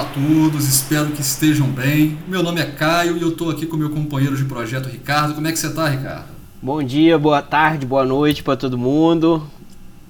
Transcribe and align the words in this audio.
Olá 0.00 0.08
a 0.08 0.14
todos, 0.14 0.66
espero 0.66 1.10
que 1.10 1.20
estejam 1.20 1.66
bem. 1.66 2.16
Meu 2.26 2.42
nome 2.42 2.58
é 2.58 2.64
Caio 2.64 3.18
e 3.18 3.20
eu 3.20 3.28
estou 3.28 3.50
aqui 3.50 3.66
com 3.66 3.76
meu 3.76 3.90
companheiro 3.90 4.34
de 4.34 4.46
projeto 4.46 4.88
Ricardo. 4.88 5.34
Como 5.34 5.46
é 5.46 5.52
que 5.52 5.58
você 5.58 5.66
está, 5.66 5.90
Ricardo? 5.90 6.24
Bom 6.62 6.82
dia, 6.82 7.18
boa 7.18 7.42
tarde, 7.42 7.84
boa 7.84 8.02
noite 8.02 8.42
para 8.42 8.56
todo 8.56 8.78
mundo. 8.78 9.46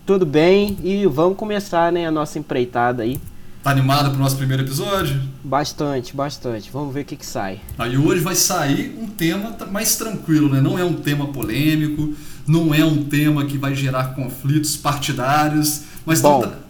Tudo 0.06 0.24
bem? 0.24 0.78
E 0.84 1.06
vamos 1.06 1.36
começar, 1.36 1.90
né, 1.90 2.06
a 2.06 2.10
nossa 2.12 2.38
empreitada 2.38 3.02
aí. 3.02 3.20
Tá 3.64 3.72
animado 3.72 4.10
para 4.10 4.16
o 4.16 4.22
nosso 4.22 4.36
primeiro 4.36 4.62
episódio? 4.62 5.20
Bastante, 5.42 6.14
bastante. 6.14 6.70
Vamos 6.70 6.94
ver 6.94 7.00
o 7.00 7.04
que, 7.04 7.16
que 7.16 7.26
sai. 7.26 7.60
Aí 7.76 7.98
hoje 7.98 8.22
vai 8.22 8.36
sair 8.36 8.96
um 8.96 9.08
tema 9.08 9.56
mais 9.72 9.96
tranquilo, 9.96 10.48
né? 10.48 10.60
Não 10.60 10.78
é 10.78 10.84
um 10.84 10.94
tema 10.94 11.26
polêmico, 11.32 12.14
não 12.46 12.72
é 12.72 12.84
um 12.84 13.02
tema 13.02 13.44
que 13.44 13.58
vai 13.58 13.74
gerar 13.74 14.14
conflitos 14.14 14.76
partidários, 14.76 15.82
mas 16.06 16.20
Bom, 16.20 16.42
tá... 16.42 16.69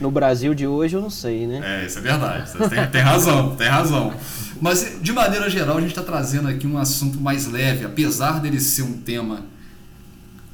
no 0.00 0.10
Brasil 0.10 0.54
de 0.54 0.66
hoje 0.66 0.96
eu 0.96 1.00
não 1.00 1.10
sei, 1.10 1.46
né? 1.46 1.82
É, 1.82 1.86
isso 1.86 1.98
é 1.98 2.02
verdade. 2.02 2.50
Você 2.50 2.68
tem, 2.68 2.86
tem 2.86 3.00
razão, 3.00 3.56
tem 3.56 3.68
razão. 3.68 4.12
Mas 4.60 4.98
de 5.00 5.12
maneira 5.12 5.48
geral 5.50 5.76
a 5.78 5.80
gente 5.80 5.90
está 5.90 6.02
trazendo 6.02 6.48
aqui 6.48 6.66
um 6.66 6.78
assunto 6.78 7.20
mais 7.20 7.46
leve, 7.46 7.84
apesar 7.84 8.40
dele 8.40 8.60
ser 8.60 8.82
um 8.82 8.94
tema 8.94 9.44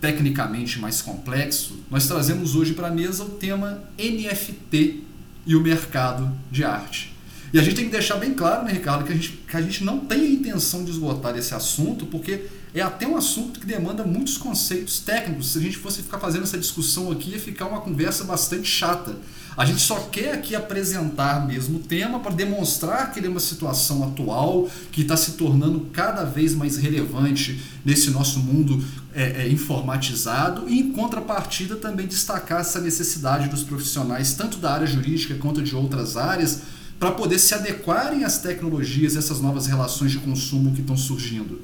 tecnicamente 0.01 0.81
mais 0.81 1.01
complexo, 1.01 1.79
nós 1.89 2.09
trazemos 2.09 2.57
hoje 2.57 2.73
para 2.75 2.89
a 2.89 2.91
mesa 2.91 3.23
o 3.23 3.29
tema 3.29 3.85
NFT 3.97 5.05
e 5.47 5.55
o 5.55 5.61
mercado 5.61 6.31
de 6.51 6.65
arte. 6.65 7.13
E 7.53 7.59
a 7.59 7.63
gente 7.63 7.77
tem 7.77 7.85
que 7.85 7.91
deixar 7.91 8.17
bem 8.17 8.35
claro, 8.35 8.65
né, 8.65 8.73
Ricardo, 8.73 9.05
que 9.05 9.13
a 9.13 9.15
gente, 9.15 9.29
que 9.47 9.57
a 9.57 9.61
gente 9.61 9.85
não 9.85 10.01
tem 10.01 10.23
a 10.23 10.27
intenção 10.27 10.85
de 10.85 10.91
esgotar 10.91 11.37
esse 11.37 11.55
assunto, 11.55 12.07
porque 12.07 12.47
é 12.75 12.81
até 12.81 13.07
um 13.07 13.17
assunto 13.17 13.61
que 13.61 13.67
demanda 13.67 14.03
muitos 14.05 14.39
conceitos 14.39 15.01
técnicos. 15.01 15.53
Se 15.53 15.59
a 15.59 15.61
gente 15.61 15.77
fosse 15.77 16.03
ficar 16.03 16.19
fazendo 16.19 16.45
essa 16.45 16.57
discussão 16.57 17.13
aqui, 17.13 17.31
ia 17.31 17.39
ficar 17.39 17.67
uma 17.67 17.81
conversa 17.83 18.25
bastante 18.25 18.67
chata. 18.67 19.17
A 19.57 19.67
gente 19.67 19.81
só 19.81 19.99
quer 20.11 20.33
aqui 20.33 20.55
apresentar 20.55 21.47
mesmo 21.47 21.79
o 21.79 21.83
tema 21.83 22.19
para 22.21 22.33
demonstrar 22.33 23.13
que 23.13 23.21
ele 23.21 23.27
é 23.27 23.31
uma 23.31 23.41
situação 23.41 24.03
atual, 24.03 24.69
que 24.91 25.03
está 25.03 25.17
se 25.17 25.33
tornando 25.33 25.81
cada 25.93 26.25
vez 26.25 26.55
mais 26.55 26.77
relevante 26.77 27.61
nesse 27.85 28.11
nosso 28.11 28.39
mundo 28.41 28.83
é, 29.15 29.43
é, 29.43 29.49
informatizado, 29.49 30.69
e 30.69 30.81
em 30.81 30.93
contrapartida 30.93 31.77
também 31.77 32.07
destacar 32.07 32.61
essa 32.63 32.81
necessidade 32.81 33.49
dos 33.49 33.63
profissionais, 33.63 34.33
tanto 34.35 34.57
da 34.57 34.73
área 34.73 34.87
jurídica 34.87 35.35
quanto 35.35 35.63
de 35.63 35.77
outras 35.77 36.17
áreas, 36.17 36.63
para 36.99 37.11
poder 37.11 37.39
se 37.39 37.53
adequarem 37.55 38.25
às 38.25 38.39
tecnologias, 38.39 39.17
essas 39.17 39.41
novas 39.41 39.67
relações 39.67 40.13
de 40.13 40.19
consumo 40.19 40.73
que 40.73 40.81
estão 40.81 40.97
surgindo. 40.97 41.61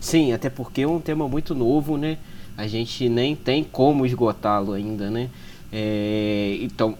Sim, 0.00 0.32
até 0.32 0.48
porque 0.48 0.82
é 0.82 0.88
um 0.88 1.00
tema 1.00 1.28
muito 1.28 1.54
novo, 1.54 1.98
né? 1.98 2.18
A 2.56 2.66
gente 2.66 3.08
nem 3.08 3.36
tem 3.36 3.64
como 3.64 4.06
esgotá-lo 4.06 4.72
ainda, 4.72 5.10
né? 5.10 5.28
É, 5.72 6.58
então, 6.62 6.96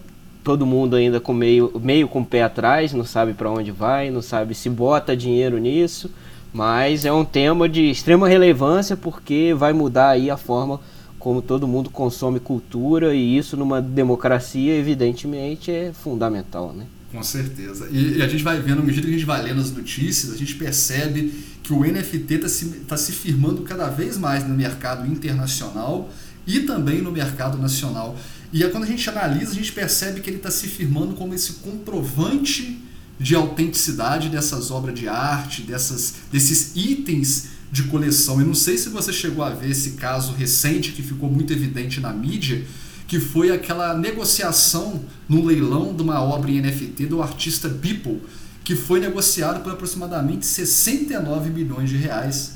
todo 0.47 0.64
mundo 0.64 0.94
ainda 0.94 1.19
com 1.19 1.34
meio, 1.34 1.72
meio 1.83 2.06
com 2.06 2.20
o 2.20 2.25
pé 2.25 2.44
atrás, 2.44 2.92
não 2.92 3.05
sabe 3.05 3.34
para 3.34 3.50
onde 3.50 3.72
vai, 3.72 4.12
não 4.12 4.22
sabe 4.22 4.55
se 4.55 4.70
bota 4.70 5.16
dinheiro 5.16 5.58
nisso, 5.58 6.08
mas 6.53 7.05
é 7.05 7.11
um 7.12 7.25
tema 7.25 7.69
de 7.69 7.91
extrema 7.91 8.28
relevância 8.28 8.97
porque 8.97 9.53
vai 9.58 9.72
mudar 9.72 10.11
aí 10.11 10.30
a 10.30 10.36
forma 10.36 10.80
como 11.19 11.42
todo 11.42 11.66
mundo 11.66 11.91
consome 11.91 12.38
cultura 12.38 13.12
e 13.12 13.36
isso 13.36 13.56
numa 13.56 13.83
democracia 13.83 14.72
evidentemente 14.72 15.72
é 15.72 15.92
fundamental, 15.92 16.72
né? 16.72 16.86
Com 17.10 17.25
certeza. 17.25 17.88
E, 17.91 18.19
e, 18.19 18.22
a 18.22 18.28
gente 18.28 18.44
vai 18.44 18.60
vendo, 18.60 18.83
à 18.83 18.84
medida 18.84 19.05
que 19.05 19.12
a 19.12 19.16
gente 19.19 19.27
vai 19.27 19.42
lendo 19.42 19.60
as 19.60 19.72
notícias, 19.72 20.33
a 20.33 20.36
gente 20.36 20.55
percebe 20.55 21.33
que 21.60 21.72
o 21.72 21.81
NFT 21.81 22.34
está 22.34 22.48
se, 22.48 22.66
tá 22.86 22.97
se 22.97 23.10
firmando 23.10 23.62
cada 23.62 23.88
vez 23.88 24.16
mais 24.16 24.47
no 24.47 24.55
mercado 24.55 25.10
internacional 25.10 26.08
e 26.47 26.60
também 26.60 27.03
no 27.03 27.10
mercado 27.10 27.59
nacional. 27.59 28.16
E 28.53 28.62
é 28.62 28.69
quando 28.69 28.84
a 28.84 28.87
gente 28.87 29.09
analisa, 29.09 29.53
a 29.53 29.55
gente 29.55 29.73
percebe 29.73 30.21
que 30.21 30.31
ele 30.31 30.37
está 30.37 30.51
se 30.51 30.69
firmando 30.69 31.15
como 31.15 31.34
esse 31.34 31.55
comprovante 31.55 32.83
de 33.19 33.34
autenticidade 33.34 34.29
dessas 34.29 34.71
obras 34.71 34.99
de 34.99 35.09
arte, 35.09 35.62
dessas, 35.62 36.15
desses 36.31 36.73
itens 36.77 37.49
de 37.73 37.84
coleção. 37.84 38.41
Eu 38.41 38.47
não 38.47 38.55
sei 38.55 38.79
se 38.79 38.89
você 38.89 39.12
chegou 39.12 39.45
a 39.45 39.51
ver 39.51 39.71
esse 39.71 39.93
caso 39.93 40.33
recente 40.33 40.93
que 40.93 41.03
ficou 41.03 41.31
muito 41.31 41.53
evidente 41.53 42.01
na 42.01 42.12
mídia, 42.12 42.65
que 43.09 43.21
foi 43.21 43.51
aquela 43.51 43.97
negociação 43.97 45.05
no 45.28 45.45
leilão 45.45 45.95
de 45.95 46.03
uma 46.03 46.21
obra 46.21 46.51
em 46.51 46.61
NFT 46.61 47.07
do 47.07 47.23
artista 47.23 47.69
Beeple, 47.69 48.23
que 48.65 48.75
foi 48.75 48.99
negociado 48.99 49.63
por 49.63 49.73
aproximadamente 49.73 50.45
69 50.45 51.51
milhões 51.51 51.89
de 51.89 51.97
reais. 51.97 52.56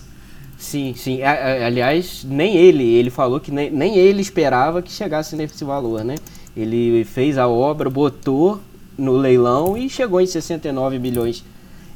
Sim, 0.61 0.95
sim. 0.95 1.23
Aliás, 1.23 2.23
nem 2.23 2.55
ele, 2.55 2.85
ele 2.85 3.09
falou 3.09 3.41
que 3.41 3.51
nem, 3.51 3.71
nem 3.71 3.97
ele 3.97 4.21
esperava 4.21 4.83
que 4.83 4.93
chegasse 4.93 5.35
nesse 5.35 5.65
valor, 5.65 6.05
né? 6.05 6.17
Ele 6.55 7.03
fez 7.05 7.39
a 7.39 7.49
obra, 7.49 7.89
botou 7.89 8.61
no 8.97 9.17
leilão 9.17 9.75
e 9.75 9.89
chegou 9.89 10.21
em 10.21 10.27
69 10.27 10.99
milhões. 10.99 11.43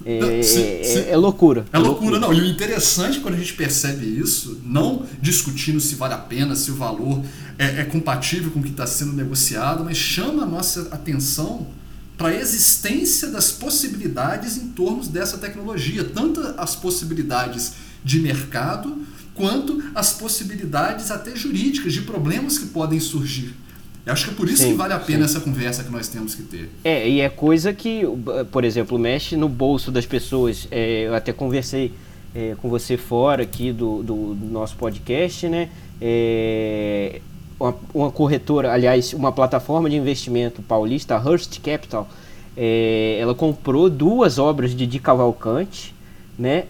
É, 0.07 0.43
sim, 0.43 0.63
é, 0.63 0.83
sim. 0.83 0.99
é, 1.01 1.11
é 1.11 1.17
loucura. 1.17 1.67
É, 1.73 1.79
loucura, 1.79 2.19
loucura, 2.19 2.21
não. 2.21 2.33
E 2.33 2.41
o 2.41 2.47
interessante 2.47 3.21
quando 3.21 3.35
a 3.35 3.37
gente 3.37 3.53
percebe 3.53 4.07
isso, 4.07 4.61
não 4.65 5.05
discutindo 5.21 5.79
se 5.79 5.95
vale 5.95 6.15
a 6.15 6.19
pena, 6.19 6.57
se 6.57 6.71
o 6.71 6.75
valor 6.75 7.23
é, 7.59 7.83
é 7.83 7.85
compatível 7.85 8.51
com 8.51 8.61
o 8.61 8.63
que 8.63 8.71
está 8.71 8.87
sendo 8.87 9.13
negociado, 9.13 9.85
mas 9.85 9.99
chama 9.99 10.43
a 10.43 10.47
nossa 10.47 10.89
atenção 10.91 11.67
para 12.17 12.29
a 12.29 12.35
existência 12.35 13.29
das 13.29 13.53
possibilidades 13.53 14.57
em 14.57 14.69
torno 14.69 15.05
dessa 15.05 15.37
tecnologia, 15.37 16.05
tanto 16.05 16.41
as 16.57 16.75
possibilidades 16.75 17.73
de 18.05 18.21
mercado 18.21 18.99
quanto 19.35 19.83
as 19.95 20.13
possibilidades 20.13 21.11
até 21.11 21.35
jurídicas 21.35 21.93
de 21.93 22.03
problemas 22.03 22.59
que 22.59 22.67
podem 22.67 23.01
surgir. 23.01 23.55
Eu 24.07 24.13
acho 24.13 24.27
que 24.27 24.31
é 24.33 24.35
por 24.35 24.49
isso 24.49 24.63
sim, 24.63 24.73
que 24.73 24.75
vale 24.75 24.93
a 24.93 24.99
pena 24.99 25.27
sim. 25.27 25.37
essa 25.37 25.41
conversa 25.41 25.83
que 25.83 25.91
nós 25.91 26.09
temos 26.09 26.35
que 26.35 26.43
ter. 26.43 26.71
É, 26.85 27.09
e 27.09 27.21
é 27.21 27.29
coisa 27.31 27.73
que, 27.73 28.03
por 28.53 28.63
exemplo, 28.63 28.99
mexe 28.99 29.35
no 29.35 29.49
bolso 29.49 29.91
das 29.91 30.05
pessoas. 30.05 30.69
É, 30.71 31.07
eu 31.07 31.15
até 31.15 31.33
conversei 31.33 31.91
é, 32.35 32.55
com 32.61 32.69
você 32.69 32.99
fora 32.99 33.43
aqui 33.43 33.73
do, 33.73 34.03
do, 34.03 34.35
do 34.35 34.47
nosso 34.47 34.77
podcast, 34.77 35.49
né? 35.49 35.71
É, 36.01 37.21
uma, 37.59 37.75
uma, 37.95 38.11
corretora, 38.11 38.73
aliás, 38.73 39.15
uma 39.15 39.33
plataforma 39.33 39.89
de 39.89 39.97
investimento 39.97 40.61
paulista, 40.61 41.17
a 41.17 41.19
Hearst 41.19 41.61
Capital, 41.61 42.07
é, 42.55 43.17
ela 43.19 43.35
comprou 43.35 43.89
duas 43.89 44.39
obras 44.39 44.75
de 44.75 44.87
Di 44.87 44.99
Cavalcante, 44.99 45.95
né? 46.39 46.65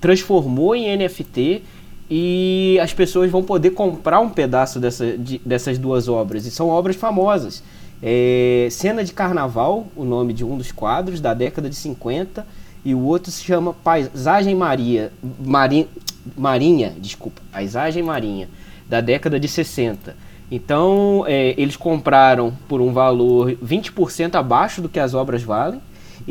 Transformou 0.00 0.74
em 0.74 0.96
NFT 0.96 1.62
e 2.10 2.78
as 2.82 2.92
pessoas 2.92 3.30
vão 3.30 3.42
poder 3.42 3.70
comprar 3.70 4.20
um 4.20 4.28
pedaço 4.28 4.80
dessa, 4.80 5.16
de, 5.16 5.40
dessas 5.44 5.78
duas 5.78 6.08
obras. 6.08 6.44
E 6.44 6.50
são 6.50 6.68
obras 6.68 6.96
famosas. 6.96 7.62
É, 8.02 8.66
Cena 8.70 9.04
de 9.04 9.12
Carnaval, 9.12 9.86
o 9.94 10.04
nome 10.04 10.32
de 10.32 10.44
um 10.44 10.56
dos 10.56 10.72
quadros, 10.72 11.20
da 11.20 11.34
década 11.34 11.68
de 11.68 11.76
50, 11.76 12.46
e 12.84 12.94
o 12.94 13.00
outro 13.00 13.30
se 13.30 13.44
chama 13.44 13.74
Paisagem 13.74 14.54
Maria, 14.54 15.12
Marinha, 15.38 15.86
Marinha 16.36 16.94
desculpa, 16.98 17.40
Paisagem 17.52 18.02
Marinha, 18.02 18.48
da 18.88 19.00
década 19.00 19.38
de 19.38 19.46
60. 19.46 20.16
Então, 20.50 21.24
é, 21.28 21.54
eles 21.56 21.76
compraram 21.76 22.52
por 22.68 22.80
um 22.80 22.92
valor 22.92 23.52
20% 23.52 24.34
abaixo 24.34 24.82
do 24.82 24.88
que 24.88 24.98
as 24.98 25.14
obras 25.14 25.42
valem 25.42 25.80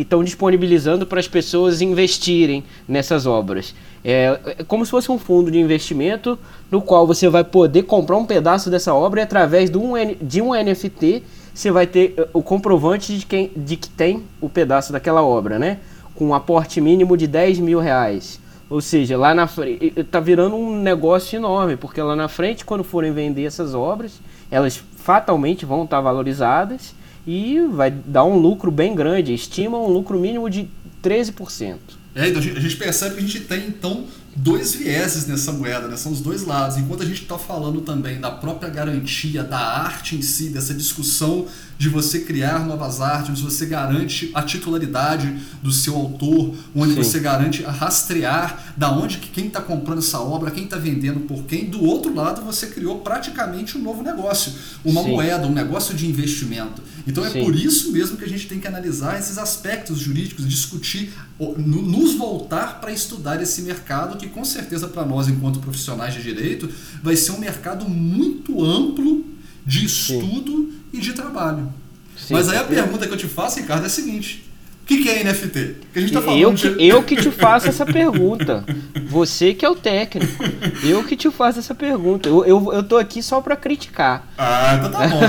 estão 0.01 0.23
disponibilizando 0.23 1.05
para 1.05 1.19
as 1.19 1.27
pessoas 1.27 1.81
investirem 1.81 2.63
nessas 2.87 3.25
obras. 3.25 3.73
É, 4.03 4.39
é, 4.45 4.63
como 4.63 4.85
se 4.85 4.91
fosse 4.91 5.11
um 5.11 5.19
fundo 5.19 5.51
de 5.51 5.59
investimento 5.59 6.39
no 6.71 6.81
qual 6.81 7.05
você 7.05 7.27
vai 7.27 7.43
poder 7.43 7.83
comprar 7.83 8.17
um 8.17 8.25
pedaço 8.25 8.69
dessa 8.69 8.93
obra 8.93 9.19
e 9.19 9.23
através 9.23 9.69
de 9.69 9.77
um, 9.77 9.93
de 10.21 10.41
um 10.41 10.53
NFT 10.53 11.23
você 11.53 11.69
vai 11.71 11.85
ter 11.85 12.13
é, 12.17 12.27
o 12.31 12.41
comprovante 12.41 13.17
de, 13.17 13.25
quem, 13.25 13.51
de 13.55 13.75
que 13.75 13.89
tem 13.89 14.23
o 14.39 14.47
pedaço 14.47 14.93
daquela 14.93 15.21
obra, 15.21 15.59
né? 15.59 15.79
Com 16.15 16.27
um 16.27 16.33
aporte 16.33 16.79
mínimo 16.79 17.17
de 17.17 17.27
10 17.27 17.59
mil 17.59 17.79
reais. 17.79 18.39
Ou 18.69 18.81
seja, 18.81 19.17
lá 19.17 19.33
na 19.33 19.47
frente 19.47 19.93
está 19.97 20.19
virando 20.19 20.55
um 20.55 20.79
negócio 20.79 21.35
enorme, 21.35 21.75
porque 21.75 22.01
lá 22.01 22.15
na 22.15 22.27
frente, 22.27 22.63
quando 22.63 22.83
forem 22.83 23.11
vender 23.11 23.45
essas 23.45 23.73
obras, 23.73 24.21
elas 24.51 24.81
fatalmente 24.97 25.65
vão 25.65 25.83
estar 25.83 25.97
tá 25.97 26.01
valorizadas 26.01 26.93
e 27.29 27.61
vai 27.67 27.91
dar 27.91 28.23
um 28.23 28.39
lucro 28.39 28.71
bem 28.71 28.95
grande. 28.95 29.35
Estima 29.35 29.77
um 29.77 29.87
lucro 29.87 30.19
mínimo 30.19 30.49
de 30.49 30.67
13%. 31.03 31.77
É, 32.15 32.27
então 32.27 32.41
a 32.41 32.59
gente 32.59 32.75
percebe 32.75 33.13
que 33.13 33.19
a 33.19 33.21
gente 33.21 33.39
tem 33.41 33.67
então 33.67 34.05
dois 34.35 34.73
vieses 34.73 35.27
nessa 35.27 35.51
moeda, 35.51 35.87
né? 35.87 35.95
são 35.95 36.11
os 36.11 36.21
dois 36.21 36.43
lados. 36.43 36.77
Enquanto 36.77 37.03
a 37.03 37.05
gente 37.05 37.21
está 37.21 37.37
falando 37.37 37.81
também 37.81 38.19
da 38.19 38.31
própria 38.31 38.69
garantia 38.69 39.43
da 39.43 39.59
arte 39.59 40.15
em 40.15 40.21
si, 40.21 40.49
dessa 40.49 40.73
discussão 40.73 41.45
de 41.77 41.87
você 41.87 42.21
criar 42.21 42.65
novas 42.65 42.99
artes, 42.99 43.31
onde 43.31 43.41
você 43.41 43.65
garante 43.65 44.31
a 44.33 44.41
titularidade 44.41 45.33
do 45.61 45.71
seu 45.71 45.95
autor, 45.95 46.53
onde 46.75 46.93
Sim. 46.93 47.03
você 47.03 47.19
garante 47.19 47.63
a 47.65 47.71
rastrear 47.71 48.73
da 48.75 48.91
onde 48.91 49.17
que 49.17 49.29
quem 49.29 49.47
está 49.47 49.61
comprando 49.61 49.99
essa 49.99 50.19
obra, 50.19 50.51
quem 50.51 50.65
está 50.65 50.77
vendendo 50.77 51.21
por 51.21 51.43
quem. 51.43 51.65
Do 51.65 51.83
outro 51.83 52.13
lado, 52.13 52.41
você 52.41 52.67
criou 52.67 52.99
praticamente 52.99 53.77
um 53.77 53.81
novo 53.81 54.01
negócio, 54.01 54.53
uma 54.83 55.03
Sim. 55.03 55.11
moeda, 55.11 55.47
um 55.47 55.53
negócio 55.53 55.93
de 55.93 56.07
investimento. 56.07 56.81
Então 57.07 57.25
é 57.25 57.29
Sim. 57.29 57.43
por 57.43 57.55
isso 57.55 57.91
mesmo 57.91 58.17
que 58.17 58.25
a 58.25 58.27
gente 58.27 58.47
tem 58.47 58.59
que 58.59 58.67
analisar 58.67 59.19
esses 59.19 59.37
aspectos 59.37 59.99
jurídicos, 59.99 60.47
discutir, 60.47 61.13
nos 61.57 62.13
voltar 62.15 62.79
para 62.79 62.91
estudar 62.91 63.41
esse 63.41 63.61
mercado 63.61 64.17
que 64.17 64.27
com 64.27 64.43
certeza 64.43 64.87
para 64.87 65.05
nós, 65.05 65.27
enquanto 65.27 65.59
profissionais 65.59 66.13
de 66.13 66.21
direito, 66.21 66.69
vai 67.01 67.15
ser 67.15 67.31
um 67.31 67.39
mercado 67.39 67.87
muito 67.87 68.63
amplo 68.63 69.25
de 69.65 69.85
estudo 69.85 70.51
Sim. 70.51 70.79
e 70.93 70.99
de 70.99 71.13
trabalho. 71.13 71.71
Sim, 72.17 72.33
Mas 72.33 72.49
aí 72.49 72.57
a 72.57 72.63
pergunta 72.63 73.07
que 73.07 73.13
eu 73.13 73.17
te 73.17 73.27
faço, 73.27 73.59
Ricardo, 73.59 73.83
é 73.83 73.87
a 73.87 73.89
seguinte: 73.89 74.48
que, 74.89 75.03
que 75.03 75.09
é 75.09 75.23
NFT? 75.23 75.75
Que 75.93 75.99
a 75.99 76.01
gente 76.01 76.13
tá 76.13 76.21
falando 76.21 76.41
eu, 76.41 76.53
que, 76.53 76.69
de... 76.69 76.81
eu 76.83 77.03
que 77.03 77.15
te 77.15 77.29
faço 77.29 77.67
essa 77.67 77.85
pergunta. 77.85 78.65
Você 79.07 79.53
que 79.53 79.63
é 79.63 79.69
o 79.69 79.75
técnico. 79.75 80.43
Eu 80.83 81.03
que 81.03 81.15
te 81.15 81.29
faço 81.29 81.59
essa 81.59 81.75
pergunta. 81.75 82.27
Eu, 82.27 82.43
eu, 82.43 82.73
eu 82.73 82.81
tô 82.81 82.97
aqui 82.97 83.21
só 83.21 83.39
para 83.39 83.55
criticar. 83.55 84.27
Ah, 84.35 84.75
então 84.77 84.91
tá 84.91 85.07
bom. 85.07 85.21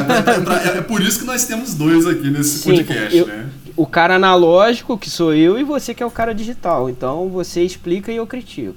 É, 0.54 0.78
é, 0.78 0.80
por 0.80 1.02
isso 1.02 1.18
que 1.18 1.26
nós 1.26 1.44
temos 1.44 1.74
dois 1.74 2.06
aqui 2.06 2.30
nesse 2.30 2.60
Sim, 2.60 2.76
podcast, 2.76 3.16
eu, 3.16 3.26
né? 3.26 3.50
O 3.76 3.86
cara 3.86 4.16
analógico, 4.16 4.96
que 4.96 5.10
sou 5.10 5.34
eu, 5.34 5.58
e 5.58 5.64
você 5.64 5.92
que 5.92 6.02
é 6.02 6.06
o 6.06 6.10
cara 6.10 6.34
digital. 6.34 6.88
Então 6.88 7.28
você 7.28 7.62
explica 7.62 8.10
e 8.10 8.16
eu 8.16 8.26
critico. 8.26 8.76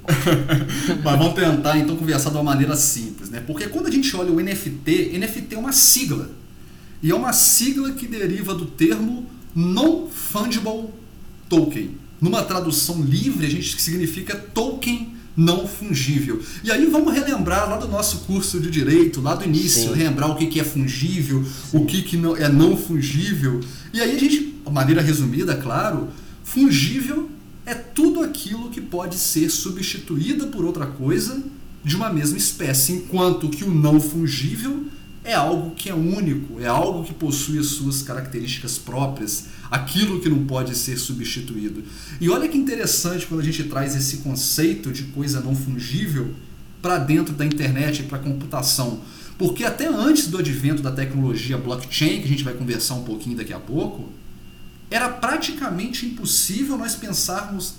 Mas 1.02 1.18
vamos 1.18 1.34
tentar 1.34 1.78
então 1.78 1.96
conversar 1.96 2.30
de 2.30 2.36
uma 2.36 2.44
maneira 2.44 2.76
simples, 2.76 3.30
né? 3.30 3.42
Porque 3.46 3.68
quando 3.68 3.88
a 3.88 3.92
gente 3.92 4.14
olha 4.18 4.32
o 4.32 4.42
NFT, 4.42 5.18
NFT 5.18 5.56
é 5.56 5.58
uma 5.58 5.72
sigla. 5.72 6.30
E 7.02 7.10
é 7.10 7.16
uma 7.16 7.32
sigla 7.32 7.92
que 7.92 8.06
deriva 8.06 8.54
do 8.54 8.66
termo 8.66 9.33
Non-Fungible 9.56 10.90
Token. 11.50 11.98
Numa 12.20 12.44
tradução 12.44 13.02
livre, 13.02 13.46
a 13.46 13.50
gente 13.50 13.80
significa 13.82 14.36
token 14.36 15.14
não 15.36 15.68
fungível. 15.68 16.42
E 16.64 16.72
aí 16.72 16.86
vamos 16.86 17.14
relembrar 17.14 17.70
lá 17.70 17.78
do 17.78 17.88
nosso 17.88 18.20
curso 18.20 18.60
de 18.60 18.70
direito, 18.70 19.20
lá 19.20 19.36
do 19.36 19.44
início, 19.44 19.94
Sim. 19.94 20.00
lembrar 20.00 20.28
o 20.28 20.36
que 20.36 20.60
é 20.60 20.64
fungível, 20.64 21.44
Sim. 21.44 21.78
o 21.78 21.86
que 21.86 22.16
não, 22.16 22.38
é 22.38 22.48
não 22.48 22.78
fungível. 22.78 23.60
E 23.92 24.00
aí 24.00 24.16
a 24.16 24.20
gente, 24.20 24.40
de 24.66 24.72
maneira 24.72 25.02
resumida, 25.02 25.56
claro, 25.56 26.10
fungível 26.44 27.30
é 27.66 27.74
tudo 27.74 28.22
aquilo 28.22 28.70
que 28.70 28.82
pode 28.82 29.16
ser 29.16 29.50
substituída 29.50 30.48
por 30.48 30.66
outra 30.66 30.86
coisa 30.86 31.44
de 31.84 31.96
uma 31.96 32.12
mesma 32.12 32.38
espécie, 32.38 32.94
enquanto 32.94 33.50
que 33.50 33.64
o 33.64 33.74
não 33.74 34.00
fungível 34.00 34.86
é 35.24 35.34
algo 35.34 35.72
que 35.72 35.90
é 35.90 35.94
único, 35.94 36.60
é 36.60 36.68
algo 36.68 37.04
que 37.04 37.14
possui 37.14 37.58
as 37.58 37.68
suas 37.68 38.02
características 38.02 38.78
próprias, 38.78 39.46
aquilo 39.72 40.20
que 40.20 40.30
não 40.30 40.46
pode 40.46 40.76
ser 40.76 40.98
substituído. 40.98 41.84
E 42.20 42.30
olha 42.30 42.48
que 42.48 42.58
interessante 42.58 43.26
quando 43.26 43.40
a 43.40 43.44
gente 43.44 43.64
traz 43.64 43.96
esse 43.96 44.18
conceito 44.18 44.92
de 44.92 45.04
coisa 45.04 45.40
não 45.40 45.56
fungível 45.56 46.34
para 46.82 46.98
dentro 46.98 47.34
da 47.34 47.46
internet 47.46 48.02
e 48.02 48.04
para 48.04 48.18
a 48.18 48.22
computação. 48.22 49.00
Porque 49.38 49.64
até 49.64 49.88
antes 49.88 50.28
do 50.28 50.38
advento 50.38 50.82
da 50.82 50.92
tecnologia 50.92 51.58
blockchain, 51.58 52.20
que 52.20 52.26
a 52.26 52.30
gente 52.30 52.44
vai 52.44 52.54
conversar 52.54 52.96
um 52.96 53.04
pouquinho 53.04 53.38
daqui 53.38 53.54
a 53.54 53.60
pouco, 53.60 54.10
era 54.92 55.10
praticamente 55.10 56.06
impossível 56.06 56.78
nós 56.78 56.96
pensarmos 56.96 57.76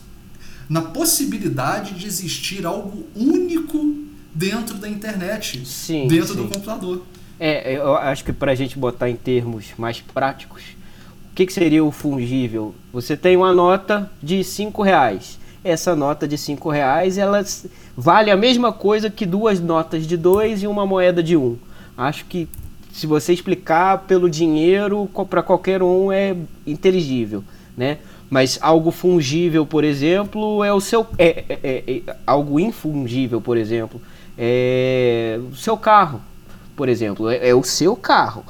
na 0.69 0.81
possibilidade 0.81 1.94
de 1.94 2.06
existir 2.06 2.64
algo 2.64 3.06
único 3.14 3.99
dentro 4.35 4.76
da 4.79 4.88
internet, 4.88 5.62
sim, 5.64 6.08
dentro 6.08 6.35
sim. 6.35 6.43
do 6.43 6.49
computador. 6.49 7.06
É, 7.46 7.76
eu 7.76 7.94
acho 7.94 8.25
que 8.25 8.32
para 8.32 8.52
a 8.52 8.55
gente 8.55 8.79
botar 8.79 9.11
em 9.11 9.17
termos 9.17 9.67
mais 9.76 10.00
práticos, 10.00 10.62
o 11.31 11.35
que, 11.35 11.44
que, 11.44 11.52
seria 11.52 11.85
o 11.85 11.91
fungível? 11.91 12.75
Você 12.91 13.19
tem 13.19 13.37
uma 13.37 13.52
nota 13.52 14.11
de 14.23 14.43
5 14.43 14.82
reais. 14.82 15.38
Essa 15.62 15.94
nota 15.94 16.26
de 16.26 16.38
5 16.38 16.70
reais 16.70 17.19
ela 17.19 17.44
vale 17.94 18.31
a 18.31 18.37
mesma 18.37 18.73
coisa 18.73 19.11
que 19.11 19.26
duas 19.26 19.61
notas 19.61 20.06
de 20.06 20.17
2 20.17 20.62
e 20.62 20.67
uma 20.67 20.87
moeda 20.87 21.23
de 21.23 21.37
1. 21.37 21.44
Um. 21.44 21.58
Acho 21.99 22.25
que 22.25 22.49
se 22.91 23.06
você 23.06 23.35
explicar 23.35 24.05
pelo 24.06 24.31
dinheiro, 24.31 25.06
para 25.29 25.43
qualquer 25.43 25.82
um 25.82 26.11
é 26.11 26.35
inteligível, 26.67 27.44
né? 27.76 27.99
Mas 28.31 28.58
algo 28.62 28.91
fungível, 28.91 29.67
por 29.67 29.85
exemplo, 29.85 30.64
é 30.64 30.73
o 30.73 30.81
seu. 30.81 31.06
É, 31.19 31.44
é, 31.46 31.58
é, 31.62 32.02
é 32.06 32.17
algo 32.26 32.58
infungível, 32.58 33.38
por 33.38 33.58
exemplo, 33.58 34.00
é 34.38 35.38
o 35.52 35.55
seu 35.55 35.76
carro 35.76 36.23
por 36.76 36.88
exemplo, 36.88 37.28
é, 37.28 37.48
é 37.48 37.54
o 37.54 37.62
seu 37.62 37.96
carro. 37.96 38.44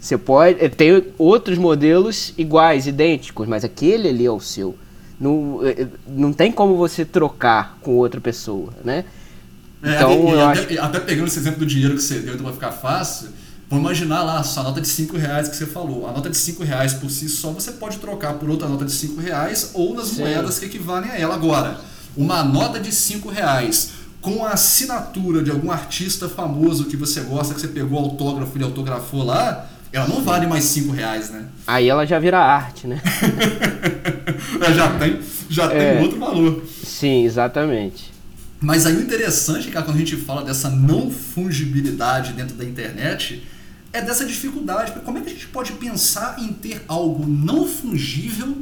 Você 0.00 0.16
pode. 0.16 0.64
É, 0.64 0.68
tem 0.68 1.04
outros 1.18 1.58
modelos 1.58 2.32
iguais, 2.38 2.86
idênticos, 2.86 3.46
mas 3.46 3.64
aquele 3.64 4.08
ali 4.08 4.24
é 4.24 4.30
o 4.30 4.40
seu. 4.40 4.76
Não, 5.20 5.60
é, 5.62 5.86
não 6.06 6.32
tem 6.32 6.50
como 6.50 6.76
você 6.76 7.04
trocar 7.04 7.78
com 7.82 7.96
outra 7.96 8.20
pessoa, 8.20 8.72
né? 8.82 9.04
É, 9.82 9.96
então, 9.96 10.12
e, 10.12 10.30
eu 10.30 10.48
até, 10.48 10.60
acho... 10.60 10.80
até 10.80 11.00
pegando 11.00 11.28
esse 11.28 11.38
exemplo 11.38 11.60
do 11.60 11.66
dinheiro 11.66 11.94
que 11.94 12.02
você 12.02 12.18
deu, 12.20 12.34
então 12.34 12.44
vai 12.44 12.54
ficar 12.54 12.72
fácil. 12.72 13.28
Vamos 13.68 13.84
imaginar 13.84 14.24
lá, 14.24 14.42
sua 14.42 14.64
nota 14.64 14.80
de 14.80 14.88
5 14.88 15.16
reais 15.16 15.48
que 15.48 15.54
você 15.54 15.66
falou. 15.66 16.08
A 16.08 16.12
nota 16.12 16.28
de 16.28 16.36
5 16.36 16.64
reais 16.64 16.92
por 16.94 17.08
si 17.08 17.28
só 17.28 17.50
você 17.52 17.70
pode 17.70 17.98
trocar 17.98 18.34
por 18.34 18.50
outra 18.50 18.66
nota 18.66 18.84
de 18.84 18.90
5 18.90 19.20
reais 19.20 19.70
ou 19.74 19.94
nas 19.94 20.08
Sim. 20.08 20.22
moedas 20.22 20.58
que 20.58 20.66
equivalem 20.66 21.08
a 21.08 21.16
ela. 21.16 21.34
Agora, 21.34 21.78
uma 22.16 22.42
nota 22.42 22.80
de 22.80 22.90
5 22.90 23.28
reais 23.28 23.92
com 24.20 24.44
a 24.44 24.50
assinatura 24.50 25.42
de 25.42 25.50
algum 25.50 25.70
artista 25.70 26.28
famoso 26.28 26.84
que 26.84 26.96
você 26.96 27.20
gosta, 27.22 27.54
que 27.54 27.60
você 27.60 27.68
pegou 27.68 27.98
autógrafo 27.98 28.58
e 28.58 28.62
autografou 28.62 29.24
lá, 29.24 29.66
ela 29.92 30.06
não 30.06 30.22
vale 30.22 30.46
mais 30.46 30.64
5 30.64 30.92
reais, 30.92 31.30
né? 31.30 31.46
Aí 31.66 31.88
ela 31.88 32.06
já 32.06 32.18
vira 32.18 32.38
arte, 32.38 32.86
né? 32.86 33.00
já 34.74 34.98
tem, 34.98 35.20
já 35.48 35.64
é, 35.72 35.94
tem 35.94 36.02
outro 36.02 36.18
valor. 36.18 36.64
Sim, 36.84 37.24
exatamente. 37.24 38.12
Mas 38.60 38.84
aí 38.84 38.94
o 38.94 39.00
interessante, 39.00 39.68
cara, 39.68 39.84
quando 39.84 39.96
a 39.96 40.00
gente 40.00 40.16
fala 40.16 40.44
dessa 40.44 40.68
não 40.68 41.10
fungibilidade 41.10 42.34
dentro 42.34 42.54
da 42.54 42.64
internet, 42.64 43.42
é 43.92 44.02
dessa 44.02 44.24
dificuldade. 44.24 44.92
Como 45.04 45.18
é 45.18 45.22
que 45.22 45.28
a 45.28 45.32
gente 45.32 45.48
pode 45.48 45.72
pensar 45.72 46.36
em 46.38 46.52
ter 46.52 46.84
algo 46.86 47.26
não 47.26 47.66
fungível 47.66 48.58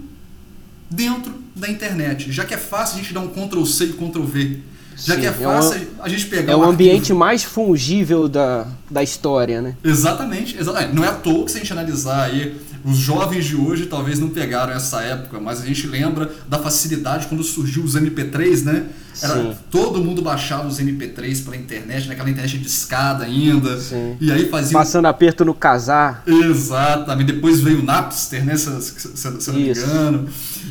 dentro 0.89 1.35
da 1.55 1.69
internet? 1.69 2.31
Já 2.31 2.45
que 2.45 2.55
é 2.55 2.59
fácil 2.59 2.99
a 2.99 3.03
gente 3.03 3.13
dar 3.13 3.21
um 3.21 3.29
Ctrl 3.29 3.65
C 3.65 3.87
e 3.87 3.93
Ctrl 3.93 4.23
V. 4.23 4.61
Já 5.05 5.15
Sim, 5.15 5.21
que 5.21 5.27
é 5.27 5.33
fácil 5.33 5.75
é 5.75 5.87
a 6.01 6.09
gente 6.09 6.27
pegar. 6.27 6.53
É 6.53 6.57
o 6.57 6.61
um 6.61 6.65
ambiente 6.65 7.13
mais 7.13 7.45
fungível 7.45 8.29
da, 8.29 8.67
da 8.91 9.03
história, 9.03 9.63
né? 9.63 9.77
Exatamente, 9.85 10.57
exatamente. 10.59 10.95
Não 10.95 11.05
é 11.05 11.09
à 11.09 11.13
toa 11.13 11.45
que 11.45 11.53
se 11.53 11.59
a 11.59 11.61
gente 11.61 11.73
analisar 11.73 12.25
aí, 12.25 12.57
os 12.85 12.97
jovens 12.97 13.45
de 13.45 13.55
hoje 13.55 13.87
talvez 13.87 14.19
não 14.19 14.29
pegaram 14.29 14.73
essa 14.73 15.01
época, 15.03 15.39
mas 15.39 15.63
a 15.63 15.67
gente 15.67 15.87
lembra 15.87 16.31
da 16.49 16.59
facilidade 16.59 17.29
quando 17.29 17.45
surgiu 17.45 17.85
os 17.85 17.95
MP3, 17.95 18.65
né? 18.65 18.87
Era, 19.21 19.35
Sim. 19.35 19.57
Todo 19.71 20.03
mundo 20.03 20.23
baixava 20.23 20.67
os 20.69 20.81
MP3 20.81 21.45
pela 21.45 21.57
internet, 21.57 22.09
naquela 22.09 22.31
internet 22.31 22.59
de 22.59 22.67
escada 22.67 23.25
ainda. 23.25 23.79
Sim. 23.81 24.17
E 24.21 24.31
aí 24.33 24.49
fazia. 24.49 24.77
Passando 24.77 25.07
aperto 25.07 25.45
no 25.45 25.55
casar. 25.55 26.23
Exatamente. 26.27 27.33
Depois 27.33 27.61
veio 27.61 27.81
o 27.81 27.83
Napster, 27.83 28.45
né? 28.45 28.57
Se, 28.57 28.81
se, 28.81 29.17
se, 29.17 29.41
se 29.41 29.51
não 29.51 29.59
me 29.59 29.71
engano. 29.71 30.29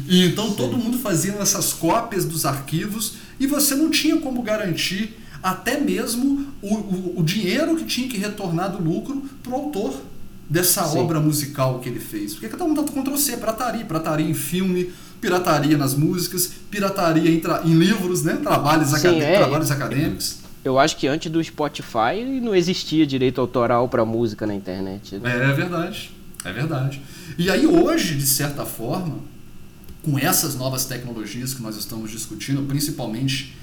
E 0.07 0.25
então 0.25 0.51
todo 0.51 0.77
mundo 0.77 0.97
fazia 0.97 1.33
essas 1.41 1.73
cópias 1.73 2.23
dos 2.23 2.45
arquivos 2.45 3.27
e 3.39 3.47
você 3.47 3.75
não 3.75 3.89
tinha 3.89 4.17
como 4.17 4.41
garantir 4.41 5.17
até 5.41 5.79
mesmo 5.79 6.47
o, 6.61 6.75
o, 6.75 7.19
o 7.19 7.23
dinheiro 7.23 7.75
que 7.75 7.85
tinha 7.85 8.07
que 8.07 8.17
retornar 8.17 8.71
do 8.71 8.83
lucro 8.83 9.23
para 9.44 9.51
o 9.51 9.56
autor 9.56 9.94
dessa 10.49 10.83
Sim. 10.85 10.99
obra 10.99 11.19
musical 11.19 11.79
que 11.79 11.89
ele 11.89 11.99
fez. 11.99 12.33
Porque 12.33 12.47
cada 12.47 12.63
um 12.63 12.73
tá 12.73 12.83
Ctrl 12.83 13.17
C, 13.17 13.37
pirataria, 13.37 13.85
pirataria 13.85 14.29
em 14.29 14.33
filme, 14.33 14.91
pirataria 15.19 15.77
nas 15.77 15.94
músicas, 15.94 16.51
pirataria 16.69 17.29
em, 17.29 17.41
em 17.65 17.73
livros, 17.73 18.23
né? 18.23 18.37
Trabalhos, 18.41 18.89
Sim, 18.89 19.21
é. 19.21 19.37
trabalhos 19.37 19.71
acadêmicos. 19.71 20.37
Eu 20.63 20.77
acho 20.77 20.97
que 20.97 21.07
antes 21.07 21.31
do 21.31 21.41
Spotify 21.44 22.23
não 22.41 22.53
existia 22.56 23.06
direito 23.06 23.39
autoral 23.39 23.87
para 23.87 24.03
música 24.03 24.45
na 24.45 24.53
internet. 24.53 25.15
Né? 25.15 25.31
É, 25.31 25.49
é 25.49 25.53
verdade, 25.53 26.11
é 26.44 26.51
verdade. 26.51 27.01
E 27.37 27.49
aí 27.49 27.65
hoje, 27.65 28.15
de 28.15 28.25
certa 28.25 28.65
forma, 28.65 29.19
com 30.04 30.18
essas 30.18 30.56
novas 30.56 30.85
tecnologias 30.85 31.54
que 31.54 31.61
nós 31.61 31.75
estamos 31.75 32.11
discutindo, 32.11 32.63
principalmente 32.63 33.56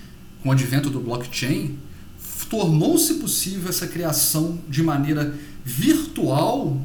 com 0.42 0.50
o 0.50 0.52
advento 0.52 0.90
do 0.90 1.00
blockchain, 1.00 1.78
tornou-se 2.50 3.14
possível 3.14 3.68
essa 3.68 3.86
criação 3.86 4.60
de 4.68 4.82
maneira 4.82 5.34
virtual 5.64 6.80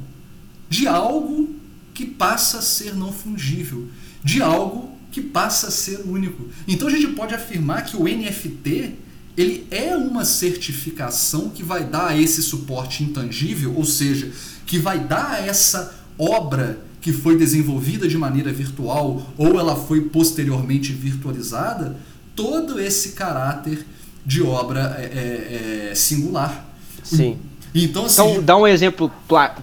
de 0.69 0.87
algo 0.87 1.55
que 1.93 2.05
passa 2.05 2.59
a 2.59 2.61
ser 2.61 2.95
não 2.95 3.11
fungível, 3.11 3.87
de 4.23 4.41
algo 4.41 4.97
que 5.11 5.21
passa 5.21 5.67
a 5.67 5.71
ser 5.71 6.01
único. 6.05 6.47
Então 6.67 6.87
a 6.87 6.91
gente 6.91 7.07
pode 7.07 7.33
afirmar 7.33 7.83
que 7.83 7.97
o 7.97 8.03
NFT 8.03 8.95
ele 9.35 9.67
é 9.71 9.95
uma 9.95 10.25
certificação 10.25 11.49
que 11.49 11.63
vai 11.63 11.85
dar 11.85 12.19
esse 12.19 12.43
suporte 12.43 13.03
intangível, 13.03 13.73
ou 13.75 13.85
seja, 13.85 14.31
que 14.65 14.77
vai 14.77 14.99
dar 14.99 15.47
essa 15.47 15.95
obra 16.17 16.79
que 17.01 17.13
foi 17.13 17.37
desenvolvida 17.37 18.07
de 18.07 18.17
maneira 18.17 18.51
virtual 18.51 19.21
ou 19.37 19.59
ela 19.59 19.75
foi 19.75 20.01
posteriormente 20.01 20.91
virtualizada, 20.91 21.95
todo 22.35 22.79
esse 22.79 23.09
caráter 23.09 23.85
de 24.25 24.41
obra 24.41 24.95
é, 24.99 25.03
é, 25.03 25.89
é 25.91 25.95
singular. 25.95 26.65
Sim. 27.03 27.37
Então, 27.73 28.05
assim, 28.05 28.21
então 28.21 28.43
dá 28.43 28.57
um 28.57 28.67
exemplo 28.67 29.11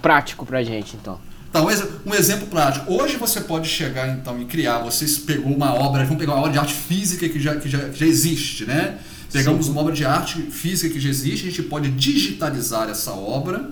prático 0.01 0.45
pra 0.45 0.63
gente, 0.63 0.95
então. 0.95 1.19
Tá, 1.51 1.61
um, 1.61 1.67
um, 2.05 2.13
exemplo 2.13 2.47
prático. 2.47 2.91
Hoje 2.91 3.17
você 3.17 3.41
pode 3.41 3.67
chegar 3.67 4.07
então 4.09 4.41
e 4.41 4.45
criar, 4.45 4.79
você 4.79 5.05
pegou 5.21 5.53
uma 5.53 5.73
obra, 5.73 6.03
vamos 6.03 6.19
pegar 6.19 6.33
uma 6.33 6.41
obra 6.41 6.51
de 6.51 6.59
arte 6.59 6.73
física 6.73 7.27
que 7.27 7.39
já, 7.39 7.55
que 7.55 7.69
já, 7.69 7.89
que 7.89 7.99
já 7.99 8.05
existe, 8.05 8.65
né? 8.65 8.97
Pegamos 9.31 9.65
Sim. 9.65 9.71
uma 9.71 9.81
obra 9.81 9.93
de 9.93 10.05
arte 10.05 10.41
física 10.41 10.93
que 10.93 10.99
já 10.99 11.09
existe, 11.09 11.47
a 11.47 11.49
gente 11.49 11.63
pode 11.63 11.89
digitalizar 11.91 12.89
essa 12.89 13.11
obra 13.11 13.69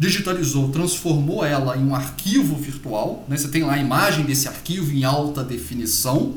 digitalizou, 0.00 0.70
transformou 0.70 1.44
ela 1.44 1.76
em 1.76 1.84
um 1.84 1.94
arquivo 1.94 2.56
virtual, 2.56 3.22
né? 3.28 3.36
você 3.36 3.48
tem 3.48 3.62
lá 3.62 3.74
a 3.74 3.78
imagem 3.78 4.24
desse 4.24 4.48
arquivo 4.48 4.90
em 4.90 5.04
alta 5.04 5.44
definição. 5.44 6.36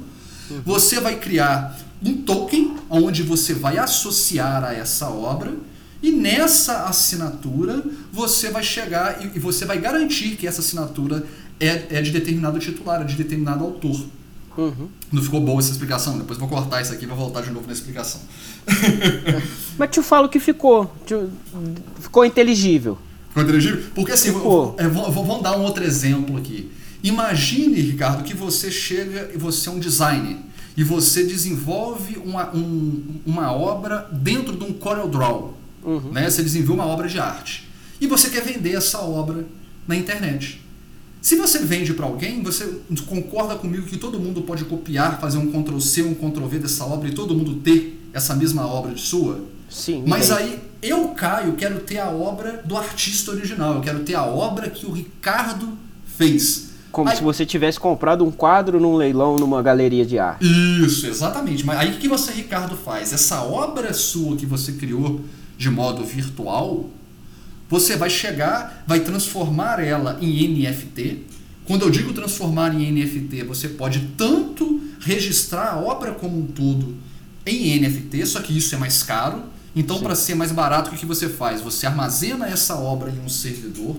Uhum. 0.52 0.62
Você 0.66 1.00
vai 1.00 1.16
criar 1.16 1.80
um 2.04 2.14
token 2.24 2.76
onde 2.90 3.24
você 3.24 3.54
vai 3.54 3.78
associar 3.78 4.66
a 4.66 4.74
essa 4.74 5.10
obra 5.10 5.54
e 6.02 6.12
nessa 6.12 6.84
assinatura 6.88 7.82
você 8.12 8.50
vai 8.50 8.64
chegar 8.64 9.26
e 9.34 9.40
você 9.40 9.64
vai 9.64 9.80
garantir 9.80 10.36
que 10.36 10.46
essa 10.46 10.60
assinatura 10.60 11.26
é, 11.58 11.86
é 11.90 12.02
de 12.02 12.12
determinado 12.12 12.60
titular, 12.60 13.00
é 13.00 13.06
de 13.06 13.16
determinado 13.16 13.64
autor. 13.64 14.06
Uhum. 14.58 14.90
Não 15.10 15.24
ficou 15.24 15.40
boa 15.40 15.60
essa 15.60 15.72
explicação? 15.72 16.18
Depois 16.18 16.38
vou 16.38 16.50
cortar 16.50 16.82
isso 16.82 16.92
aqui 16.92 17.06
e 17.06 17.08
vou 17.08 17.16
voltar 17.16 17.40
de 17.40 17.50
novo 17.50 17.66
na 17.66 17.72
explicação. 17.72 18.20
Mas 19.80 19.90
te 19.90 20.02
falo 20.02 20.28
que 20.28 20.38
ficou. 20.38 20.94
Ficou 22.02 22.26
inteligível. 22.26 22.98
Ficou? 23.82 23.92
Porque 23.96 24.12
assim, 24.12 24.32
vou, 24.32 24.76
é, 24.78 24.88
vou, 24.88 25.12
vamos 25.12 25.42
dar 25.42 25.58
um 25.58 25.64
outro 25.64 25.84
exemplo 25.84 26.38
aqui. 26.38 26.72
Imagine, 27.04 27.82
Ricardo, 27.82 28.24
que 28.24 28.34
você 28.34 28.72
chega 28.72 29.32
e 29.34 29.38
você 29.38 29.68
é 29.68 29.72
um 29.72 29.80
designer 29.80 30.38
e 30.76 30.84
você 30.84 31.24
desenvolve 31.24 32.18
uma, 32.18 32.56
um, 32.56 33.20
uma 33.26 33.52
obra 33.52 34.10
dentro 34.12 34.56
de 34.56 34.64
um 34.64 34.74
Corel 34.74 35.08
Draw. 35.08 35.58
Uhum. 35.84 36.12
Né? 36.12 36.30
Você 36.30 36.42
desenvolve 36.42 36.82
uma 36.82 36.90
obra 36.90 37.08
de 37.08 37.20
arte. 37.20 37.68
E 38.00 38.08
você 38.08 38.30
quer 38.30 38.44
vender 38.44 38.76
essa 38.76 39.00
obra 39.02 39.46
na 39.88 39.96
internet. 39.96 40.62
Se 41.22 41.36
você 41.36 41.60
vende 41.60 41.94
para 41.94 42.06
alguém, 42.06 42.42
você 42.42 42.80
concorda 43.08 43.56
comigo 43.56 43.86
que 43.86 43.98
todo 43.98 44.20
mundo 44.20 44.42
pode 44.42 44.66
copiar, 44.66 45.22
fazer 45.22 45.38
um 45.38 45.52
Ctrl 45.52 45.80
C, 45.80 46.04
um 46.04 46.14
Ctrl 46.14 46.46
V 46.48 46.60
dessa 46.60 46.86
obra 46.86 47.08
e 47.08 47.14
todo 47.14 47.34
mundo 47.34 47.56
ter 47.56 48.10
essa 48.12 48.36
mesma 48.36 48.68
obra 48.68 48.94
de 48.94 49.02
sua? 49.02 49.42
Sim. 49.70 50.04
Mas 50.06 50.32
aí 50.32 50.60
eu, 50.84 51.08
Caio, 51.10 51.54
quero 51.54 51.80
ter 51.80 51.98
a 51.98 52.10
obra 52.10 52.62
do 52.66 52.78
artista 52.78 53.32
original, 53.32 53.76
eu 53.76 53.82
quero 53.82 54.00
ter 54.02 54.16
a 54.16 54.26
obra 54.26 54.70
que 54.70 54.86
o 54.86 54.92
Ricardo 54.92 55.78
fez. 56.06 56.74
Como 56.92 57.10
aí, 57.10 57.16
se 57.16 57.24
você 57.24 57.46
tivesse 57.46 57.80
comprado 57.80 58.24
um 58.24 58.32
quadro 58.32 58.80
num 58.80 58.96
leilão 58.96 59.36
numa 59.38 59.64
galeria 59.64 60.06
de 60.06 60.20
arte. 60.20 60.46
Isso, 60.46 61.08
exatamente. 61.08 61.66
Mas 61.66 61.80
aí 61.80 61.94
o 61.94 61.98
que 61.98 62.08
você, 62.08 62.32
Ricardo, 62.32 62.76
faz? 62.78 63.12
Essa 63.12 63.42
obra 63.42 63.94
sua 63.94 64.36
que 64.36 64.46
você 64.46 64.74
criou 64.74 65.22
de 65.58 65.70
modo 65.72 66.04
virtual, 66.04 66.90
você 67.68 67.96
vai 67.96 68.10
chegar, 68.10 68.84
vai 68.86 69.00
transformar 69.00 69.84
ela 69.84 70.20
em 70.22 70.48
NFT. 70.48 71.24
Quando 71.66 71.84
eu 71.84 71.90
digo 71.90 72.14
transformar 72.14 72.76
em 72.76 72.92
NFT, 72.92 73.44
você 73.44 73.70
pode 73.70 74.10
tanto 74.18 74.82
registrar 75.00 75.74
a 75.74 75.80
obra 75.80 76.12
como 76.12 76.38
um 76.38 76.46
todo 76.46 76.96
em 77.46 77.80
NFT, 77.80 78.26
só 78.26 78.42
que 78.42 78.56
isso 78.56 78.76
é 78.76 78.78
mais 78.78 79.02
caro. 79.02 79.53
Então, 79.76 80.00
para 80.00 80.16
ser 80.16 80.36
mais 80.36 80.52
barato, 80.52 80.92
o 80.92 80.98
que 80.98 81.06
você 81.06 81.28
faz? 81.28 81.62
Você 81.62 81.88
armazena 81.88 82.48
essa 82.48 82.76
obra 82.76 83.10
em 83.10 83.20
um 83.20 83.30
servidor 83.30 83.98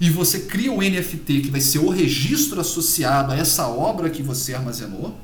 e 0.00 0.10
você 0.10 0.40
cria 0.40 0.72
um 0.72 0.78
NFT 0.78 1.40
que 1.42 1.50
vai 1.50 1.60
ser 1.60 1.78
o 1.78 1.88
registro 1.88 2.60
associado 2.60 3.32
a 3.32 3.36
essa 3.36 3.68
obra 3.68 4.10
que 4.10 4.22
você 4.22 4.54
armazenou. 4.54 5.16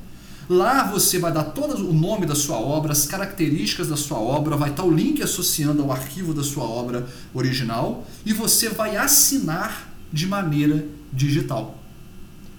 Lá 0.49 0.85
você 0.85 1.18
vai 1.18 1.30
dar 1.30 1.44
todo 1.44 1.76
o 1.88 1.92
nome 1.92 2.25
da 2.25 2.35
sua 2.35 2.58
obra, 2.58 2.92
as 2.92 3.06
características 3.06 3.88
da 3.88 3.97
sua 3.97 4.18
obra, 4.18 4.56
vai 4.56 4.70
estar 4.70 4.82
o 4.82 4.90
link 4.90 5.23
associando 5.23 5.82
ao 5.82 5.92
arquivo 5.92 6.32
da 6.32 6.42
sua 6.42 6.64
obra 6.64 7.06
original 7.35 8.04
e 8.25 8.32
você 8.32 8.68
vai 8.68 8.97
assinar 8.97 9.92
de 10.12 10.26
maneira 10.26 10.87
digital. 11.12 11.76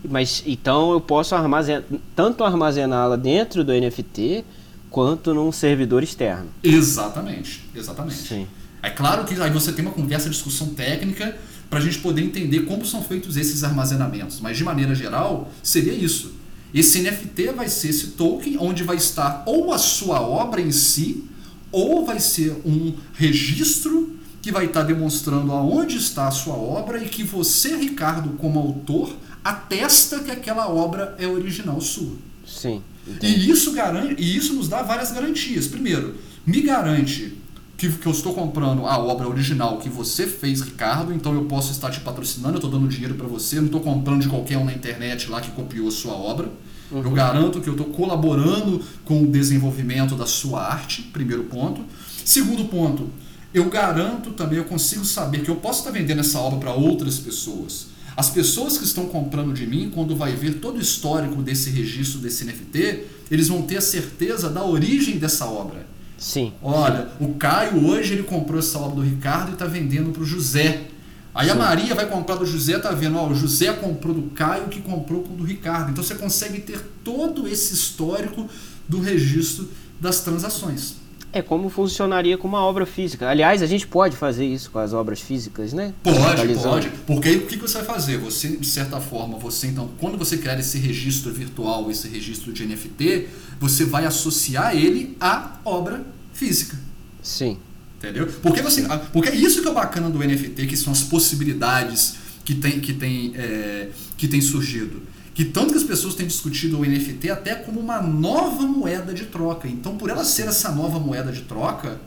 Mas 0.08 0.44
então 0.46 0.92
eu 0.92 1.02
posso 1.02 1.36
armazenar, 1.36 1.84
tanto 2.16 2.44
armazená-la 2.44 3.16
dentro 3.16 3.64
do 3.64 3.74
NFT 3.74 4.46
quanto 4.90 5.34
num 5.34 5.52
servidor 5.52 6.04
externo. 6.04 6.48
Exatamente, 6.64 7.64
exatamente. 7.76 8.28
Sim. 8.28 8.48
É 8.82 8.90
claro 8.90 9.26
que 9.26 9.40
aí 9.40 9.52
você 9.52 9.72
tem 9.72 9.86
uma 9.86 9.94
conversa, 9.94 10.30
discussão 10.30 10.70
técnica 10.70 11.38
para 11.70 11.80
a 11.80 11.82
gente 11.82 12.00
poder 12.00 12.22
entender 12.22 12.62
como 12.62 12.86
são 12.86 13.04
feitos 13.04 13.38
esses 13.38 13.64
armazenamentos. 13.64 14.40
Mas 14.40 14.58
de 14.58 14.64
maneira 14.64 14.96
geral, 14.96 15.52
seria 15.62 15.94
isso. 15.94 16.34
Esse 16.74 17.02
NFT 17.02 17.54
vai 17.56 17.68
ser 17.68 17.90
esse 17.90 18.08
token 18.10 18.58
onde 18.60 18.84
vai 18.84 18.96
estar 18.96 19.44
ou 19.46 19.74
a 19.74 19.78
sua 19.78 20.22
obra 20.22 20.62
em 20.62 20.72
si, 20.72 21.24
ou 21.72 22.06
vai 22.06 22.20
ser 22.20 22.62
um 22.66 22.94
registro 23.14 24.18
que 24.42 24.52
vai 24.52 24.66
estar 24.66 24.84
demonstrando 24.84 25.52
aonde 25.52 25.98
está 25.98 26.28
a 26.28 26.32
sua 26.32 26.56
obra 26.56 27.04
e 27.04 27.10
que 27.10 27.24
você, 27.24 27.76
Ricardo, 27.76 28.30
como 28.38 28.60
autor, 28.60 29.16
atesta 29.44 30.20
que 30.20 30.32
aquela 30.32 30.70
obra 30.70 31.16
é 31.20 31.28
original 31.28 31.80
sua. 31.82 32.14
Sim. 32.48 32.82
E 33.22 33.50
isso 33.50 33.72
garante, 33.72 34.22
e 34.22 34.36
isso 34.36 34.54
nos 34.54 34.68
dá 34.68 34.82
várias 34.82 35.12
garantias. 35.12 35.68
Primeiro, 35.68 36.16
me 36.46 36.62
garante 36.62 37.38
que, 37.80 37.90
que 37.90 38.06
eu 38.06 38.12
estou 38.12 38.34
comprando 38.34 38.86
a 38.86 38.98
obra 39.00 39.28
original 39.28 39.78
que 39.78 39.88
você 39.88 40.28
fez, 40.28 40.62
Ricardo, 40.62 41.14
então 41.14 41.34
eu 41.34 41.46
posso 41.46 41.72
estar 41.72 41.90
te 41.90 42.02
patrocinando, 42.02 42.56
eu 42.56 42.58
estou 42.58 42.70
dando 42.70 42.88
dinheiro 42.90 43.16
para 43.16 43.26
você, 43.26 43.56
não 43.56 43.68
estou 43.68 43.80
comprando 43.80 44.22
de 44.22 44.28
qualquer 44.28 44.58
um 44.58 44.66
na 44.66 44.74
internet 44.74 45.30
lá 45.30 45.40
que 45.40 45.50
copiou 45.52 45.88
a 45.88 45.92
sua 45.92 46.14
obra. 46.14 46.50
Uhum. 46.92 47.04
Eu 47.04 47.12
garanto 47.12 47.62
que 47.62 47.70
eu 47.70 47.74
estou 47.74 47.88
colaborando 47.88 48.84
com 49.06 49.24
o 49.24 49.28
desenvolvimento 49.28 50.16
da 50.16 50.26
sua 50.26 50.62
arte, 50.62 51.04
primeiro 51.04 51.46
ponto. 51.46 51.82
Segundo 52.26 52.66
ponto, 52.66 53.10
eu 53.54 53.70
garanto 53.70 54.32
também, 54.32 54.58
eu 54.58 54.66
consigo 54.66 55.06
saber 55.06 55.42
que 55.42 55.50
eu 55.50 55.56
posso 55.56 55.80
estar 55.80 55.92
vendendo 55.92 56.20
essa 56.20 56.40
obra 56.40 56.60
para 56.60 56.74
outras 56.74 57.18
pessoas. 57.18 57.88
As 58.20 58.30
pessoas 58.30 58.78
que 58.78 58.84
estão 58.84 59.06
comprando 59.06 59.54
de 59.54 59.66
mim, 59.66 59.90
quando 59.96 60.14
vai 60.14 60.36
ver 60.36 60.56
todo 60.56 60.76
o 60.76 60.82
histórico 60.82 61.42
desse 61.42 61.70
registro 61.70 62.20
desse 62.20 62.44
NFT, 62.44 63.06
eles 63.32 63.48
vão 63.48 63.62
ter 63.62 63.78
a 63.78 63.82
certeza 63.82 64.50
da 64.50 64.62
origem 64.62 65.18
dessa 65.18 65.46
obra. 65.46 65.88
Sim. 66.18 66.52
Olha, 66.62 67.08
o 67.18 67.36
Caio 67.36 67.88
hoje 67.88 68.16
ele 68.16 68.24
comprou 68.24 68.60
essa 68.60 68.78
obra 68.78 68.98
do 68.98 69.02
Ricardo 69.04 69.52
e 69.52 69.54
está 69.54 69.64
vendendo 69.64 70.12
para 70.12 70.22
o 70.22 70.26
José. 70.26 70.88
Aí 71.34 71.46
Sim. 71.46 71.54
a 71.54 71.56
Maria 71.56 71.96
vai 71.96 72.08
comprar 72.10 72.36
do 72.36 72.46
José, 72.46 72.78
tá 72.78 72.92
vendo? 72.92 73.18
Ó, 73.18 73.30
o 73.30 73.34
José 73.34 73.72
comprou 73.72 74.14
do 74.14 74.24
Caio 74.32 74.68
que 74.68 74.82
comprou 74.82 75.22
com 75.22 75.36
o 75.36 75.38
do 75.38 75.46
Ricardo. 75.46 75.92
Então 75.92 76.04
você 76.04 76.16
consegue 76.16 76.60
ter 76.60 76.82
todo 77.06 77.48
esse 77.48 77.74
histórico 77.74 78.50
do 78.86 79.00
registro 79.00 79.70
das 79.98 80.20
transações. 80.20 80.96
É 81.32 81.42
como 81.42 81.70
funcionaria 81.70 82.38
com 82.38 82.48
uma 82.48 82.62
obra 82.62 82.86
física. 82.86 83.30
Aliás, 83.30 83.62
a 83.62 83.68
gente 83.68 83.86
pode 83.86 84.16
fazer 84.16 84.46
isso 84.46 84.72
com 84.72 84.80
as 84.80 84.94
obras 84.94 85.22
físicas, 85.22 85.74
né? 85.74 85.94
Pode, 86.04 86.56
pode. 86.56 86.90
Porque 87.06 87.30
aí 87.30 87.38
o 87.38 87.46
que 87.46 87.56
você 87.58 87.78
vai 87.78 87.86
fazer? 87.86 88.18
Você, 88.18 88.58
de 88.58 88.68
certa 88.68 89.00
forma, 89.00 89.38
você 89.38 89.68
então, 89.68 89.90
quando 90.00 90.18
você 90.18 90.38
criar 90.38 90.60
esse 90.60 90.80
registro 90.80 91.32
virtual, 91.32 91.92
esse 91.92 92.08
registro 92.08 92.52
de 92.52 92.66
NFT, 92.66 93.28
você 93.60 93.86
vai 93.86 94.06
associar 94.06 94.76
ele 94.76 95.16
à 95.20 95.60
obra 95.64 96.04
física. 96.34 96.78
Sim. 97.22 97.58
Entendeu? 97.98 98.28
Porque, 98.42 98.62
você, 98.62 98.88
porque 99.12 99.30
é 99.30 99.36
isso 99.36 99.62
que 99.62 99.68
é 99.68 99.74
bacana 99.74 100.10
do 100.10 100.20
NFT, 100.20 100.66
que 100.66 100.78
são 100.78 100.92
as 100.92 101.04
possibilidades 101.04 102.16
que 102.44 102.56
tem, 102.56 102.80
que 102.80 102.94
tem, 102.94 103.34
é, 103.36 103.90
que 104.18 104.28
tem 104.28 104.42
surgido 104.42 105.02
que 105.40 105.46
tanto 105.46 105.72
que 105.72 105.78
as 105.78 105.86
pessoas 105.86 106.16
têm 106.16 106.28
discutido 106.28 106.78
o 106.78 106.86
NFT 106.86 107.30
até 107.30 107.56
como 107.56 107.80
uma 107.80 108.02
nova 108.02 108.64
moeda 108.64 109.14
de 109.14 109.24
troca. 109.24 109.70
Então, 109.70 109.96
por 109.96 110.10
ela 110.10 110.26
ser 110.26 110.50
essa 110.50 110.70
nova 110.70 111.00
moeda 111.00 111.32
de 111.32 111.44
troca, 111.44 111.98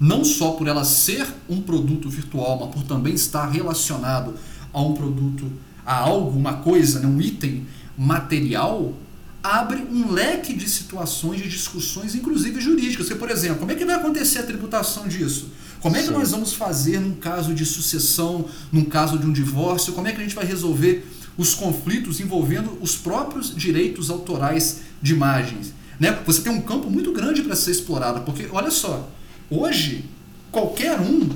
não 0.00 0.24
só 0.24 0.50
por 0.50 0.66
ela 0.66 0.82
ser 0.82 1.24
um 1.48 1.60
produto 1.60 2.10
virtual, 2.10 2.58
mas 2.58 2.74
por 2.74 2.82
também 2.82 3.14
estar 3.14 3.46
relacionado 3.46 4.34
a 4.72 4.82
um 4.82 4.92
produto, 4.92 5.48
a 5.86 5.98
algo, 5.98 6.36
uma 6.36 6.54
coisa, 6.54 6.98
né, 6.98 7.06
um 7.06 7.20
item 7.20 7.64
material, 7.96 8.92
abre 9.40 9.86
um 9.88 10.10
leque 10.10 10.52
de 10.52 10.68
situações, 10.68 11.40
de 11.40 11.48
discussões, 11.48 12.16
inclusive 12.16 12.60
jurídicas. 12.60 13.06
Porque, 13.06 13.20
por 13.20 13.30
exemplo, 13.30 13.58
como 13.58 13.70
é 13.70 13.76
que 13.76 13.84
vai 13.84 13.94
acontecer 13.94 14.40
a 14.40 14.42
tributação 14.42 15.06
disso? 15.06 15.48
Como 15.80 15.96
é 15.96 16.00
que 16.00 16.08
Sim. 16.08 16.14
nós 16.14 16.32
vamos 16.32 16.54
fazer 16.54 16.98
num 16.98 17.14
caso 17.14 17.54
de 17.54 17.64
sucessão, 17.64 18.46
num 18.72 18.84
caso 18.84 19.16
de 19.16 19.26
um 19.26 19.32
divórcio? 19.32 19.92
Como 19.92 20.08
é 20.08 20.12
que 20.12 20.18
a 20.18 20.24
gente 20.24 20.34
vai 20.34 20.44
resolver 20.44 21.06
os 21.36 21.54
conflitos 21.54 22.20
envolvendo 22.20 22.78
os 22.80 22.96
próprios 22.96 23.54
direitos 23.54 24.10
autorais 24.10 24.80
de 25.02 25.12
imagens. 25.12 25.72
Né? 25.98 26.18
Você 26.26 26.42
tem 26.42 26.52
um 26.52 26.60
campo 26.60 26.90
muito 26.90 27.12
grande 27.12 27.42
para 27.42 27.56
ser 27.56 27.70
explorado, 27.70 28.20
porque 28.22 28.48
olha 28.50 28.70
só, 28.70 29.08
hoje 29.50 30.04
qualquer 30.50 31.00
um. 31.00 31.28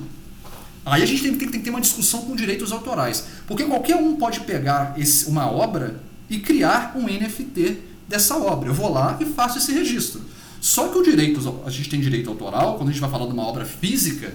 Aí 0.85 1.03
a 1.03 1.07
gente 1.07 1.23
tem, 1.23 1.37
tem, 1.37 1.49
tem 1.49 1.61
que 1.61 1.65
ter 1.65 1.71
uma 1.71 1.81
discussão 1.81 2.23
com 2.23 2.35
direitos 2.35 2.73
autorais. 2.73 3.25
Porque 3.47 3.65
qualquer 3.65 3.97
um 3.97 4.17
pode 4.17 4.41
pegar 4.41 4.95
esse, 4.97 5.27
uma 5.27 5.51
obra 5.51 6.01
e 6.31 6.39
criar 6.39 6.95
um 6.97 7.05
NFT 7.05 7.79
dessa 8.09 8.37
obra. 8.37 8.71
Eu 8.71 8.75
vou 8.75 8.91
lá 8.93 9.19
e 9.21 9.25
faço 9.27 9.59
esse 9.59 9.73
registro. 9.73 10.23
Só 10.61 10.89
que 10.89 10.99
o 10.99 11.03
direito, 11.03 11.63
a 11.65 11.71
gente 11.71 11.89
tem 11.89 12.01
direito 12.01 12.31
autoral, 12.31 12.77
quando 12.77 12.89
a 12.89 12.93
gente 12.93 13.01
vai 13.01 13.11
falar 13.11 13.27
de 13.27 13.33
uma 13.33 13.47
obra 13.47 13.65
física, 13.65 14.35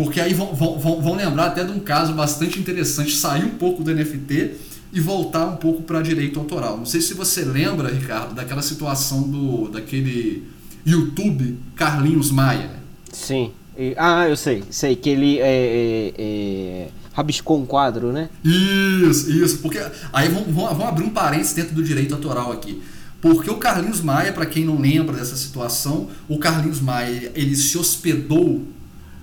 porque 0.00 0.18
aí 0.18 0.32
vão, 0.32 0.54
vão, 0.54 0.78
vão 0.78 1.14
lembrar 1.14 1.48
até 1.48 1.62
de 1.62 1.70
um 1.70 1.78
caso 1.78 2.14
bastante 2.14 2.58
interessante, 2.58 3.14
sair 3.14 3.44
um 3.44 3.50
pouco 3.50 3.84
do 3.84 3.94
NFT 3.94 4.52
e 4.94 4.98
voltar 4.98 5.44
um 5.44 5.56
pouco 5.56 5.82
para 5.82 6.00
direito 6.00 6.40
autoral. 6.40 6.78
Não 6.78 6.86
sei 6.86 7.02
se 7.02 7.12
você 7.12 7.44
lembra, 7.44 7.90
Ricardo, 7.90 8.34
daquela 8.34 8.62
situação 8.62 9.20
do 9.24 9.68
daquele 9.68 10.44
YouTube 10.86 11.58
Carlinhos 11.76 12.30
Maia. 12.30 12.70
Sim. 13.12 13.52
Ah, 13.98 14.26
eu 14.26 14.38
sei, 14.38 14.64
sei 14.70 14.96
que 14.96 15.10
ele 15.10 15.38
é, 15.38 15.42
é, 15.42 16.14
é, 16.18 16.88
rabiscou 17.12 17.60
um 17.60 17.66
quadro, 17.66 18.10
né? 18.10 18.30
Isso, 18.42 19.30
isso. 19.30 19.58
Porque 19.58 19.84
aí 20.14 20.30
vamos, 20.30 20.48
vamos 20.54 20.82
abrir 20.82 21.04
um 21.04 21.10
parênteses 21.10 21.52
dentro 21.52 21.74
do 21.74 21.84
direito 21.84 22.14
autoral 22.14 22.50
aqui. 22.50 22.82
Porque 23.20 23.50
o 23.50 23.58
Carlinhos 23.58 24.00
Maia, 24.00 24.32
para 24.32 24.46
quem 24.46 24.64
não 24.64 24.80
lembra 24.80 25.18
dessa 25.18 25.36
situação, 25.36 26.08
o 26.26 26.38
Carlinhos 26.38 26.80
Maia 26.80 27.30
ele 27.34 27.54
se 27.54 27.76
hospedou 27.76 28.64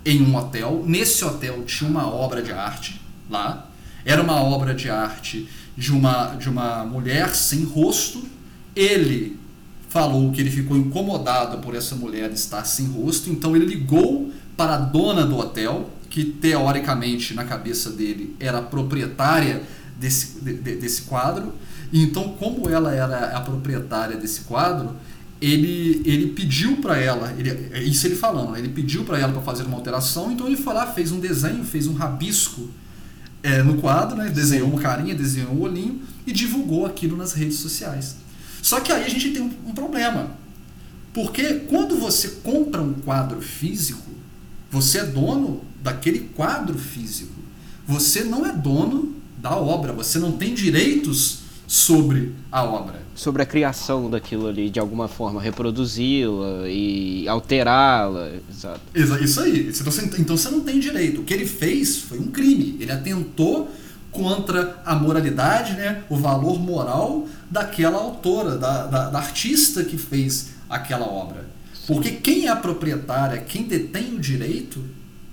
em 0.07 0.21
um 0.21 0.37
hotel. 0.37 0.85
Nesse 0.87 1.25
hotel 1.25 1.63
tinha 1.63 1.89
uma 1.89 2.07
obra 2.07 2.41
de 2.41 2.53
arte 2.53 3.01
lá. 3.29 3.67
Era 4.05 4.23
uma 4.23 4.41
obra 4.41 4.73
de 4.73 4.89
arte 4.89 5.49
de 5.75 5.91
uma, 5.91 6.35
de 6.35 6.49
uma 6.49 6.85
mulher 6.85 7.35
sem 7.35 7.65
rosto. 7.65 8.23
Ele 8.73 9.37
falou 9.89 10.31
que 10.31 10.39
ele 10.39 10.49
ficou 10.49 10.77
incomodado 10.77 11.57
por 11.57 11.75
essa 11.75 11.93
mulher 11.93 12.31
estar 12.31 12.63
sem 12.63 12.87
rosto, 12.87 13.29
então 13.29 13.53
ele 13.53 13.65
ligou 13.65 14.31
para 14.55 14.75
a 14.75 14.77
dona 14.77 15.25
do 15.25 15.37
hotel, 15.37 15.89
que 16.09 16.23
teoricamente 16.23 17.33
na 17.33 17.43
cabeça 17.43 17.89
dele 17.91 18.33
era 18.39 18.61
proprietária 18.61 19.61
desse, 19.99 20.39
de, 20.39 20.53
desse 20.53 21.01
quadro. 21.01 21.53
E 21.91 22.01
então, 22.01 22.29
como 22.39 22.69
ela 22.69 22.93
era 22.93 23.37
a 23.37 23.41
proprietária 23.41 24.15
desse 24.15 24.41
quadro, 24.41 24.95
ele, 25.41 26.01
ele 26.05 26.27
pediu 26.27 26.77
para 26.77 26.97
ela, 26.97 27.33
ele, 27.37 27.49
é 27.71 27.83
isso 27.83 28.07
ele 28.07 28.15
falando, 28.15 28.55
ele 28.57 28.69
pediu 28.69 29.03
para 29.03 29.19
ela 29.19 29.31
para 29.31 29.41
fazer 29.41 29.63
uma 29.63 29.77
alteração, 29.77 30.31
então 30.31 30.47
ele 30.47 30.57
foi 30.57 30.73
lá, 30.73 30.87
fez 30.87 31.11
um 31.11 31.19
desenho, 31.19 31.63
fez 31.63 31.87
um 31.87 31.93
rabisco 31.93 32.69
é, 33.43 33.61
no 33.61 33.75
quadro, 33.75 34.17
né? 34.17 34.29
desenhou 34.29 34.69
uma 34.69 34.81
carinha, 34.81 35.13
desenhou 35.13 35.51
um 35.51 35.61
olhinho 35.61 36.01
e 36.25 36.31
divulgou 36.31 36.85
aquilo 36.85 37.15
nas 37.15 37.33
redes 37.33 37.57
sociais. 37.57 38.17
Só 38.61 38.79
que 38.79 38.91
aí 38.91 39.05
a 39.05 39.09
gente 39.09 39.29
tem 39.29 39.41
um, 39.41 39.51
um 39.67 39.73
problema. 39.73 40.31
Porque 41.13 41.61
quando 41.67 41.97
você 41.97 42.27
compra 42.43 42.81
um 42.81 42.93
quadro 42.93 43.41
físico, 43.41 44.11
você 44.69 44.99
é 44.99 45.05
dono 45.05 45.63
daquele 45.81 46.19
quadro 46.35 46.77
físico. 46.77 47.33
Você 47.87 48.23
não 48.23 48.45
é 48.45 48.51
dono 48.51 49.15
da 49.37 49.55
obra, 49.55 49.93
você 49.93 50.19
não 50.19 50.33
tem 50.33 50.53
direitos 50.53 51.39
sobre 51.65 52.33
a 52.51 52.63
obra. 52.63 53.06
Sobre 53.17 53.41
a 53.41 53.47
criação 53.47 54.11
daquilo 54.11 54.47
ali, 54.47 54.69
de 54.69 54.79
alguma 54.79 55.07
forma, 55.07 55.41
reproduzi-la 55.41 56.69
e 56.69 57.27
alterá-la. 57.27 58.29
Exato. 58.47 58.79
Isso 59.23 59.41
aí. 59.41 59.71
Então 60.19 60.37
você, 60.37 60.51
não 60.51 60.61
tem 60.61 60.79
direito. 60.79 61.21
O 61.21 61.23
que 61.23 61.33
ele 61.33 61.47
fez 61.47 61.97
foi 61.97 62.19
um 62.19 62.27
crime. 62.27 62.77
Ele 62.79 62.91
atentou 62.91 63.71
contra 64.11 64.79
a 64.85 64.93
moralidade, 64.93 65.73
né, 65.73 66.03
o 66.09 66.15
valor 66.15 66.59
moral 66.59 67.27
daquela 67.49 67.97
autora, 67.97 68.55
da, 68.55 68.85
da, 68.85 69.09
da 69.09 69.17
artista 69.17 69.83
que 69.83 69.97
fez 69.97 70.49
aquela 70.69 71.07
obra. 71.07 71.43
Porque 71.87 72.11
quem 72.11 72.45
é 72.45 72.49
a 72.49 72.55
proprietária, 72.55 73.41
quem 73.41 73.63
detém 73.63 74.13
o 74.13 74.19
direito, 74.19 74.83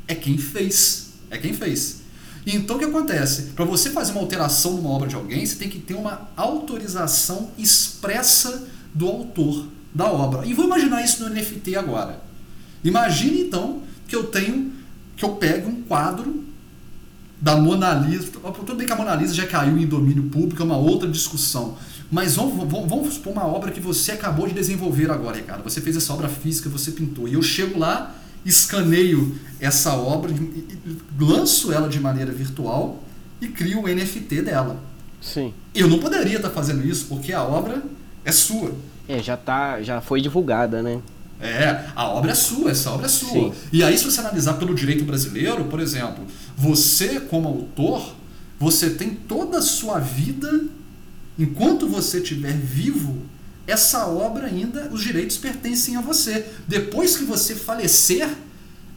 é 0.09 0.15
quem 0.15 0.39
fez. 0.39 1.13
É 1.31 1.37
quem 1.37 1.53
fez. 1.53 2.04
Então 2.47 2.77
o 2.77 2.79
que 2.79 2.85
acontece? 2.85 3.53
Para 3.55 3.65
você 3.65 3.91
fazer 3.91 4.13
uma 4.13 4.21
alteração 4.21 4.75
numa 4.75 4.91
obra 4.91 5.09
de 5.09 5.15
alguém, 5.15 5.45
você 5.45 5.57
tem 5.57 5.69
que 5.69 5.79
ter 5.79 5.95
uma 5.95 6.29
autorização 6.37 7.51
expressa 7.57 8.67
do 8.93 9.09
autor 9.09 9.67
da 9.95 10.11
obra. 10.11 10.47
E 10.47 10.53
vou 10.53 10.67
imaginar 10.67 11.03
isso 11.03 11.23
no 11.23 11.35
NFT 11.35 11.77
agora. 11.77 12.23
Imagine 12.83 13.41
então 13.41 13.83
que 14.07 14.15
eu 14.15 14.25
tenho, 14.25 14.73
que 15.17 15.25
eu 15.25 15.37
pego 15.37 15.71
um 15.71 15.83
quadro 15.83 16.45
da 17.41 17.57
Mona 17.57 17.95
Lisa. 17.95 18.33
Tudo 18.33 18.75
bem 18.75 18.87
que 18.87 18.93
a 18.93 18.97
Mona 18.97 19.15
Lisa 19.15 19.35
já 19.35 19.47
caiu 19.47 19.79
em 19.79 19.87
domínio 19.87 20.25
público, 20.25 20.61
é 20.61 20.65
uma 20.65 20.77
outra 20.77 21.09
discussão. 21.09 21.77
Mas 22.11 22.37
vamos, 22.37 22.57
vamos, 22.71 22.89
vamos 22.89 23.15
supor 23.15 23.33
uma 23.33 23.47
obra 23.47 23.71
que 23.71 23.81
você 23.81 24.13
acabou 24.13 24.47
de 24.47 24.53
desenvolver 24.53 25.11
agora, 25.11 25.37
Ricardo. 25.37 25.65
Você 25.65 25.81
fez 25.81 25.97
essa 25.97 26.13
obra 26.13 26.29
física, 26.29 26.69
você 26.69 26.91
pintou. 26.91 27.27
E 27.27 27.35
eu 27.35 27.43
chego 27.43 27.79
lá 27.79 28.15
escaneio 28.45 29.39
essa 29.61 29.95
obra, 29.95 30.33
lanço 31.19 31.73
ela 31.73 31.89
de 31.89 31.99
maneira 31.99 32.33
virtual 32.33 33.03
e 33.41 33.49
crio 33.49 33.83
o 33.83 33.89
NFT 33.89 34.43
dela. 34.43 34.79
Sim. 35.21 35.55
Eu 35.75 35.89
não 35.89 35.99
poderia 35.99 36.37
estar 36.37 36.51
fazendo 36.51 36.87
isso 36.87 37.07
porque 37.07 37.33
a 37.33 37.43
obra 37.43 37.83
é 38.25 38.33
sua. 38.33 38.73
É, 39.09 39.23
já 39.23 39.37
tá, 39.37 39.83
já 39.83 40.01
foi 40.01 40.21
divulgada, 40.21 40.83
né? 40.83 41.01
É, 41.41 41.85
a 41.95 42.09
obra 42.09 42.33
é 42.33 42.35
sua, 42.35 42.71
essa 42.71 42.91
obra 42.91 43.07
é 43.07 43.09
sua. 43.09 43.31
Sim. 43.31 43.53
E 43.73 43.83
aí, 43.83 43.99
se 43.99 44.05
você 44.05 44.21
analisar 44.21 44.55
pelo 44.55 44.75
direito 44.75 45.05
brasileiro, 45.05 45.65
por 45.65 45.81
exemplo, 45.81 46.25
você, 46.57 47.21
como 47.21 47.49
autor, 47.49 48.15
você 48.59 48.91
tem 48.91 49.11
toda 49.11 49.59
a 49.59 49.63
sua 49.63 49.99
vida, 49.99 50.65
enquanto 51.39 51.89
você 51.89 52.19
estiver 52.19 52.53
vivo, 52.53 53.19
essa 53.67 54.07
obra 54.07 54.47
ainda, 54.47 54.91
os 54.93 55.03
direitos 55.03 55.37
pertencem 55.37 55.97
a 55.97 56.01
você. 56.01 56.47
Depois 56.69 57.17
que 57.17 57.25
você 57.25 57.55
falecer, 57.55 58.29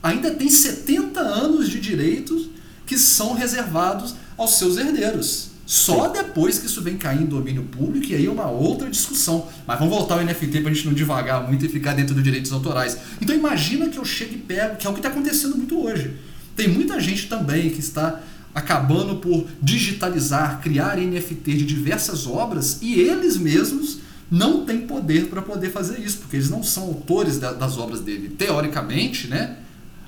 ainda 0.04 0.32
tem 0.32 0.50
70 0.50 1.20
anos 1.20 1.70
de 1.70 1.80
direitos 1.80 2.50
que 2.86 2.98
são 2.98 3.34
reservados 3.34 4.16
aos 4.38 4.58
seus 4.58 4.78
herdeiros. 4.78 5.50
Só 5.66 6.08
depois 6.08 6.60
que 6.60 6.66
isso 6.66 6.82
vem 6.82 6.98
cair 6.98 7.22
em 7.22 7.26
domínio 7.26 7.64
público, 7.64 8.08
e 8.08 8.16
aí 8.16 8.26
é 8.26 8.30
uma 8.30 8.50
outra 8.50 8.90
discussão. 8.90 9.48
Mas 9.66 9.78
vamos 9.78 9.94
voltar 9.94 10.16
ao 10.16 10.26
NFT 10.26 10.62
para 10.62 10.72
a 10.72 10.74
gente 10.74 10.86
não 10.86 10.94
devagar 10.94 11.46
muito 11.46 11.66
e 11.66 11.70
ficar 11.70 11.94
dentro 11.94 12.16
dos 12.16 12.24
direitos 12.24 12.54
autorais. 12.54 12.98
Então 13.22 13.36
imagina 13.36 13.90
que 13.90 13.98
eu 13.98 14.06
chego 14.06 14.34
e 14.34 14.38
pego, 14.38 14.78
que 14.78 14.88
é 14.88 14.90
o 14.90 14.94
que 14.94 15.00
está 15.00 15.10
acontecendo 15.10 15.58
muito 15.58 15.78
hoje. 15.78 16.16
Tem 16.56 16.70
muita 16.70 17.00
gente 17.02 17.28
também 17.28 17.70
que 17.70 17.82
está 17.82 18.22
acabando 18.56 19.18
por 19.18 19.46
digitalizar, 19.62 20.62
criar 20.62 20.98
NFT 20.98 21.54
de 21.54 21.66
diversas 21.66 22.26
obras 22.26 22.80
e 22.82 22.94
eles 23.00 23.38
mesmos 23.38 24.00
não 24.30 24.66
tem 24.66 24.82
poder 24.82 25.28
para 25.28 25.42
poder 25.42 25.70
fazer 25.70 26.00
isso, 26.00 26.20
porque 26.20 26.36
eles 26.36 26.50
não 26.50 26.62
são 26.62 26.84
autores 26.84 27.40
da, 27.40 27.54
das 27.54 27.78
obras 27.78 28.02
dele. 28.02 28.30
Teoricamente, 28.30 29.28
né? 29.28 29.58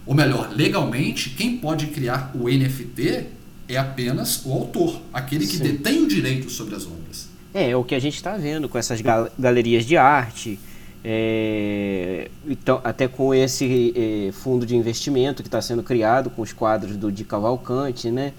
Ou 0.06 0.14
melhor, 0.14 0.52
legalmente, 0.54 1.30
quem 1.32 1.58
pode 1.58 1.88
criar 1.88 2.32
o 2.36 2.50
NFT 2.50 3.26
é 3.68 3.78
apenas 3.78 4.44
o 4.46 4.52
autor, 4.52 5.00
aquele 5.14 5.46
que 5.46 5.58
Sim. 5.58 5.64
detém 5.64 6.02
o 6.02 6.08
direito 6.08 6.50
sobre 6.50 6.76
as 6.76 6.86
obras. 6.86 7.30
É, 7.54 7.70
é 7.70 7.76
o 7.76 7.84
que 7.84 7.96
a 7.96 8.00
gente 8.00 8.16
está 8.16 8.36
vendo 8.36 8.68
com 8.68 8.78
essas 8.78 9.00
gal 9.02 9.30
galerias 9.38 9.86
de 9.86 9.96
arte, 9.96 10.60
é, 11.04 12.30
então, 12.46 12.82
até 12.84 13.08
com 13.08 13.34
esse 13.34 13.94
é, 13.96 14.32
fundo 14.32 14.66
de 14.66 14.76
investimento 14.76 15.42
que 15.42 15.48
está 15.48 15.62
sendo 15.62 15.82
criado 15.82 16.30
com 16.30 16.42
os 16.42 16.52
quadros 16.52 16.98
do 16.98 17.12
Di 17.12 17.24
Cavalcante, 17.24 18.12
né? 18.12 18.34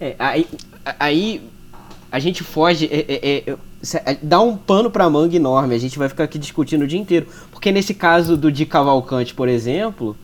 É, 0.00 0.14
aí, 0.18 0.46
aí 0.98 1.40
a 2.10 2.18
gente 2.18 2.42
foge. 2.42 2.90
É, 3.82 3.96
é, 3.96 4.02
é, 4.06 4.12
é, 4.12 4.18
dá 4.22 4.40
um 4.40 4.56
pano 4.56 4.90
pra 4.90 5.08
manga 5.10 5.34
enorme. 5.34 5.74
A 5.74 5.78
gente 5.78 5.98
vai 5.98 6.08
ficar 6.08 6.24
aqui 6.24 6.38
discutindo 6.38 6.82
o 6.82 6.86
dia 6.86 6.98
inteiro. 6.98 7.26
Porque 7.50 7.72
nesse 7.72 7.94
caso 7.94 8.36
do 8.36 8.50
Di 8.50 8.64
Cavalcante, 8.64 9.34
por 9.34 9.48
exemplo, 9.48 10.16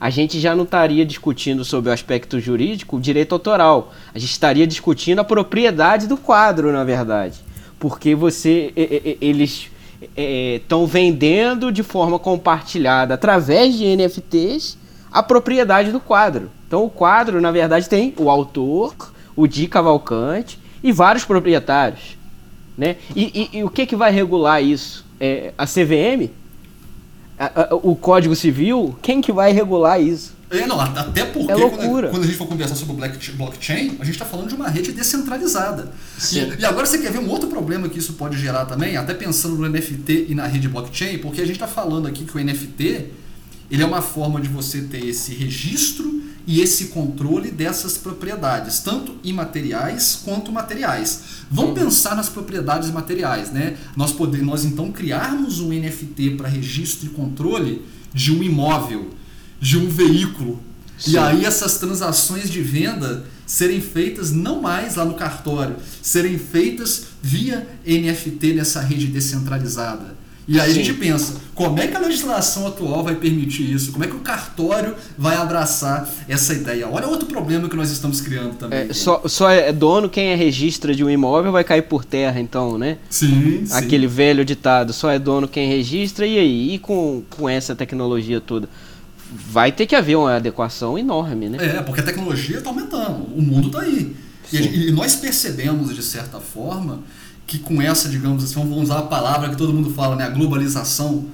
a 0.00 0.10
gente 0.10 0.40
já 0.40 0.54
não 0.54 0.64
estaria 0.64 1.04
discutindo 1.04 1.64
sobre 1.64 1.90
o 1.90 1.92
aspecto 1.92 2.40
jurídico, 2.40 2.96
o 2.96 3.00
direito 3.00 3.34
autoral. 3.34 3.92
A 4.14 4.18
gente 4.18 4.30
estaria 4.32 4.66
discutindo 4.66 5.18
a 5.18 5.24
propriedade 5.24 6.06
do 6.06 6.16
quadro, 6.16 6.72
na 6.72 6.84
verdade. 6.84 7.38
Porque 7.78 8.14
você. 8.14 8.72
eles 9.20 9.70
estão 10.16 10.84
vendendo 10.84 11.70
de 11.70 11.84
forma 11.84 12.18
compartilhada 12.18 13.14
através 13.14 13.76
de 13.76 13.84
NFTs 13.96 14.76
a 15.12 15.22
propriedade 15.22 15.92
do 15.92 16.00
quadro. 16.00 16.50
Então 16.66 16.84
o 16.84 16.90
quadro, 16.90 17.40
na 17.40 17.52
verdade, 17.52 17.88
tem 17.88 18.14
o 18.18 18.30
autor, 18.30 18.94
o 19.36 19.46
Di 19.46 19.68
Cavalcante 19.68 20.58
e 20.82 20.90
vários 20.90 21.24
proprietários. 21.24 22.16
Né? 22.82 22.96
E, 23.14 23.48
e, 23.52 23.58
e 23.58 23.62
o 23.62 23.70
que, 23.70 23.86
que 23.86 23.94
vai 23.94 24.10
regular 24.10 24.60
isso? 24.60 25.06
É, 25.20 25.52
a 25.56 25.64
CVM? 25.64 26.30
A, 27.38 27.62
a, 27.62 27.74
o 27.76 27.94
Código 27.94 28.34
Civil? 28.34 28.98
Quem 29.00 29.20
que 29.20 29.30
vai 29.30 29.52
regular 29.52 30.02
isso? 30.02 30.34
É, 30.50 30.66
não, 30.66 30.80
até 30.80 31.24
porque 31.26 31.52
é 31.52 31.54
loucura. 31.54 32.08
Quando, 32.08 32.10
quando, 32.10 32.22
a 32.24 32.26
gente 32.26 32.36
for 32.36 32.48
conversar 32.48 32.74
sobre 32.74 32.96
blockchain, 33.36 33.98
a 34.00 34.04
gente 34.04 34.10
está 34.10 34.24
falando 34.24 34.48
de 34.48 34.56
uma 34.56 34.68
rede 34.68 34.90
descentralizada. 34.90 35.92
E, 36.32 36.60
e, 36.60 36.64
agora 36.64 36.84
você 36.84 36.98
quer 36.98 37.12
ver 37.12 37.20
um 37.20 37.30
outro 37.30 37.48
problema 37.48 37.88
que 37.88 38.00
isso 38.00 38.14
pode 38.14 38.36
gerar 38.36 38.64
também, 38.64 38.96
até 38.96 39.14
pensando 39.14 39.54
no 39.54 39.68
NFT 39.68 40.26
e 40.30 40.34
na 40.34 40.48
rede 40.48 40.68
blockchain, 40.68 41.18
porque 41.18 41.40
a 41.40 41.44
gente 41.44 41.54
está 41.54 41.68
falando 41.68 42.08
aqui 42.08 42.24
que 42.24 42.36
o 42.36 42.44
NFT 42.44 43.06
ele 43.72 43.82
é 43.82 43.86
uma 43.86 44.02
forma 44.02 44.38
de 44.38 44.50
você 44.50 44.82
ter 44.82 45.02
esse 45.06 45.32
registro 45.32 46.22
e 46.46 46.60
esse 46.60 46.88
controle 46.88 47.50
dessas 47.50 47.96
propriedades, 47.96 48.80
tanto 48.80 49.16
imateriais 49.24 50.20
quanto 50.22 50.52
materiais. 50.52 51.22
Vamos 51.50 51.72
pensar 51.72 52.14
nas 52.14 52.28
propriedades 52.28 52.90
materiais, 52.90 53.50
né? 53.50 53.78
Nós 53.96 54.12
podemos, 54.12 54.46
nós 54.46 54.64
então 54.66 54.92
criarmos 54.92 55.58
um 55.58 55.70
NFT 55.70 56.32
para 56.32 56.48
registro 56.48 57.06
e 57.06 57.10
controle 57.14 57.80
de 58.12 58.30
um 58.30 58.42
imóvel, 58.42 59.08
de 59.58 59.78
um 59.78 59.88
veículo. 59.88 60.60
Sim. 60.98 61.12
E 61.12 61.18
aí 61.18 61.46
essas 61.46 61.78
transações 61.78 62.50
de 62.50 62.60
venda 62.60 63.24
serem 63.46 63.80
feitas 63.80 64.30
não 64.30 64.60
mais 64.60 64.96
lá 64.96 65.06
no 65.06 65.14
cartório, 65.14 65.76
serem 66.02 66.38
feitas 66.38 67.04
via 67.22 67.66
NFT 67.86 68.52
nessa 68.52 68.82
rede 68.82 69.06
descentralizada. 69.06 70.20
E 70.46 70.58
aí 70.58 70.72
Sim. 70.72 70.80
a 70.80 70.84
gente 70.84 70.94
pensa, 70.98 71.34
como 71.54 71.78
é 71.78 71.86
que 71.86 71.96
a 71.96 72.00
legislação 72.00 72.66
atual 72.66 73.04
vai 73.04 73.14
permitir 73.14 73.72
isso? 73.72 73.92
Como 73.92 74.04
é 74.04 74.08
que 74.08 74.16
o 74.16 74.20
cartório 74.20 74.94
vai 75.16 75.36
abraçar 75.36 76.08
essa 76.28 76.52
ideia? 76.52 76.88
Olha 76.88 77.06
outro 77.06 77.26
problema 77.26 77.68
que 77.68 77.76
nós 77.76 77.90
estamos 77.90 78.20
criando 78.20 78.56
também. 78.56 78.88
É, 78.88 78.92
só, 78.92 79.22
só 79.26 79.48
é 79.50 79.72
dono 79.72 80.08
quem 80.08 80.28
é 80.28 80.34
registra 80.34 80.94
de 80.94 81.04
um 81.04 81.10
imóvel 81.10 81.52
vai 81.52 81.62
cair 81.62 81.82
por 81.82 82.04
terra, 82.04 82.40
então, 82.40 82.76
né? 82.76 82.98
Sim, 83.08 83.64
Aquele 83.70 84.08
sim. 84.08 84.14
velho 84.14 84.44
ditado, 84.44 84.92
só 84.92 85.10
é 85.10 85.18
dono 85.18 85.46
quem 85.46 85.68
registra, 85.68 86.26
e 86.26 86.38
aí? 86.38 86.74
E 86.74 86.78
com, 86.78 87.22
com 87.30 87.48
essa 87.48 87.76
tecnologia 87.76 88.40
toda? 88.40 88.68
Vai 89.48 89.70
ter 89.70 89.86
que 89.86 89.94
haver 89.94 90.16
uma 90.16 90.36
adequação 90.36 90.98
enorme, 90.98 91.48
né? 91.48 91.58
É, 91.60 91.82
porque 91.82 92.00
a 92.00 92.04
tecnologia 92.04 92.58
está 92.58 92.70
aumentando, 92.70 93.28
o 93.34 93.40
mundo 93.40 93.68
está 93.68 93.80
aí. 93.80 94.14
E, 94.52 94.88
e 94.88 94.92
nós 94.92 95.14
percebemos, 95.16 95.94
de 95.94 96.02
certa 96.02 96.38
forma, 96.38 97.00
que 97.52 97.58
com 97.58 97.82
essa, 97.82 98.08
digamos 98.08 98.42
assim, 98.42 98.54
vamos 98.54 98.84
usar 98.84 99.00
a 99.00 99.02
palavra 99.02 99.50
que 99.50 99.56
todo 99.56 99.74
mundo 99.74 99.92
fala, 99.92 100.16
né, 100.16 100.24
a 100.24 100.30
globalização, 100.30 101.26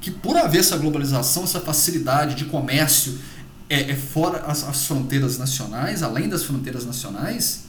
que 0.00 0.08
por 0.08 0.36
haver 0.36 0.60
essa 0.60 0.76
globalização, 0.76 1.42
essa 1.42 1.58
facilidade 1.58 2.36
de 2.36 2.44
comércio 2.44 3.18
é, 3.68 3.90
é 3.90 3.96
fora 3.96 4.44
as, 4.46 4.62
as, 4.62 4.86
fronteiras 4.86 5.36
nacionais, 5.36 6.00
além 6.00 6.28
das 6.28 6.44
fronteiras 6.44 6.86
nacionais, 6.86 7.64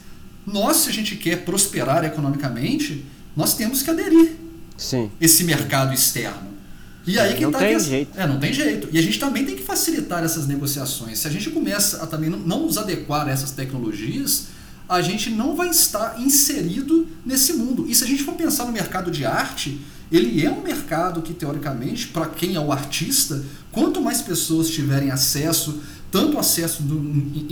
nós, 0.46 0.76
se 0.76 0.88
a 0.88 0.92
gente 0.92 1.16
quer 1.16 1.44
prosperar 1.44 2.04
economicamente, 2.04 3.04
nós 3.34 3.54
temos 3.54 3.82
que 3.82 3.90
aderir 3.90 4.36
Sim. 4.76 5.10
esse 5.20 5.42
mercado 5.42 5.92
externo. 5.92 6.54
E 7.04 7.18
aí 7.18 7.34
que 7.34 7.42
não 7.42 7.50
tá 7.50 7.58
tem 7.58 7.76
que, 7.76 7.82
jeito. 7.82 8.20
É, 8.20 8.24
não 8.24 8.38
tem 8.38 8.52
jeito. 8.52 8.88
E 8.92 8.98
a 9.00 9.02
gente 9.02 9.18
também 9.18 9.44
tem 9.44 9.56
que 9.56 9.64
facilitar 9.64 10.22
essas 10.22 10.46
negociações. 10.46 11.18
Se 11.18 11.26
a 11.26 11.30
gente 11.30 11.50
começa 11.50 12.04
a 12.04 12.06
também 12.06 12.30
não, 12.30 12.38
não 12.38 12.66
nos 12.66 12.78
adequar 12.78 13.26
a 13.26 13.32
essas 13.32 13.50
tecnologias, 13.50 14.54
a 14.88 15.00
gente 15.00 15.30
não 15.30 15.56
vai 15.56 15.68
estar 15.68 16.20
inserido 16.20 17.06
nesse 17.24 17.52
mundo. 17.54 17.86
E 17.88 17.94
se 17.94 18.04
a 18.04 18.06
gente 18.06 18.22
for 18.22 18.34
pensar 18.34 18.64
no 18.64 18.72
mercado 18.72 19.10
de 19.10 19.24
arte, 19.24 19.80
ele 20.10 20.44
é 20.44 20.50
um 20.50 20.62
mercado 20.62 21.20
que, 21.22 21.34
teoricamente, 21.34 22.08
para 22.08 22.26
quem 22.26 22.54
é 22.54 22.60
o 22.60 22.70
artista, 22.70 23.44
quanto 23.72 24.00
mais 24.00 24.22
pessoas 24.22 24.70
tiverem 24.70 25.10
acesso, 25.10 25.82
tanto 26.10 26.38
acesso 26.38 26.82
do, 26.84 26.96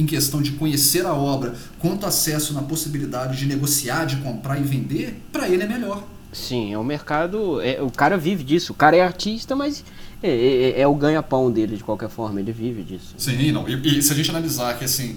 em 0.00 0.06
questão 0.06 0.40
de 0.40 0.52
conhecer 0.52 1.04
a 1.04 1.12
obra, 1.12 1.54
quanto 1.80 2.06
acesso 2.06 2.54
na 2.54 2.62
possibilidade 2.62 3.36
de 3.36 3.46
negociar, 3.46 4.04
de 4.04 4.16
comprar 4.16 4.58
e 4.58 4.62
vender, 4.62 5.20
para 5.32 5.48
ele 5.48 5.64
é 5.64 5.66
melhor. 5.66 6.04
Sim, 6.32 6.72
é 6.72 6.78
um 6.78 6.84
mercado. 6.84 7.60
É, 7.60 7.80
o 7.80 7.90
cara 7.90 8.16
vive 8.16 8.42
disso. 8.42 8.72
O 8.72 8.74
cara 8.74 8.96
é 8.96 9.00
artista, 9.00 9.54
mas 9.54 9.84
é, 10.22 10.30
é, 10.30 10.80
é 10.80 10.86
o 10.86 10.94
ganha-pão 10.94 11.50
dele 11.50 11.76
de 11.76 11.84
qualquer 11.84 12.08
forma. 12.08 12.40
Ele 12.40 12.50
vive 12.50 12.82
disso. 12.82 13.14
Sim, 13.16 13.52
não. 13.52 13.68
E, 13.68 13.98
e 13.98 14.02
se 14.02 14.12
a 14.12 14.16
gente 14.16 14.30
analisar 14.30 14.76
que 14.76 14.84
assim 14.84 15.16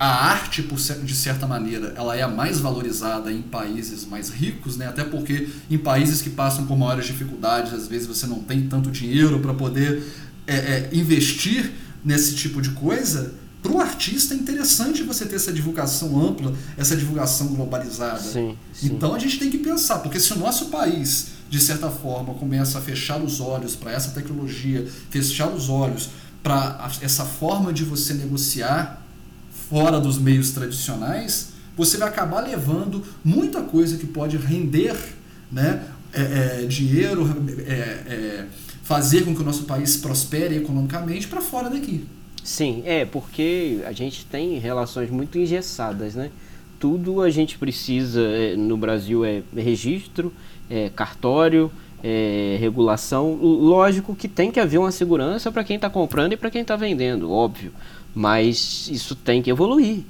a 0.00 0.30
arte, 0.30 0.66
de 1.04 1.14
certa 1.14 1.46
maneira, 1.46 1.92
ela 1.94 2.16
é 2.16 2.22
a 2.22 2.28
mais 2.28 2.58
valorizada 2.58 3.30
em 3.30 3.42
países 3.42 4.06
mais 4.06 4.30
ricos, 4.30 4.78
né? 4.78 4.86
até 4.86 5.04
porque 5.04 5.50
em 5.70 5.76
países 5.76 6.22
que 6.22 6.30
passam 6.30 6.66
por 6.66 6.78
maiores 6.78 7.04
dificuldades, 7.04 7.74
às 7.74 7.86
vezes 7.86 8.06
você 8.06 8.26
não 8.26 8.40
tem 8.40 8.66
tanto 8.66 8.90
dinheiro 8.90 9.40
para 9.40 9.52
poder 9.52 10.02
é, 10.46 10.56
é, 10.56 10.90
investir 10.94 11.70
nesse 12.02 12.34
tipo 12.34 12.62
de 12.62 12.70
coisa. 12.70 13.34
Para 13.62 13.72
o 13.72 13.78
artista 13.78 14.32
é 14.32 14.38
interessante 14.38 15.02
você 15.02 15.26
ter 15.26 15.36
essa 15.36 15.52
divulgação 15.52 16.18
ampla, 16.18 16.54
essa 16.78 16.96
divulgação 16.96 17.48
globalizada. 17.48 18.20
Sim, 18.20 18.56
sim. 18.72 18.86
Então 18.86 19.14
a 19.14 19.18
gente 19.18 19.38
tem 19.38 19.50
que 19.50 19.58
pensar, 19.58 19.98
porque 19.98 20.18
se 20.18 20.32
o 20.32 20.38
nosso 20.38 20.70
país, 20.70 21.32
de 21.50 21.60
certa 21.60 21.90
forma, 21.90 22.32
começa 22.32 22.78
a 22.78 22.80
fechar 22.80 23.20
os 23.20 23.38
olhos 23.38 23.76
para 23.76 23.92
essa 23.92 24.12
tecnologia, 24.12 24.88
fechar 25.10 25.48
os 25.48 25.68
olhos 25.68 26.08
para 26.42 26.90
essa 27.02 27.26
forma 27.26 27.70
de 27.70 27.84
você 27.84 28.14
negociar 28.14 29.09
fora 29.70 30.00
dos 30.00 30.18
meios 30.18 30.50
tradicionais, 30.50 31.52
você 31.76 31.96
vai 31.96 32.08
acabar 32.08 32.40
levando 32.40 33.04
muita 33.24 33.62
coisa 33.62 33.96
que 33.96 34.06
pode 34.06 34.36
render 34.36 34.96
né, 35.50 35.84
é, 36.12 36.62
é, 36.62 36.66
dinheiro, 36.66 37.24
é, 37.66 37.72
é, 37.72 38.46
fazer 38.82 39.24
com 39.24 39.32
que 39.32 39.40
o 39.40 39.44
nosso 39.44 39.62
país 39.62 39.96
prospere 39.96 40.56
economicamente 40.56 41.28
para 41.28 41.40
fora 41.40 41.70
daqui. 41.70 42.04
Sim, 42.42 42.82
é 42.84 43.04
porque 43.04 43.80
a 43.86 43.92
gente 43.92 44.26
tem 44.26 44.58
relações 44.58 45.08
muito 45.08 45.38
engessadas, 45.38 46.16
né? 46.16 46.30
Tudo 46.80 47.22
a 47.22 47.30
gente 47.30 47.56
precisa 47.56 48.20
é, 48.20 48.56
no 48.56 48.76
Brasil 48.76 49.24
é 49.24 49.42
registro, 49.54 50.32
é 50.68 50.88
cartório, 50.88 51.70
é, 52.02 52.56
regulação. 52.58 53.34
Lógico 53.34 54.16
que 54.16 54.26
tem 54.26 54.50
que 54.50 54.58
haver 54.58 54.78
uma 54.78 54.90
segurança 54.90 55.52
para 55.52 55.62
quem 55.62 55.76
está 55.76 55.88
comprando 55.88 56.32
e 56.32 56.36
para 56.36 56.50
quem 56.50 56.62
está 56.62 56.74
vendendo, 56.74 57.30
óbvio. 57.30 57.72
Mas 58.14 58.88
isso 58.90 59.14
tem 59.14 59.42
que 59.42 59.50
evoluir. 59.50 60.00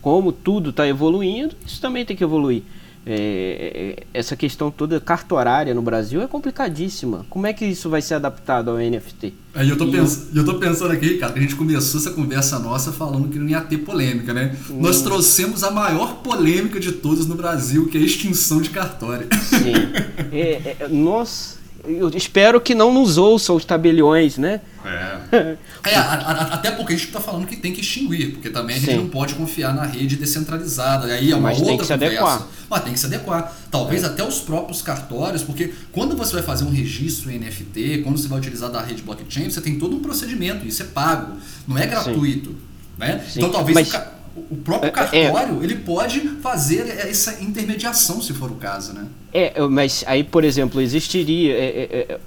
Como 0.00 0.32
tudo 0.32 0.70
está 0.70 0.86
evoluindo, 0.88 1.54
isso 1.66 1.80
também 1.80 2.04
tem 2.04 2.16
que 2.16 2.24
evoluir. 2.24 2.62
É, 3.04 3.96
é, 4.02 4.06
essa 4.12 4.36
questão 4.36 4.70
toda 4.70 5.00
cartorária 5.00 5.72
no 5.74 5.80
Brasil 5.80 6.20
é 6.20 6.26
complicadíssima. 6.26 7.24
Como 7.30 7.46
é 7.46 7.52
que 7.52 7.64
isso 7.64 7.88
vai 7.88 8.02
ser 8.02 8.14
adaptado 8.14 8.70
ao 8.70 8.76
NFT? 8.76 9.32
Aí 9.54 9.70
eu 9.70 9.76
tô, 9.76 9.88
pens 9.88 10.28
eu... 10.34 10.44
tô 10.44 10.54
pensando 10.58 10.92
aqui, 10.92 11.16
cara, 11.16 11.32
que 11.32 11.38
a 11.38 11.42
gente 11.42 11.56
começou 11.56 11.98
essa 11.98 12.10
conversa 12.10 12.58
nossa 12.58 12.92
falando 12.92 13.28
que 13.28 13.38
não 13.38 13.48
ia 13.48 13.60
ter 13.62 13.78
polêmica, 13.78 14.34
né? 14.34 14.54
Hum. 14.68 14.80
Nós 14.80 15.00
trouxemos 15.00 15.64
a 15.64 15.70
maior 15.70 16.16
polêmica 16.16 16.78
de 16.78 16.92
todas 16.92 17.26
no 17.26 17.34
Brasil, 17.34 17.88
que 17.88 17.96
é 17.96 18.00
a 18.00 18.04
extinção 18.04 18.60
de 18.60 18.68
cartório. 18.68 19.26
Sim. 19.44 19.72
é, 20.30 20.76
é, 20.80 20.88
nós 20.88 21.58
eu 21.84 22.08
espero 22.10 22.60
que 22.60 22.74
não 22.74 22.92
nos 22.92 23.16
ouçam 23.16 23.56
os 23.56 23.64
tabeliões, 23.64 24.36
né? 24.36 24.60
É. 24.84 25.56
é 25.84 25.94
a, 25.94 26.02
a, 26.02 26.42
até 26.54 26.70
porque 26.70 26.92
a 26.92 26.96
gente 26.96 27.06
está 27.06 27.20
falando 27.20 27.46
que 27.46 27.56
tem 27.56 27.72
que 27.72 27.80
extinguir, 27.80 28.32
porque 28.32 28.50
também 28.50 28.76
a 28.76 28.78
gente 28.78 28.92
Sim. 28.92 28.98
não 28.98 29.08
pode 29.08 29.34
confiar 29.34 29.74
na 29.74 29.84
rede 29.84 30.16
descentralizada. 30.16 31.06
Aí 31.06 31.30
é 31.30 31.34
uma 31.34 31.48
Mas 31.48 31.58
outra 31.58 31.70
tem 31.70 31.78
que 31.78 31.86
se 31.86 31.92
conversa. 31.92 32.16
adequar. 32.16 32.48
Mas 32.68 32.82
tem 32.84 32.92
que 32.92 32.98
se 32.98 33.06
adequar. 33.06 33.56
Talvez 33.70 34.02
é. 34.02 34.06
até 34.06 34.22
os 34.26 34.40
próprios 34.40 34.82
cartórios, 34.82 35.42
porque 35.42 35.72
quando 35.92 36.16
você 36.16 36.34
vai 36.34 36.42
fazer 36.42 36.64
um 36.64 36.70
registro 36.70 37.30
em 37.30 37.38
NFT, 37.38 38.02
quando 38.02 38.18
você 38.18 38.28
vai 38.28 38.38
utilizar 38.38 38.70
da 38.70 38.82
rede 38.82 39.02
blockchain, 39.02 39.50
você 39.50 39.60
tem 39.60 39.78
todo 39.78 39.96
um 39.96 40.00
procedimento, 40.00 40.66
isso 40.66 40.82
é 40.82 40.86
pago, 40.86 41.36
não 41.66 41.78
é 41.78 41.86
gratuito. 41.86 42.54
Né? 42.98 43.24
Então 43.34 43.50
talvez. 43.50 43.74
Mas... 43.74 43.88
O 43.88 44.19
o 44.36 44.56
próprio 44.56 44.86
é, 44.86 44.88
é. 44.88 44.92
cartório 44.92 45.60
é, 45.60 45.64
ele 45.64 45.76
pode 45.76 46.20
fazer 46.40 46.88
essa 46.88 47.42
intermediação 47.42 48.22
se 48.22 48.32
for 48.32 48.50
o 48.50 48.54
caso, 48.54 48.92
né? 48.92 49.06
É, 49.32 49.60
mas 49.68 50.04
aí, 50.06 50.22
por 50.22 50.44
exemplo, 50.44 50.80
existiria, 50.80 51.54
é, 51.54 52.18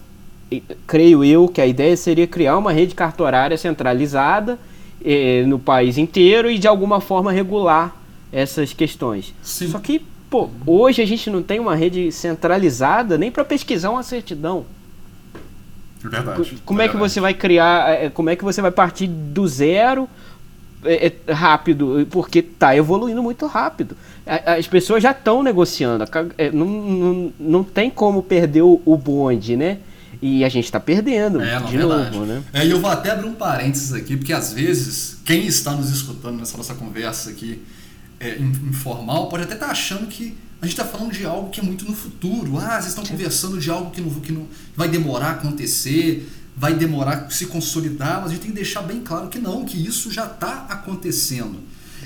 é, 0.51 0.61
creio 0.85 1.23
eu 1.23 1.47
que 1.47 1.61
a 1.61 1.65
ideia 1.65 1.95
seria 1.95 2.27
criar 2.27 2.57
uma 2.57 2.71
rede 2.71 2.93
cartorária 2.93 3.57
centralizada 3.57 4.59
no 5.47 5.59
país 5.59 5.97
inteiro 5.97 6.49
e 6.49 6.57
de 6.57 6.65
alguma 6.65 7.01
forma 7.01 7.29
regular 7.29 7.93
essas 8.31 8.71
questões. 8.71 9.33
Sim. 9.41 9.67
Só 9.69 9.77
que, 9.77 10.01
pô, 10.29 10.49
hoje 10.65 11.01
a 11.01 11.05
gente 11.05 11.29
não 11.29 11.43
tem 11.43 11.59
uma 11.59 11.75
rede 11.75 12.09
centralizada 12.09 13.17
nem 13.17 13.29
para 13.29 13.43
pesquisar 13.43 13.89
uma 13.89 14.03
certidão. 14.03 14.65
Verdade. 16.01 16.57
Como 16.63 16.81
é, 16.81 16.85
é 16.85 16.89
que 16.89 16.95
você 16.95 17.19
vai 17.19 17.33
criar, 17.33 18.11
como 18.11 18.29
é 18.29 18.35
que 18.37 18.45
você 18.45 18.61
vai 18.61 18.71
partir 18.71 19.07
do 19.07 19.45
zero 19.45 20.03
é, 20.03 20.05
é 20.05 20.07
rápido, 21.29 22.07
porque 22.09 22.39
está 22.39 22.75
evoluindo 22.75 23.21
muito 23.21 23.45
rápido. 23.45 23.95
As 24.25 24.67
pessoas 24.67 25.03
já 25.03 25.11
estão 25.11 25.43
negociando, 25.43 26.05
é, 26.37 26.51
não, 26.51 26.65
não, 26.65 27.33
não 27.39 27.63
tem 27.63 27.89
como 27.89 28.23
perder 28.23 28.61
o, 28.61 28.81
o 28.85 28.97
bonde, 28.97 29.57
né? 29.57 29.79
E 30.21 30.45
a 30.45 30.49
gente 30.49 30.65
está 30.65 30.79
perdendo 30.79 31.41
é, 31.41 31.59
de 31.59 31.77
verdade. 31.77 32.15
novo, 32.15 32.25
né? 32.25 32.41
É, 32.53 32.65
e 32.65 32.71
eu 32.71 32.79
vou 32.79 32.89
até 32.89 33.11
abrir 33.11 33.27
um 33.27 33.33
parênteses 33.33 33.91
aqui, 33.93 34.15
porque 34.15 34.31
às 34.31 34.53
vezes 34.53 35.17
quem 35.25 35.45
está 35.45 35.71
nos 35.71 35.89
escutando 35.89 36.37
nessa 36.37 36.55
nossa 36.55 36.73
conversa 36.75 37.29
aqui 37.29 37.61
é, 38.19 38.37
informal 38.39 39.27
pode 39.27 39.43
até 39.43 39.55
estar 39.55 39.65
tá 39.65 39.71
achando 39.73 40.07
que 40.07 40.37
a 40.61 40.65
gente 40.65 40.79
está 40.79 40.85
falando 40.85 41.11
de 41.11 41.25
algo 41.25 41.49
que 41.49 41.59
é 41.59 41.63
muito 41.63 41.83
no 41.83 41.93
futuro. 41.93 42.57
Ah, 42.57 42.79
vocês 42.79 42.87
estão 42.87 43.03
conversando 43.03 43.59
de 43.59 43.69
algo 43.69 43.91
que 43.91 43.99
não, 43.99 44.09
que 44.21 44.31
não 44.31 44.47
vai 44.77 44.87
demorar 44.87 45.27
a 45.27 45.31
acontecer 45.31 46.25
vai 46.55 46.75
demorar 46.75 47.31
se 47.31 47.47
consolidar, 47.47 48.21
mas 48.21 48.31
a 48.31 48.33
gente 48.33 48.41
tem 48.41 48.51
que 48.51 48.55
deixar 48.55 48.81
bem 48.81 49.01
claro 49.01 49.27
que 49.27 49.39
não, 49.39 49.65
que 49.65 49.77
isso 49.77 50.11
já 50.11 50.25
está 50.25 50.65
acontecendo. 50.69 51.59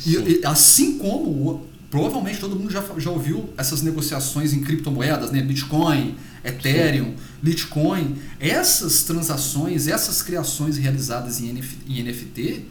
E, 0.06 0.16
e, 0.16 0.42
assim 0.46 0.98
como 0.98 1.66
provavelmente 1.90 2.40
todo 2.40 2.56
mundo 2.56 2.72
já, 2.72 2.84
já 2.98 3.10
ouviu 3.10 3.50
essas 3.58 3.82
negociações 3.82 4.54
em 4.54 4.62
criptomoedas, 4.62 5.32
né? 5.32 5.42
Bitcoin, 5.42 6.16
Ethereum, 6.44 7.06
Sim. 7.06 7.16
Litecoin, 7.44 8.16
essas 8.40 9.04
transações, 9.04 9.88
essas 9.88 10.22
criações 10.22 10.78
realizadas 10.78 11.40
em, 11.42 11.50
NF, 11.50 11.78
em 11.88 12.04
NFT 12.04 12.66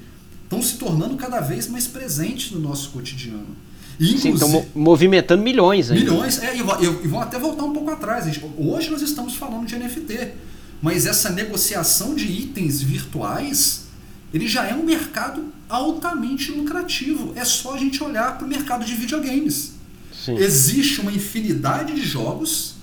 estão 0.45 0.62
se 0.62 0.77
tornando 0.77 1.17
cada 1.17 1.41
vez 1.41 1.67
mais 1.69 1.87
presentes 1.87 2.53
no 2.53 2.61
nosso 2.61 2.91
cotidiano. 2.91 3.57
Sim, 3.99 4.35
estão 4.35 4.67
movimentando 4.75 5.43
milhões 5.43 5.91
ainda. 5.91 6.05
Milhões, 6.05 6.39
é, 6.43 6.55
e, 6.55 6.59
e, 6.59 7.05
e 7.05 7.09
vão 7.09 7.21
até 7.21 7.39
voltar 7.39 7.65
um 7.65 7.73
pouco 7.73 7.91
atrás. 7.91 8.27
Gente, 8.27 8.45
hoje 8.59 8.91
nós 8.91 9.01
estamos 9.01 9.35
falando 9.35 9.67
de 9.67 9.77
NFT. 9.77 10.33
Mas 10.81 11.07
essa 11.07 11.31
negociação 11.31 12.15
de 12.15 12.27
itens 12.27 12.81
virtuais, 12.83 13.85
ele 14.33 14.47
já 14.47 14.67
é 14.67 14.75
um 14.75 14.85
mercado 14.85 15.53
altamente 15.69 16.53
lucrativo. 16.53 17.33
É 17.35 17.45
só 17.45 17.75
a 17.75 17.79
gente 17.79 18.03
olhar 18.03 18.37
para 18.37 18.47
o 18.47 18.49
mercado 18.49 18.85
de 18.85 18.95
videogames. 18.95 19.73
Sim. 20.12 20.37
Existe 20.37 21.01
uma 21.01 21.12
infinidade 21.12 21.95
de 21.95 22.03
jogos 22.03 22.75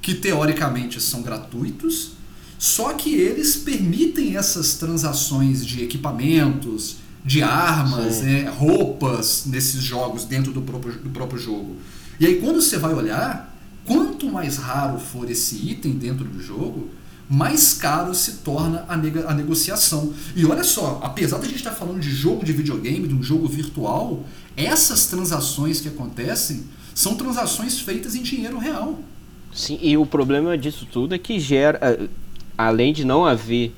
que 0.00 0.14
teoricamente 0.14 1.00
são 1.00 1.22
gratuitos, 1.22 2.12
só 2.58 2.92
que 2.94 3.14
eles 3.14 3.56
permitem 3.56 4.36
essas 4.36 4.74
transações 4.74 5.64
de 5.64 5.82
equipamentos, 5.82 6.96
de 7.24 7.42
armas, 7.42 8.22
né, 8.22 8.48
roupas 8.48 9.44
nesses 9.46 9.82
jogos 9.82 10.24
dentro 10.24 10.52
do 10.52 10.62
próprio, 10.62 10.94
do 10.94 11.10
próprio 11.10 11.38
jogo. 11.38 11.76
E 12.18 12.26
aí 12.26 12.40
quando 12.40 12.60
você 12.60 12.78
vai 12.78 12.94
olhar, 12.94 13.56
quanto 13.84 14.30
mais 14.30 14.56
raro 14.56 14.98
for 14.98 15.30
esse 15.30 15.56
item 15.56 15.92
dentro 15.92 16.24
do 16.24 16.42
jogo, 16.42 16.88
mais 17.30 17.74
caro 17.74 18.12
se 18.12 18.38
torna 18.38 18.84
a, 18.88 18.96
nega, 18.96 19.28
a 19.28 19.32
negociação. 19.32 20.12
E 20.34 20.44
olha 20.44 20.64
só, 20.64 20.98
apesar 21.00 21.38
de 21.38 21.44
a 21.44 21.48
gente 21.48 21.58
estar 21.58 21.70
falando 21.70 22.00
de 22.00 22.10
jogo 22.10 22.44
de 22.44 22.52
videogame, 22.52 23.06
de 23.06 23.14
um 23.14 23.22
jogo 23.22 23.46
virtual, 23.46 24.24
essas 24.56 25.06
transações 25.06 25.80
que 25.80 25.86
acontecem 25.86 26.64
são 26.92 27.14
transações 27.14 27.78
feitas 27.78 28.16
em 28.16 28.22
dinheiro 28.22 28.58
real. 28.58 28.98
Sim, 29.54 29.78
e 29.80 29.96
o 29.96 30.04
problema 30.04 30.58
disso 30.58 30.88
tudo 30.90 31.14
é 31.14 31.18
que 31.18 31.38
gera, 31.38 32.10
além 32.58 32.92
de 32.92 33.04
não 33.04 33.24
haver, 33.24 33.72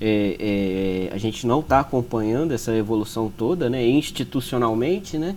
é, 0.00 1.08
é, 1.10 1.14
a 1.14 1.18
gente 1.18 1.46
não 1.46 1.60
está 1.60 1.78
acompanhando 1.78 2.52
essa 2.52 2.74
evolução 2.74 3.32
toda, 3.34 3.70
né, 3.70 3.86
institucionalmente, 3.88 5.16
né, 5.16 5.36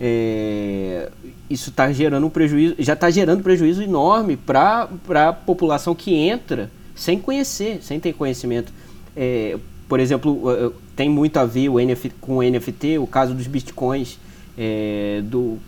é, 0.00 1.12
isso 1.48 1.70
está 1.70 1.92
gerando 1.92 2.26
um 2.26 2.30
prejuízo, 2.30 2.74
já 2.80 2.94
está 2.94 3.08
gerando 3.08 3.40
prejuízo 3.42 3.82
enorme 3.82 4.36
para 4.36 4.88
a 5.14 5.32
população 5.32 5.94
que 5.94 6.12
entra 6.12 6.70
sem 6.94 7.18
conhecer, 7.18 7.82
sem 7.82 7.98
ter 7.98 8.12
conhecimento. 8.12 8.72
É, 9.16 9.58
por 9.88 10.00
exemplo, 10.00 10.72
tem 10.96 11.08
muito 11.08 11.36
a 11.36 11.44
ver 11.44 11.68
o 11.68 11.78
NFT, 11.78 12.12
com 12.20 12.38
o 12.38 12.42
NFT, 12.42 12.98
o 12.98 13.06
caso 13.06 13.34
dos 13.34 13.46
bitcoins, 13.46 14.18
é, 14.56 15.20
do, 15.24 15.58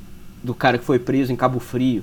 do 0.43 0.55
cara 0.55 0.79
que 0.79 0.85
foi 0.85 0.99
preso 0.99 1.33
em 1.33 1.37
Cabo 1.37 1.59
Frio. 1.59 2.03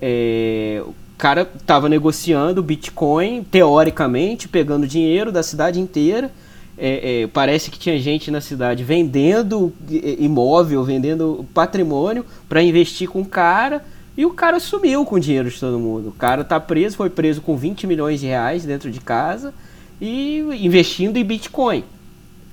É, 0.00 0.82
o 0.84 0.94
cara 1.16 1.48
estava 1.54 1.88
negociando 1.88 2.62
Bitcoin, 2.62 3.44
teoricamente, 3.44 4.48
pegando 4.48 4.86
dinheiro 4.86 5.30
da 5.30 5.42
cidade 5.42 5.78
inteira, 5.80 6.30
é, 6.76 7.22
é, 7.22 7.26
parece 7.28 7.70
que 7.70 7.78
tinha 7.78 7.98
gente 8.00 8.30
na 8.30 8.40
cidade 8.40 8.82
vendendo 8.82 9.72
imóvel, 10.18 10.82
vendendo 10.82 11.46
patrimônio 11.54 12.24
para 12.48 12.62
investir 12.62 13.08
com 13.08 13.20
o 13.20 13.26
cara 13.26 13.84
e 14.16 14.26
o 14.26 14.30
cara 14.30 14.60
sumiu 14.60 15.04
com 15.04 15.16
o 15.16 15.20
dinheiro 15.20 15.50
de 15.50 15.58
todo 15.58 15.78
mundo. 15.78 16.08
O 16.08 16.12
cara 16.12 16.44
tá 16.44 16.60
preso, 16.60 16.96
foi 16.96 17.10
preso 17.10 17.40
com 17.40 17.56
20 17.56 17.86
milhões 17.86 18.20
de 18.20 18.26
reais 18.26 18.64
dentro 18.64 18.90
de 18.90 19.00
casa 19.00 19.54
e 20.00 20.40
investindo 20.60 21.16
em 21.16 21.24
Bitcoin. 21.24 21.84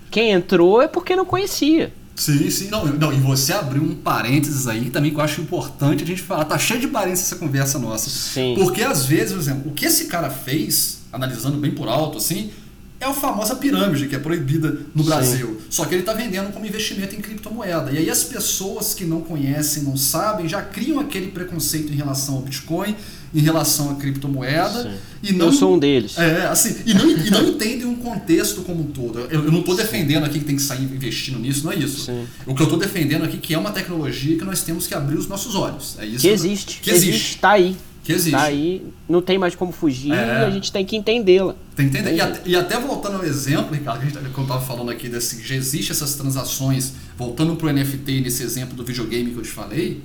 Quem 0.09 0.31
entrou 0.31 0.81
é 0.81 0.87
porque 0.87 1.15
não 1.15 1.25
conhecia. 1.25 1.93
Sim, 2.15 2.49
sim. 2.49 2.67
Não, 2.69 2.85
não, 2.85 3.13
e 3.13 3.17
você 3.17 3.53
abriu 3.53 3.81
um 3.81 3.95
parênteses 3.95 4.67
aí 4.67 4.89
também 4.89 5.11
que 5.11 5.17
eu 5.17 5.23
acho 5.23 5.41
importante 5.41 6.03
a 6.03 6.07
gente 6.07 6.21
falar. 6.21 6.45
Tá 6.45 6.57
cheio 6.57 6.79
de 6.79 6.87
parênteses 6.87 7.27
essa 7.27 7.37
conversa 7.37 7.79
nossa. 7.79 8.09
Sim. 8.09 8.55
Porque 8.57 8.81
às 8.81 9.05
vezes, 9.05 9.33
por 9.33 9.39
exemplo, 9.39 9.71
o 9.71 9.73
que 9.73 9.85
esse 9.85 10.05
cara 10.05 10.29
fez, 10.29 11.01
analisando 11.13 11.57
bem 11.57 11.71
por 11.71 11.87
alto, 11.87 12.17
assim, 12.17 12.51
é 12.99 13.05
a 13.05 13.13
famosa 13.13 13.55
pirâmide 13.55 14.07
que 14.07 14.15
é 14.15 14.19
proibida 14.19 14.77
no 14.93 15.03
Brasil. 15.03 15.47
Sim. 15.47 15.67
Só 15.69 15.85
que 15.85 15.95
ele 15.95 16.01
está 16.01 16.13
vendendo 16.13 16.51
como 16.51 16.65
investimento 16.65 17.15
em 17.15 17.21
criptomoeda. 17.21 17.91
E 17.91 17.97
aí 17.97 18.09
as 18.09 18.23
pessoas 18.23 18.93
que 18.93 19.05
não 19.05 19.21
conhecem, 19.21 19.83
não 19.83 19.95
sabem, 19.95 20.49
já 20.49 20.61
criam 20.61 20.99
aquele 20.99 21.27
preconceito 21.27 21.93
em 21.93 21.95
relação 21.95 22.35
ao 22.35 22.41
Bitcoin, 22.41 22.95
em 23.33 23.39
relação 23.39 23.91
à 23.91 23.95
criptomoeda. 23.95 24.83
Sim. 24.83 24.97
E 25.23 25.33
não, 25.33 25.45
eu 25.47 25.53
sou 25.53 25.75
um 25.75 25.79
deles. 25.79 26.17
É, 26.17 26.47
assim, 26.47 26.75
e 26.85 26.93
não, 26.93 27.09
e 27.09 27.29
não 27.29 27.47
entendem 27.47 27.85
um 27.85 27.95
contexto 27.95 28.63
como 28.63 28.81
um 28.81 28.87
todo. 28.87 29.19
Eu, 29.31 29.45
eu 29.45 29.51
não 29.51 29.59
estou 29.61 29.75
defendendo 29.75 30.25
aqui 30.25 30.39
que 30.39 30.45
tem 30.45 30.57
que 30.57 30.61
sair 30.61 30.83
investindo 30.83 31.39
nisso, 31.39 31.63
não 31.63 31.71
é 31.71 31.75
isso. 31.75 32.05
Sim. 32.05 32.25
O 32.45 32.53
que 32.53 32.61
eu 32.61 32.65
estou 32.65 32.79
defendendo 32.79 33.23
aqui 33.23 33.37
é 33.37 33.39
que 33.39 33.53
é 33.53 33.57
uma 33.57 33.71
tecnologia 33.71 34.37
que 34.37 34.43
nós 34.43 34.61
temos 34.61 34.87
que 34.87 34.93
abrir 34.93 35.17
os 35.17 35.27
nossos 35.27 35.55
olhos. 35.55 35.95
É 35.99 36.05
isso 36.05 36.19
que 36.19 36.27
existe. 36.27 36.79
Que 36.81 36.91
existe. 36.91 37.35
Está 37.35 37.51
aí. 37.51 37.77
Que 38.09 38.13
existe. 38.13 38.31
Tá 38.31 38.41
aí, 38.41 38.83
não 39.07 39.21
tem 39.21 39.37
mais 39.37 39.53
como 39.53 39.71
fugir 39.71 40.11
é. 40.11 40.15
e 40.15 40.45
a 40.45 40.49
gente 40.49 40.71
tem 40.71 40.83
que 40.83 40.97
entendê-la. 40.97 41.53
Tem 41.75 41.87
que 41.87 41.95
entender. 41.95 42.15
E 42.15 42.19
até, 42.19 42.41
e 42.43 42.55
até, 42.55 42.79
voltando 42.79 43.17
ao 43.17 43.23
exemplo, 43.23 43.71
Ricardo, 43.71 43.99
que 43.99 44.05
a 44.07 44.09
gente 44.09 44.33
tá, 44.33 44.41
estava 44.41 44.61
falando 44.61 44.89
aqui, 44.89 45.07
desse, 45.07 45.43
já 45.43 45.53
existe 45.53 45.91
essas 45.91 46.15
transações, 46.15 46.93
voltando 47.15 47.55
para 47.55 47.67
o 47.67 47.71
NFT 47.71 48.21
nesse 48.21 48.41
exemplo 48.41 48.75
do 48.75 48.83
videogame 48.83 49.29
que 49.29 49.37
eu 49.37 49.43
te 49.43 49.51
falei, 49.51 50.01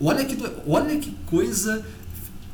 olha 0.00 0.24
que, 0.24 0.34
olha 0.66 0.96
que 0.96 1.14
coisa 1.26 1.84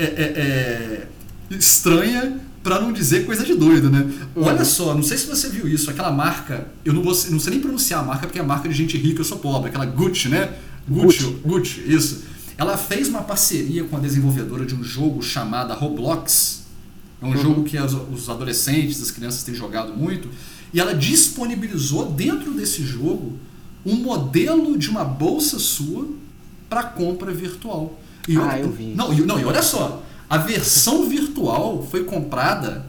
é, 0.01 0.05
é, 0.05 0.07
é 0.09 1.09
estranha 1.57 2.41
para 2.61 2.81
não 2.81 2.93
dizer 2.93 3.25
coisa 3.25 3.45
de 3.45 3.55
doido, 3.55 3.89
né? 3.89 4.01
Uhum. 4.35 4.43
Olha 4.47 4.65
só, 4.65 4.97
não 4.97 5.03
sei 5.05 5.17
se 5.17 5.29
você 5.29 5.49
viu 5.49 5.69
isso, 5.69 5.91
aquela 5.91 6.11
marca, 6.11 6.67
eu 6.85 6.93
não 6.93 7.05
vou 7.05 7.13
não 7.31 7.39
sei 7.39 7.53
nem 7.53 7.61
pronunciar 7.61 8.01
a 8.01 8.03
marca 8.03 8.27
porque 8.27 8.41
é 8.41 8.43
a 8.43 8.45
marca 8.45 8.69
de 8.69 8.75
gente 8.75 8.99
rica, 8.99 9.21
eu 9.21 9.25
sou 9.25 9.39
pobre, 9.39 9.69
aquela 9.69 9.87
Gucci, 9.87 10.29
né? 10.29 10.53
Gucci, 10.89 11.23
Gucci, 11.23 11.41
Gucci 11.45 11.85
isso. 11.87 12.32
Ela 12.57 12.77
fez 12.77 13.09
uma 13.09 13.23
parceria 13.23 13.85
com 13.85 13.97
a 13.97 14.01
desenvolvedora 14.01 14.65
de 14.65 14.75
um 14.75 14.83
jogo 14.83 15.23
chamado 15.23 15.73
Roblox. 15.75 16.63
É 17.21 17.25
um 17.25 17.31
uhum. 17.31 17.37
jogo 17.37 17.65
que 17.65 17.79
os 17.79 18.29
adolescentes, 18.29 19.01
as 19.01 19.11
crianças 19.11 19.43
têm 19.43 19.55
jogado 19.55 19.97
muito. 19.97 20.29
E 20.73 20.81
ela 20.81 20.95
disponibilizou 20.95 22.11
dentro 22.11 22.53
desse 22.53 22.85
jogo 22.85 23.39
um 23.85 23.97
modelo 23.97 24.79
de 24.79 24.89
uma 24.89 25.05
bolsa 25.05 25.59
sua 25.59 26.09
para 26.69 26.85
compra 26.85 27.33
virtual. 27.33 27.99
E 28.29 28.37
ah, 28.39 28.59
eu 28.59 28.71
vi. 28.71 28.95
Não, 28.95 29.13
não, 29.13 29.39
e 29.39 29.45
olha 29.45 29.63
só. 29.63 30.03
A 30.29 30.39
versão 30.39 31.09
virtual 31.09 31.87
foi 31.91 32.05
comprada 32.05 32.87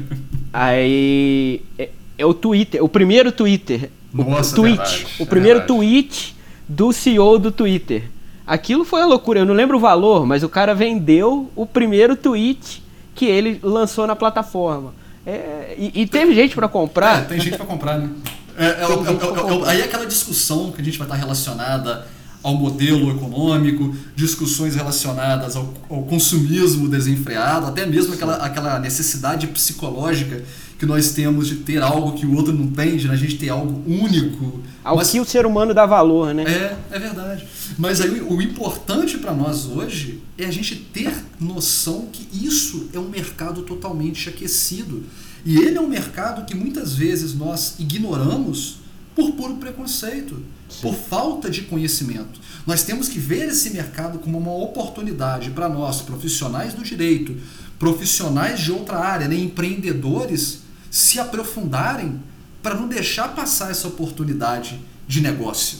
Aí 0.50 1.60
é, 1.78 1.90
é, 2.16 2.24
o 2.24 2.32
Twitter, 2.32 2.82
o 2.82 2.88
primeiro 2.88 3.30
Twitter, 3.30 3.90
Nossa, 4.10 4.54
o 4.54 4.62
tweet, 4.62 5.06
o 5.20 5.26
primeiro 5.26 5.58
verdade. 5.58 5.78
tweet 5.78 6.34
do 6.66 6.90
CEO 6.90 7.38
do 7.38 7.52
Twitter. 7.52 8.04
Aquilo 8.46 8.82
foi 8.82 9.00
uma 9.00 9.08
loucura, 9.08 9.40
eu 9.40 9.44
não 9.44 9.52
lembro 9.52 9.76
o 9.76 9.80
valor, 9.80 10.24
mas 10.24 10.42
o 10.42 10.48
cara 10.48 10.74
vendeu 10.74 11.50
o 11.54 11.66
primeiro 11.66 12.16
tweet 12.16 12.82
que 13.14 13.26
ele 13.26 13.60
lançou 13.62 14.06
na 14.06 14.16
plataforma. 14.16 14.94
É, 15.26 15.74
e, 15.76 16.02
e, 16.02 16.06
teve 16.06 16.34
gente 16.34 16.54
para 16.54 16.68
comprar. 16.68 17.24
É, 17.24 17.24
tem 17.26 17.40
gente 17.40 17.58
para 17.58 17.66
comprar, 17.66 17.98
né? 17.98 18.08
É, 18.56 18.64
é, 18.64 18.68
é 18.68 19.68
aí 19.68 19.80
é 19.82 19.84
aquela 19.84 20.06
discussão 20.06 20.72
que 20.72 20.80
a 20.80 20.84
gente 20.84 20.96
vai 20.96 21.06
estar 21.06 21.16
relacionada 21.16 22.06
ao 22.44 22.54
modelo 22.54 23.10
econômico, 23.10 23.96
discussões 24.14 24.74
relacionadas 24.74 25.56
ao, 25.56 25.72
ao, 25.88 26.02
consumismo 26.02 26.86
desenfreado, 26.88 27.66
até 27.66 27.86
mesmo 27.86 28.12
aquela, 28.12 28.36
aquela 28.36 28.78
necessidade 28.78 29.46
psicológica 29.46 30.44
que 30.78 30.84
nós 30.84 31.12
temos 31.12 31.48
de 31.48 31.56
ter 31.56 31.82
algo 31.82 32.12
que 32.12 32.26
o 32.26 32.36
outro 32.36 32.52
não 32.52 32.66
tem, 32.66 32.98
de 32.98 33.08
a 33.08 33.16
gente 33.16 33.38
ter 33.38 33.48
algo 33.48 33.82
único. 33.90 34.60
Ao 34.84 34.96
Mas, 34.96 35.10
que 35.10 35.18
o 35.20 35.24
ser 35.24 35.46
humano 35.46 35.72
dá 35.72 35.86
valor, 35.86 36.34
né? 36.34 36.44
É, 36.44 36.96
é 36.96 36.98
verdade. 36.98 37.46
Mas 37.78 38.02
aí 38.02 38.20
o 38.20 38.42
importante 38.42 39.16
para 39.16 39.32
nós 39.32 39.64
hoje 39.64 40.22
é 40.36 40.44
a 40.44 40.50
gente 40.50 40.76
ter 40.76 41.14
noção 41.40 42.08
que 42.12 42.28
isso 42.46 42.90
é 42.92 42.98
um 42.98 43.08
mercado 43.08 43.62
totalmente 43.62 44.28
aquecido. 44.28 45.02
E 45.46 45.56
ele 45.56 45.78
é 45.78 45.80
um 45.80 45.88
mercado 45.88 46.44
que 46.44 46.54
muitas 46.54 46.94
vezes 46.94 47.34
nós 47.34 47.76
ignoramos 47.78 48.84
por 49.14 49.32
puro 49.32 49.54
preconceito, 49.54 50.42
Sim. 50.68 50.82
por 50.82 50.94
falta 50.94 51.50
de 51.50 51.62
conhecimento. 51.62 52.40
Nós 52.66 52.82
temos 52.82 53.08
que 53.08 53.18
ver 53.18 53.48
esse 53.48 53.70
mercado 53.70 54.18
como 54.18 54.38
uma 54.38 54.54
oportunidade 54.54 55.50
para 55.50 55.68
nós, 55.68 56.00
profissionais 56.00 56.72
do 56.72 56.82
direito, 56.82 57.36
profissionais 57.78 58.60
de 58.60 58.72
outra 58.72 58.98
área, 58.98 59.28
né, 59.28 59.36
empreendedores, 59.36 60.62
se 60.90 61.20
aprofundarem 61.20 62.20
para 62.62 62.74
não 62.74 62.88
deixar 62.88 63.34
passar 63.34 63.70
essa 63.70 63.86
oportunidade 63.86 64.80
de 65.06 65.20
negócio. 65.20 65.78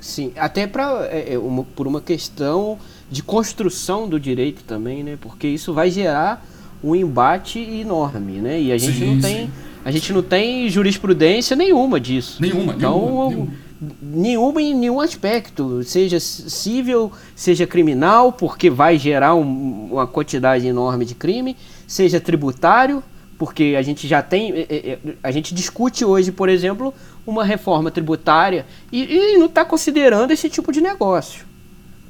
Sim, 0.00 0.32
até 0.36 0.66
pra, 0.66 1.06
é, 1.10 1.34
é, 1.34 1.38
uma, 1.38 1.62
por 1.62 1.86
uma 1.86 2.00
questão 2.00 2.78
de 3.10 3.22
construção 3.22 4.08
do 4.08 4.18
direito 4.18 4.64
também, 4.64 5.04
né? 5.04 5.18
Porque 5.20 5.46
isso 5.46 5.72
vai 5.72 5.90
gerar 5.90 6.44
um 6.82 6.96
embate 6.96 7.60
enorme, 7.60 8.40
né? 8.40 8.60
E 8.60 8.72
a 8.72 8.78
gente 8.78 8.98
sim, 8.98 9.14
não 9.14 9.20
tem 9.20 9.46
sim 9.46 9.52
a 9.84 9.90
gente 9.90 10.12
não 10.12 10.22
tem 10.22 10.68
jurisprudência 10.68 11.56
nenhuma 11.56 11.98
disso. 11.98 12.40
Nenhuma, 12.40 12.74
então, 12.74 12.98
nenhuma, 13.00 13.28
nenhuma. 13.28 13.52
Nenhuma 14.00 14.62
em 14.62 14.74
nenhum 14.74 15.00
aspecto, 15.00 15.82
seja 15.82 16.20
civil, 16.20 17.10
seja 17.34 17.66
criminal, 17.66 18.32
porque 18.32 18.70
vai 18.70 18.98
gerar 18.98 19.34
um, 19.34 19.88
uma 19.92 20.06
quantidade 20.06 20.66
enorme 20.66 21.04
de 21.04 21.14
crime, 21.14 21.56
seja 21.86 22.20
tributário, 22.20 23.02
porque 23.36 23.74
a 23.76 23.82
gente 23.82 24.06
já 24.06 24.22
tem, 24.22 24.52
é, 24.52 24.66
é, 24.68 24.76
é, 24.92 24.98
a 25.22 25.32
gente 25.32 25.52
discute 25.52 26.04
hoje, 26.04 26.30
por 26.30 26.48
exemplo, 26.48 26.94
uma 27.26 27.44
reforma 27.44 27.90
tributária 27.90 28.64
e, 28.92 29.02
e 29.02 29.38
não 29.38 29.46
está 29.46 29.64
considerando 29.64 30.30
esse 30.30 30.48
tipo 30.48 30.70
de 30.70 30.80
negócio. 30.80 31.44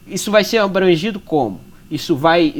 Isso 0.06 0.30
vai 0.30 0.44
ser 0.44 0.58
abrangido 0.58 1.18
como? 1.18 1.61
Isso 1.90 2.16
vai 2.16 2.54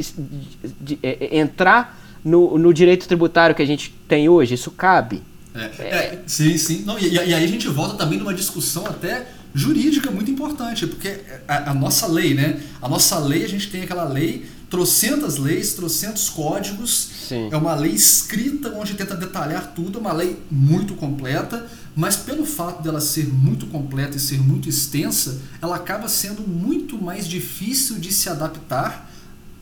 entrar 1.31 1.99
no, 2.23 2.57
no 2.57 2.73
direito 2.73 3.07
tributário 3.07 3.55
que 3.55 3.61
a 3.61 3.67
gente 3.67 3.93
tem 4.07 4.29
hoje? 4.29 4.55
Isso 4.55 4.71
cabe? 4.71 5.21
É, 5.55 5.83
é, 5.83 6.23
sim, 6.25 6.57
sim. 6.57 6.83
Não, 6.85 6.97
e, 6.97 7.09
e, 7.09 7.19
aí 7.19 7.33
a 7.33 7.47
gente 7.47 7.67
volta 7.67 7.95
também 7.95 8.17
numa 8.17 8.33
discussão 8.33 8.85
até 8.85 9.27
jurídica 9.53 10.09
muito 10.09 10.31
importante, 10.31 10.87
porque 10.87 11.19
a, 11.47 11.71
a, 11.71 11.73
nossa 11.73 12.07
lei, 12.07 12.33
né? 12.33 12.59
A 12.81 12.89
nossa 12.89 13.19
lei, 13.19 13.43
a 13.43 13.47
gente 13.47 13.69
tem 13.69 13.83
aquela 13.83 14.05
lei, 14.05 14.45
trocentas 14.69 15.37
leis, 15.37 15.73
trocentos 15.73 16.29
códigos. 16.29 17.09
Sim. 17.29 17.49
É 17.51 17.57
uma 17.57 17.75
lei 17.75 17.91
escrita 17.91 18.69
onde 18.69 18.95
tenta 18.95 19.15
detalhar 19.15 19.73
tudo, 19.75 19.99
é 19.99 20.01
uma 20.01 20.13
lei 20.13 20.39
muito 20.49 20.95
completa, 20.95 21.67
mas 21.95 22.15
pelo 22.15 22.45
fato 22.45 22.81
dela 22.81 22.99
ser 22.99 23.27
muito 23.27 23.67
completa 23.67 24.17
e 24.17 24.19
ser 24.19 24.39
muito 24.39 24.67
extensa, 24.67 25.39
ela 25.61 25.75
acaba 25.75 26.07
sendo 26.07 26.41
muito 26.47 26.99
mais 26.99 27.27
difícil 27.27 27.99
de 27.99 28.11
se 28.11 28.29
adaptar 28.29 29.11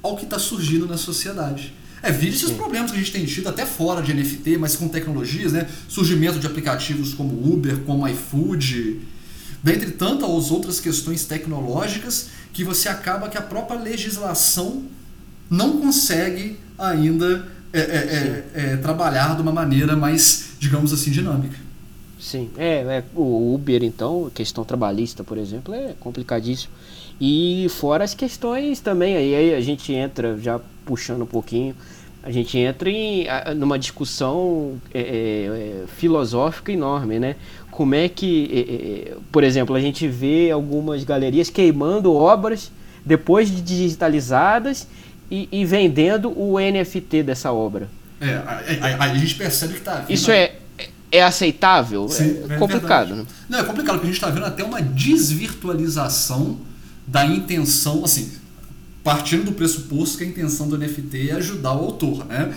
ao 0.01 0.15
que 0.15 0.23
está 0.23 0.39
surgindo 0.39 0.87
na 0.87 0.97
sociedade. 0.97 1.73
É, 2.03 2.11
vira 2.11 2.33
esses 2.33 2.51
problemas 2.51 2.91
que 2.91 2.97
a 2.97 2.99
gente 2.99 3.11
tem 3.11 3.25
tido 3.25 3.47
até 3.47 3.65
fora 3.65 4.01
de 4.01 4.13
NFT, 4.13 4.57
mas 4.57 4.75
com 4.75 4.87
tecnologias, 4.87 5.53
né? 5.53 5.67
Surgimento 5.87 6.39
de 6.39 6.47
aplicativos 6.47 7.13
como 7.13 7.53
Uber, 7.53 7.77
como 7.79 8.07
iFood, 8.07 9.01
dentre 9.61 9.91
tantas 9.91 10.49
outras 10.49 10.79
questões 10.79 11.25
tecnológicas 11.25 12.29
que 12.51 12.63
você 12.63 12.89
acaba 12.89 13.29
que 13.29 13.37
a 13.37 13.41
própria 13.41 13.79
legislação 13.79 14.83
não 15.49 15.79
consegue 15.79 16.57
ainda 16.77 17.47
é, 17.71 17.79
é, 17.79 17.83
é, 17.83 18.73
é 18.73 18.77
trabalhar 18.77 19.35
de 19.35 19.41
uma 19.41 19.51
maneira 19.51 19.95
mais, 19.95 20.51
digamos 20.59 20.91
assim, 20.91 21.11
dinâmica. 21.11 21.57
Sim, 22.19 22.49
é, 22.57 22.81
é, 22.81 23.03
o 23.15 23.53
Uber, 23.53 23.83
então, 23.83 24.31
questão 24.33 24.63
trabalhista, 24.63 25.23
por 25.23 25.37
exemplo, 25.37 25.73
é 25.73 25.93
complicadíssimo. 25.99 26.71
E 27.23 27.67
fora 27.69 28.03
as 28.03 28.15
questões 28.15 28.79
também, 28.79 29.15
aí, 29.15 29.53
a 29.53 29.61
gente 29.61 29.93
entra, 29.93 30.35
já 30.39 30.59
puxando 30.83 31.21
um 31.21 31.27
pouquinho, 31.27 31.75
a 32.23 32.31
gente 32.31 32.57
entra 32.57 32.89
em 32.89 33.27
numa 33.55 33.77
discussão 33.77 34.81
é, 34.91 34.99
é, 34.99 35.03
é, 35.03 35.83
filosófica 35.97 36.71
enorme, 36.71 37.19
né? 37.19 37.35
Como 37.69 37.93
é 37.93 38.09
que, 38.09 38.49
é, 38.51 39.11
é, 39.11 39.17
por 39.31 39.43
exemplo, 39.43 39.75
a 39.75 39.79
gente 39.79 40.07
vê 40.07 40.49
algumas 40.49 41.03
galerias 41.03 41.51
queimando 41.51 42.11
obras 42.11 42.71
depois 43.05 43.51
de 43.51 43.61
digitalizadas 43.61 44.87
e, 45.29 45.47
e 45.51 45.63
vendendo 45.63 46.31
o 46.35 46.59
NFT 46.59 47.21
dessa 47.21 47.51
obra. 47.53 47.87
É, 48.19 48.33
a, 48.33 48.97
a, 48.97 49.11
a 49.11 49.15
gente 49.15 49.35
percebe 49.35 49.73
que 49.73 49.79
está 49.79 50.05
Isso 50.09 50.31
é, 50.31 50.53
é 51.11 51.21
aceitável? 51.21 52.07
Sim, 52.09 52.45
é, 52.49 52.57
complicado. 52.57 53.15
Né? 53.15 53.25
Não, 53.47 53.59
é 53.59 53.63
complicado, 53.63 53.95
porque 53.95 54.07
a 54.07 54.11
gente 54.11 54.17
está 54.17 54.31
vendo 54.31 54.45
até 54.45 54.63
uma 54.63 54.81
desvirtualização 54.81 56.70
da 57.07 57.25
intenção, 57.25 58.05
assim, 58.05 58.31
partindo 59.03 59.45
do 59.45 59.51
pressuposto 59.53 60.17
que 60.17 60.23
a 60.23 60.27
intenção 60.27 60.67
do 60.67 60.77
NFT 60.77 61.29
é 61.29 61.33
ajudar 61.33 61.73
o 61.73 61.85
autor, 61.85 62.25
né? 62.25 62.53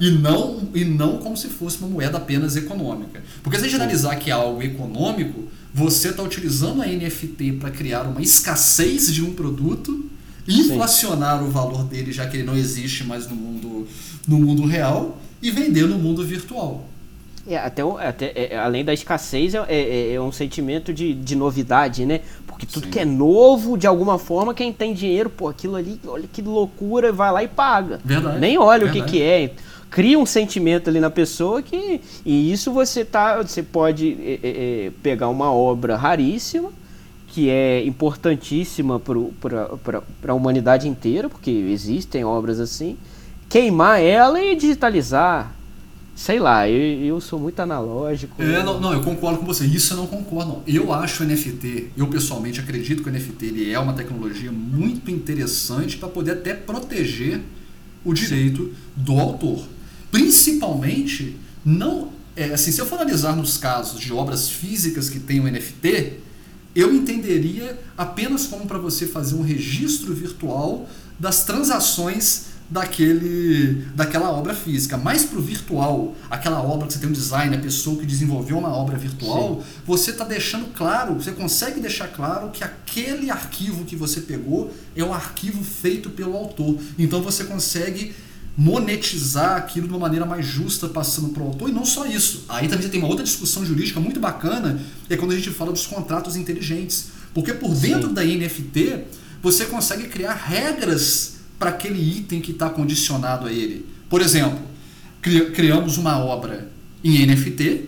e, 0.00 0.10
não, 0.10 0.68
e 0.74 0.84
não 0.84 1.18
como 1.18 1.36
se 1.36 1.48
fosse 1.48 1.78
uma 1.78 1.88
moeda 1.88 2.18
apenas 2.18 2.56
econômica. 2.56 3.22
Porque 3.42 3.58
se 3.58 3.64
a 3.64 3.68
gente 3.68 3.80
analisar 3.80 4.16
que 4.16 4.30
é 4.30 4.32
algo 4.32 4.60
econômico, 4.62 5.48
você 5.72 6.08
está 6.08 6.22
utilizando 6.22 6.82
a 6.82 6.86
NFT 6.86 7.52
para 7.60 7.70
criar 7.70 8.02
uma 8.02 8.20
escassez 8.20 9.12
de 9.12 9.22
um 9.22 9.32
produto, 9.32 10.10
inflacionar 10.48 11.38
Sim. 11.38 11.46
o 11.46 11.50
valor 11.50 11.84
dele, 11.84 12.12
já 12.12 12.26
que 12.26 12.38
ele 12.38 12.44
não 12.44 12.56
existe 12.56 13.04
mais 13.04 13.28
no 13.28 13.36
mundo, 13.36 13.86
no 14.26 14.38
mundo 14.38 14.66
real, 14.66 15.20
e 15.40 15.50
vender 15.50 15.86
no 15.86 15.98
mundo 15.98 16.24
virtual. 16.24 16.89
É, 17.46 17.56
até, 17.56 17.82
até 17.82 18.32
é, 18.34 18.58
além 18.58 18.84
da 18.84 18.92
escassez, 18.92 19.54
é, 19.54 19.64
é, 19.68 20.12
é, 20.14 20.20
um 20.20 20.30
sentimento 20.30 20.92
de, 20.92 21.14
de 21.14 21.34
novidade, 21.34 22.04
né? 22.04 22.20
Porque 22.46 22.66
tudo 22.66 22.84
Sim. 22.84 22.90
que 22.90 22.98
é 22.98 23.04
novo, 23.04 23.78
de 23.78 23.86
alguma 23.86 24.18
forma, 24.18 24.52
quem 24.52 24.72
tem 24.72 24.92
dinheiro, 24.92 25.30
pô, 25.30 25.48
aquilo 25.48 25.76
ali, 25.76 25.98
olha 26.06 26.28
que 26.30 26.42
loucura, 26.42 27.12
vai 27.12 27.32
lá 27.32 27.42
e 27.42 27.48
paga. 27.48 27.98
Verdade. 28.04 28.38
Nem 28.38 28.58
olha 28.58 28.84
Verdade. 28.84 29.00
o 29.00 29.04
que, 29.04 29.10
que 29.10 29.22
é. 29.22 29.52
Cria 29.90 30.18
um 30.18 30.26
sentimento 30.26 30.88
ali 30.88 31.00
na 31.00 31.10
pessoa 31.10 31.62
que. 31.62 32.00
E 32.24 32.52
isso 32.52 32.72
você 32.72 33.04
tá. 33.04 33.42
Você 33.42 33.62
pode 33.62 34.16
é, 34.22 34.38
é, 34.42 34.92
pegar 35.02 35.28
uma 35.28 35.52
obra 35.52 35.96
raríssima, 35.96 36.70
que 37.26 37.48
é 37.48 37.84
importantíssima 37.84 39.00
para 39.00 40.02
a 40.28 40.34
humanidade 40.34 40.86
inteira, 40.86 41.28
porque 41.28 41.50
existem 41.50 42.24
obras 42.24 42.60
assim, 42.60 42.96
queimar 43.48 44.00
ela 44.00 44.40
e 44.40 44.54
digitalizar 44.54 45.52
Sei 46.20 46.38
lá, 46.38 46.68
eu, 46.68 47.02
eu 47.02 47.18
sou 47.18 47.40
muito 47.40 47.58
analógico. 47.60 48.42
É, 48.42 48.62
não, 48.62 48.78
não, 48.78 48.92
eu 48.92 49.00
concordo 49.00 49.38
com 49.38 49.46
você. 49.46 49.64
Isso 49.64 49.94
eu 49.94 49.96
não 49.96 50.06
concordo. 50.06 50.62
Eu 50.66 50.92
acho 50.92 51.22
o 51.22 51.26
NFT, 51.26 51.92
eu 51.96 52.06
pessoalmente 52.08 52.60
acredito 52.60 53.02
que 53.02 53.08
o 53.08 53.12
NFT 53.12 53.46
ele 53.46 53.72
é 53.72 53.78
uma 53.78 53.94
tecnologia 53.94 54.52
muito 54.52 55.10
interessante 55.10 55.96
para 55.96 56.10
poder 56.10 56.32
até 56.32 56.52
proteger 56.52 57.40
o 58.04 58.12
direito 58.12 58.64
Sim. 58.64 58.72
do 58.96 59.18
autor. 59.18 59.66
Principalmente, 60.12 61.38
não. 61.64 62.10
É, 62.36 62.52
assim, 62.52 62.70
se 62.70 62.82
eu 62.82 62.84
for 62.84 62.96
analisar 62.96 63.34
nos 63.34 63.56
casos 63.56 63.98
de 63.98 64.12
obras 64.12 64.50
físicas 64.50 65.08
que 65.08 65.18
tem 65.18 65.40
o 65.40 65.44
NFT, 65.44 66.18
eu 66.74 66.94
entenderia 66.94 67.80
apenas 67.96 68.46
como 68.46 68.66
para 68.66 68.78
você 68.78 69.06
fazer 69.06 69.36
um 69.36 69.42
registro 69.42 70.12
virtual 70.12 70.86
das 71.18 71.44
transações 71.46 72.49
daquele, 72.70 73.84
daquela 73.94 74.30
obra 74.30 74.54
física. 74.54 74.96
Mais 74.96 75.24
para 75.24 75.38
o 75.38 75.42
virtual, 75.42 76.14
aquela 76.30 76.62
obra 76.62 76.86
que 76.86 76.92
você 76.92 77.00
tem 77.00 77.08
um 77.08 77.12
design, 77.12 77.54
a 77.56 77.58
pessoa 77.58 77.98
que 77.98 78.06
desenvolveu 78.06 78.56
uma 78.56 78.68
obra 78.68 78.96
virtual, 78.96 79.56
Sim. 79.56 79.80
você 79.84 80.12
está 80.12 80.24
deixando 80.24 80.72
claro, 80.72 81.14
você 81.14 81.32
consegue 81.32 81.80
deixar 81.80 82.08
claro 82.08 82.50
que 82.50 82.62
aquele 82.62 83.30
arquivo 83.30 83.84
que 83.84 83.96
você 83.96 84.20
pegou 84.20 84.72
é 84.94 85.02
o 85.02 85.12
arquivo 85.12 85.64
feito 85.64 86.10
pelo 86.10 86.36
autor. 86.36 86.78
Então 86.96 87.20
você 87.20 87.42
consegue 87.42 88.14
monetizar 88.56 89.56
aquilo 89.56 89.86
de 89.88 89.92
uma 89.92 90.00
maneira 90.00 90.26
mais 90.26 90.44
justa 90.44 90.88
passando 90.88 91.30
para 91.30 91.42
o 91.42 91.46
autor 91.46 91.68
e 91.70 91.72
não 91.72 91.84
só 91.84 92.06
isso. 92.06 92.44
Aí 92.48 92.68
também 92.68 92.88
tem 92.88 93.00
uma 93.00 93.08
outra 93.08 93.24
discussão 93.24 93.64
jurídica 93.64 93.98
muito 93.98 94.20
bacana, 94.20 94.80
é 95.08 95.16
quando 95.16 95.32
a 95.32 95.36
gente 95.36 95.50
fala 95.50 95.72
dos 95.72 95.86
contratos 95.86 96.36
inteligentes. 96.36 97.08
Porque 97.34 97.52
por 97.52 97.74
dentro 97.74 98.08
Sim. 98.08 98.14
da 98.14 98.24
NFT 98.24 99.04
você 99.42 99.66
consegue 99.66 100.08
criar 100.08 100.34
regras 100.34 101.29
para 101.60 101.70
aquele 101.70 102.00
item 102.00 102.40
que 102.40 102.52
está 102.52 102.70
condicionado 102.70 103.46
a 103.46 103.52
ele. 103.52 103.84
Por 104.08 104.22
exemplo, 104.22 104.58
cri 105.20 105.50
criamos 105.50 105.98
uma 105.98 106.18
obra 106.18 106.70
em 107.04 107.26
NFT 107.26 107.84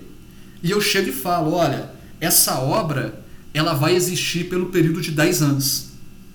e 0.62 0.70
eu 0.70 0.78
chego 0.78 1.08
e 1.08 1.12
falo, 1.12 1.54
olha, 1.54 1.90
essa 2.20 2.58
obra 2.60 3.24
ela 3.54 3.72
vai 3.72 3.96
existir 3.96 4.44
pelo 4.50 4.66
período 4.66 5.00
de 5.00 5.10
10 5.10 5.42
anos. 5.42 5.86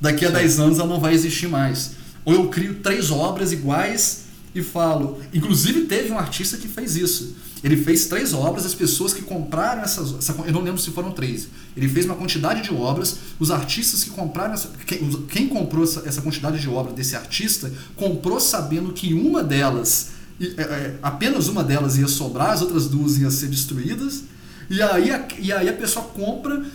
Daqui 0.02 0.26
a 0.26 0.30
Sim. 0.30 0.34
10 0.34 0.60
anos 0.60 0.80
ela 0.80 0.88
não 0.88 1.00
vai 1.00 1.13
existir 1.13 1.47
mais. 1.47 1.91
Ou 2.26 2.34
eu 2.34 2.47
crio 2.47 2.80
três 2.82 3.12
obras 3.12 3.52
iguais 3.52 4.26
e 4.56 4.63
falo. 4.63 5.21
Inclusive 5.32 5.82
teve 5.82 6.12
um 6.12 6.17
artista 6.17 6.58
que 6.58 6.67
fez 6.67 6.95
isso. 6.95 7.36
Ele 7.63 7.77
fez 7.77 8.05
três 8.05 8.33
obras, 8.33 8.65
as 8.65 8.73
pessoas 8.73 9.13
que 9.13 9.21
compraram 9.21 9.81
essas. 9.81 10.15
Essa, 10.17 10.35
eu 10.45 10.53
não 10.53 10.61
lembro 10.61 10.79
se 10.79 10.91
foram 10.91 11.11
três. 11.11 11.47
Ele 11.75 11.87
fez 11.87 12.05
uma 12.05 12.15
quantidade 12.15 12.61
de 12.61 12.73
obras, 12.73 13.17
os 13.39 13.51
artistas 13.51 14.03
que 14.03 14.11
compraram. 14.11 14.53
Essa, 14.53 14.69
quem, 14.85 15.11
quem 15.27 15.47
comprou 15.47 15.83
essa, 15.83 16.03
essa, 16.05 16.21
quantidade 16.21 16.59
de 16.59 16.69
obra 16.69 16.93
desse 16.93 17.15
artista 17.15 17.71
comprou 17.95 18.39
sabendo 18.39 18.93
que 18.93 19.13
uma 19.13 19.43
delas, 19.43 20.09
é, 20.39 20.61
é, 20.61 20.95
apenas 21.01 21.47
uma 21.47 21.63
delas 21.63 21.97
ia 21.97 22.07
sobrar, 22.07 22.51
as 22.51 22.61
outras 22.61 22.87
duas 22.87 23.17
iam 23.17 23.31
ser 23.31 23.47
destruídas. 23.47 24.23
E 24.69 24.81
aí 24.81 25.11
a, 25.11 25.27
e 25.39 25.51
aí 25.51 25.69
a 25.69 25.73
pessoa 25.73 26.05
compra 26.05 26.65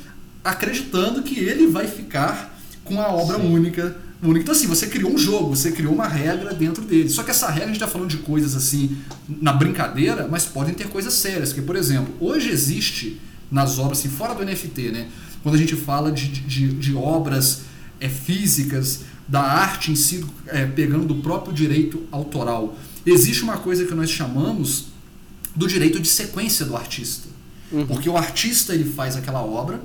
acreditando 0.42 1.22
que 1.22 1.38
ele 1.38 1.68
vai 1.68 1.86
ficar 1.86 2.58
com 2.84 3.00
a 3.00 3.08
obra 3.08 3.38
Sim. 3.38 3.54
única 3.54 3.96
único. 4.22 4.42
Então, 4.42 4.54
assim, 4.54 4.66
você 4.66 4.86
criou 4.86 5.12
um 5.12 5.18
jogo, 5.18 5.54
você 5.56 5.72
criou 5.72 5.92
uma 5.92 6.06
regra 6.06 6.54
dentro 6.54 6.84
dele. 6.84 7.08
Só 7.08 7.22
que 7.22 7.30
essa 7.30 7.48
regra 7.48 7.64
a 7.64 7.66
gente 7.68 7.76
está 7.76 7.88
falando 7.88 8.08
de 8.08 8.18
coisas 8.18 8.54
assim, 8.54 8.96
na 9.40 9.52
brincadeira, 9.52 10.28
mas 10.30 10.44
podem 10.44 10.74
ter 10.74 10.88
coisas 10.88 11.14
sérias. 11.14 11.50
Porque, 11.50 11.62
por 11.62 11.76
exemplo, 11.76 12.14
hoje 12.20 12.50
existe 12.50 13.20
nas 13.50 13.78
obras, 13.78 13.98
assim, 13.98 14.08
fora 14.08 14.34
do 14.34 14.44
NFT, 14.44 14.90
né? 14.90 15.08
Quando 15.42 15.56
a 15.56 15.58
gente 15.58 15.76
fala 15.76 16.12
de, 16.12 16.28
de, 16.28 16.68
de 16.68 16.94
obras 16.94 17.62
é, 18.00 18.08
físicas, 18.08 19.00
da 19.28 19.40
arte 19.40 19.90
em 19.90 19.96
si, 19.96 20.24
é, 20.48 20.66
pegando 20.66 21.06
do 21.06 21.16
próprio 21.16 21.52
direito 21.52 22.02
autoral, 22.10 22.76
existe 23.04 23.42
uma 23.42 23.56
coisa 23.56 23.84
que 23.84 23.94
nós 23.94 24.10
chamamos 24.10 24.86
do 25.54 25.66
direito 25.66 26.00
de 26.00 26.08
sequência 26.08 26.66
do 26.66 26.76
artista. 26.76 27.28
Uhum. 27.70 27.86
Porque 27.86 28.08
o 28.08 28.16
artista 28.16 28.74
ele 28.74 28.84
faz 28.84 29.16
aquela 29.16 29.42
obra, 29.42 29.80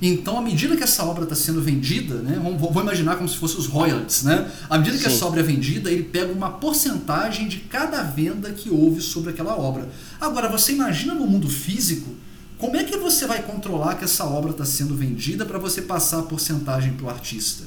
então, 0.00 0.38
à 0.38 0.42
medida 0.42 0.76
que 0.76 0.82
essa 0.82 1.04
obra 1.04 1.24
está 1.24 1.34
sendo 1.34 1.60
vendida, 1.62 2.16
né, 2.16 2.38
vou 2.58 2.82
imaginar 2.82 3.16
como 3.16 3.28
se 3.28 3.36
fossem 3.36 3.58
os 3.58 3.66
royalties, 3.66 4.24
né? 4.24 4.50
À 4.68 4.76
medida 4.78 4.96
que 4.98 5.04
Sim. 5.04 5.10
essa 5.10 5.26
obra 5.26 5.40
é 5.40 5.42
vendida, 5.42 5.90
ele 5.90 6.02
pega 6.02 6.32
uma 6.32 6.50
porcentagem 6.50 7.48
de 7.48 7.58
cada 7.60 8.02
venda 8.02 8.50
que 8.50 8.68
houve 8.68 9.00
sobre 9.00 9.30
aquela 9.30 9.58
obra. 9.58 9.88
Agora, 10.20 10.48
você 10.48 10.72
imagina 10.72 11.14
no 11.14 11.26
mundo 11.26 11.48
físico, 11.48 12.14
como 12.58 12.76
é 12.76 12.84
que 12.84 12.96
você 12.96 13.26
vai 13.26 13.42
controlar 13.42 13.96
que 13.96 14.04
essa 14.04 14.24
obra 14.24 14.50
está 14.50 14.64
sendo 14.64 14.94
vendida 14.94 15.44
para 15.44 15.58
você 15.58 15.82
passar 15.82 16.20
a 16.20 16.22
porcentagem 16.22 16.92
para 16.92 17.06
o 17.06 17.10
artista? 17.10 17.64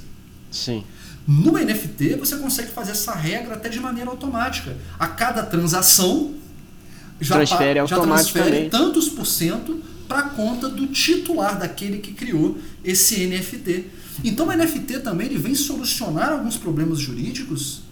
Sim. 0.52 0.84
No 1.28 1.54
NFT, 1.54 2.16
você 2.16 2.38
consegue 2.38 2.72
fazer 2.72 2.92
essa 2.92 3.14
regra 3.14 3.56
até 3.56 3.70
de 3.70 3.80
maneira 3.80 4.10
automática. 4.10 4.76
A 4.98 5.08
cada 5.08 5.44
transação, 5.44 6.34
já, 7.22 7.36
transfere, 7.36 7.86
já 7.86 8.00
transfere 8.00 8.70
tantos 8.70 9.10
por 9.10 9.28
cento 9.28 9.80
para 10.10 10.24
conta 10.24 10.68
do 10.68 10.88
titular, 10.88 11.60
daquele 11.60 12.00
que 12.00 12.14
criou 12.14 12.58
esse 12.84 13.28
NFT. 13.28 13.86
Então 14.24 14.48
o 14.48 14.52
NFT 14.52 15.02
também 15.02 15.28
ele 15.28 15.38
vem 15.38 15.54
solucionar 15.54 16.34
alguns 16.34 16.58
problemas 16.58 17.00
jurídicos 17.00 17.84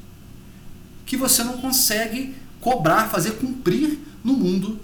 que 1.06 1.16
você 1.16 1.44
não 1.44 1.60
consegue 1.60 2.34
cobrar, 2.60 3.08
fazer 3.08 3.34
cumprir 3.34 4.00
no 4.24 4.34
mundo 4.34 4.80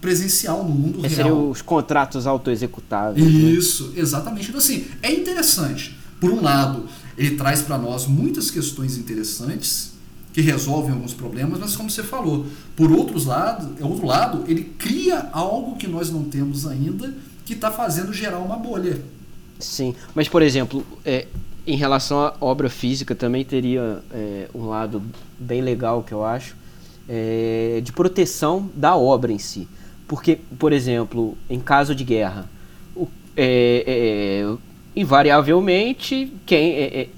presencial, 0.00 0.64
no 0.64 0.74
mundo 0.74 1.04
Esse 1.04 1.16
real. 1.16 1.28
Seriam 1.28 1.50
os 1.50 1.60
contratos 1.60 2.26
autoexecutáveis. 2.26 3.24
Né? 3.24 3.30
Isso, 3.30 3.88
né? 3.88 4.00
exatamente. 4.00 4.48
Então, 4.48 4.58
assim, 4.58 4.86
é 5.02 5.12
interessante. 5.12 5.94
Por 6.18 6.30
um 6.30 6.40
lado, 6.40 6.86
ele 7.16 7.36
traz 7.36 7.60
para 7.60 7.76
nós 7.76 8.06
muitas 8.06 8.50
questões 8.50 8.96
interessantes 8.96 9.89
que 10.32 10.40
resolvem 10.40 10.92
alguns 10.92 11.12
problemas, 11.12 11.58
mas 11.58 11.76
como 11.76 11.90
você 11.90 12.02
falou, 12.02 12.46
por 12.76 12.92
outros 12.92 13.26
lado, 13.26 13.76
outro 13.84 14.06
lado, 14.06 14.44
ele 14.46 14.64
cria 14.78 15.28
algo 15.32 15.76
que 15.76 15.88
nós 15.88 16.10
não 16.10 16.24
temos 16.24 16.66
ainda, 16.66 17.12
que 17.44 17.54
está 17.54 17.70
fazendo 17.70 18.12
gerar 18.12 18.38
uma 18.38 18.56
bolha. 18.56 19.02
Sim, 19.58 19.94
mas 20.14 20.28
por 20.28 20.40
exemplo, 20.40 20.86
é, 21.04 21.26
em 21.66 21.76
relação 21.76 22.20
à 22.20 22.34
obra 22.40 22.70
física 22.70 23.14
também 23.14 23.44
teria 23.44 24.02
é, 24.12 24.48
um 24.54 24.66
lado 24.66 25.02
bem 25.38 25.60
legal 25.60 26.02
que 26.02 26.12
eu 26.12 26.24
acho 26.24 26.56
é, 27.08 27.80
de 27.82 27.92
proteção 27.92 28.70
da 28.74 28.96
obra 28.96 29.32
em 29.32 29.38
si, 29.38 29.68
porque 30.06 30.38
por 30.58 30.72
exemplo, 30.72 31.36
em 31.48 31.58
caso 31.58 31.94
de 31.94 32.04
guerra, 32.04 32.48
o, 32.94 33.08
é, 33.36 33.84
é, 34.46 34.56
invariavelmente 34.94 36.32
quem 36.46 36.72
é, 36.74 37.08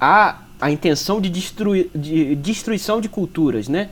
há 0.00 0.42
a 0.60 0.70
intenção 0.70 1.20
de, 1.20 1.28
destruir, 1.28 1.88
de 1.94 2.34
destruição 2.34 3.00
de 3.00 3.08
culturas, 3.08 3.68
né? 3.68 3.90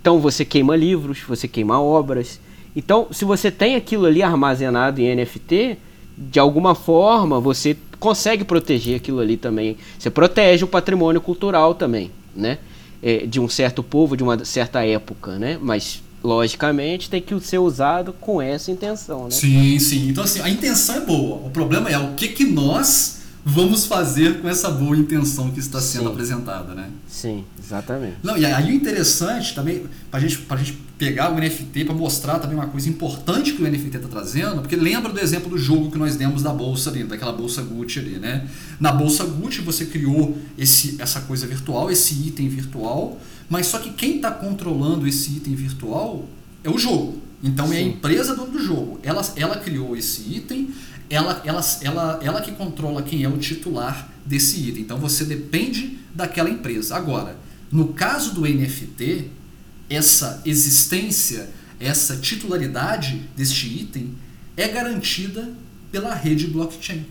Então 0.00 0.20
você 0.20 0.44
queima 0.44 0.76
livros, 0.76 1.20
você 1.26 1.48
queima 1.48 1.80
obras, 1.80 2.40
Então, 2.74 3.08
se 3.10 3.24
você 3.24 3.50
tem 3.50 3.74
aquilo 3.74 4.06
ali 4.06 4.22
armazenado 4.22 5.00
em 5.00 5.14
NFT, 5.14 5.76
de 6.16 6.38
alguma 6.38 6.74
forma 6.74 7.40
você 7.40 7.76
consegue 7.98 8.44
proteger 8.44 8.96
aquilo 8.96 9.20
ali 9.20 9.36
também. 9.36 9.76
Você 9.98 10.10
protege 10.10 10.64
o 10.64 10.68
patrimônio 10.68 11.20
cultural 11.20 11.74
também, 11.74 12.10
né? 12.34 12.58
É, 13.02 13.26
de 13.26 13.40
um 13.40 13.48
certo 13.48 13.82
povo, 13.82 14.16
de 14.16 14.22
uma 14.22 14.44
certa 14.44 14.84
época, 14.84 15.38
né? 15.38 15.58
Mas 15.60 16.02
logicamente 16.22 17.08
tem 17.08 17.22
que 17.22 17.38
ser 17.40 17.58
usado 17.58 18.12
com 18.12 18.42
essa 18.42 18.70
intenção, 18.70 19.24
né? 19.24 19.30
Sim, 19.30 19.78
sim. 19.78 20.08
Então 20.08 20.24
assim, 20.24 20.40
a 20.40 20.48
intenção 20.48 20.96
é 20.96 21.00
boa. 21.00 21.36
O 21.46 21.50
problema 21.50 21.88
é 21.88 21.98
o 21.98 22.14
que 22.14 22.28
que 22.28 22.44
nós 22.44 23.17
vamos 23.48 23.86
fazer 23.86 24.40
com 24.40 24.48
essa 24.48 24.70
boa 24.70 24.96
intenção 24.96 25.50
que 25.50 25.58
está 25.58 25.80
sendo 25.80 26.04
sim. 26.04 26.08
apresentada, 26.08 26.74
né? 26.74 26.90
Sim, 27.08 27.44
exatamente. 27.58 28.16
Não, 28.22 28.36
e 28.36 28.44
aí 28.44 28.70
o 28.70 28.74
interessante 28.74 29.54
também, 29.54 29.86
para 30.10 30.20
gente, 30.20 30.44
a 30.50 30.56
gente 30.56 30.78
pegar 30.98 31.32
o 31.32 31.40
NFT 31.40 31.86
para 31.86 31.94
mostrar 31.94 32.38
também 32.40 32.56
uma 32.56 32.66
coisa 32.66 32.88
importante 32.90 33.54
que 33.54 33.62
o 33.62 33.66
NFT 33.68 33.96
está 33.96 34.08
trazendo, 34.08 34.60
porque 34.60 34.76
lembra 34.76 35.10
do 35.10 35.18
exemplo 35.18 35.48
do 35.48 35.56
jogo 35.56 35.90
que 35.90 35.96
nós 35.96 36.14
demos 36.14 36.42
da 36.42 36.52
bolsa 36.52 36.90
ali, 36.90 37.04
daquela 37.04 37.32
bolsa 37.32 37.62
Gucci 37.62 37.98
ali, 38.00 38.18
né? 38.18 38.46
Na 38.78 38.92
bolsa 38.92 39.24
Gucci 39.24 39.62
você 39.62 39.86
criou 39.86 40.36
esse, 40.58 41.00
essa 41.00 41.22
coisa 41.22 41.46
virtual, 41.46 41.90
esse 41.90 42.14
item 42.28 42.48
virtual, 42.48 43.18
mas 43.48 43.66
só 43.66 43.78
que 43.78 43.90
quem 43.92 44.16
está 44.16 44.30
controlando 44.30 45.06
esse 45.06 45.30
item 45.30 45.54
virtual 45.54 46.26
é 46.62 46.68
o 46.68 46.76
jogo. 46.76 47.22
Então 47.42 47.68
Sim. 47.68 47.74
é 47.74 47.78
a 47.78 47.82
empresa 47.82 48.34
dona 48.34 48.50
do 48.50 48.62
jogo. 48.62 48.98
Ela, 49.02 49.22
ela 49.36 49.56
criou 49.56 49.96
esse 49.96 50.22
item, 50.34 50.70
ela, 51.10 51.42
ela, 51.44 51.62
ela, 51.82 52.20
ela 52.22 52.40
que 52.40 52.52
controla 52.52 53.02
quem 53.02 53.22
é 53.22 53.28
o 53.28 53.38
titular 53.38 54.10
desse 54.24 54.68
item. 54.68 54.82
Então 54.82 54.98
você 54.98 55.24
depende 55.24 55.98
daquela 56.14 56.50
empresa. 56.50 56.96
Agora, 56.96 57.36
no 57.70 57.88
caso 57.88 58.34
do 58.34 58.42
NFT, 58.42 59.30
essa 59.88 60.42
existência, 60.44 61.50
essa 61.80 62.16
titularidade 62.16 63.28
deste 63.36 63.66
item 63.66 64.14
é 64.56 64.68
garantida 64.68 65.52
pela 65.90 66.14
rede 66.14 66.46
blockchain. 66.46 67.06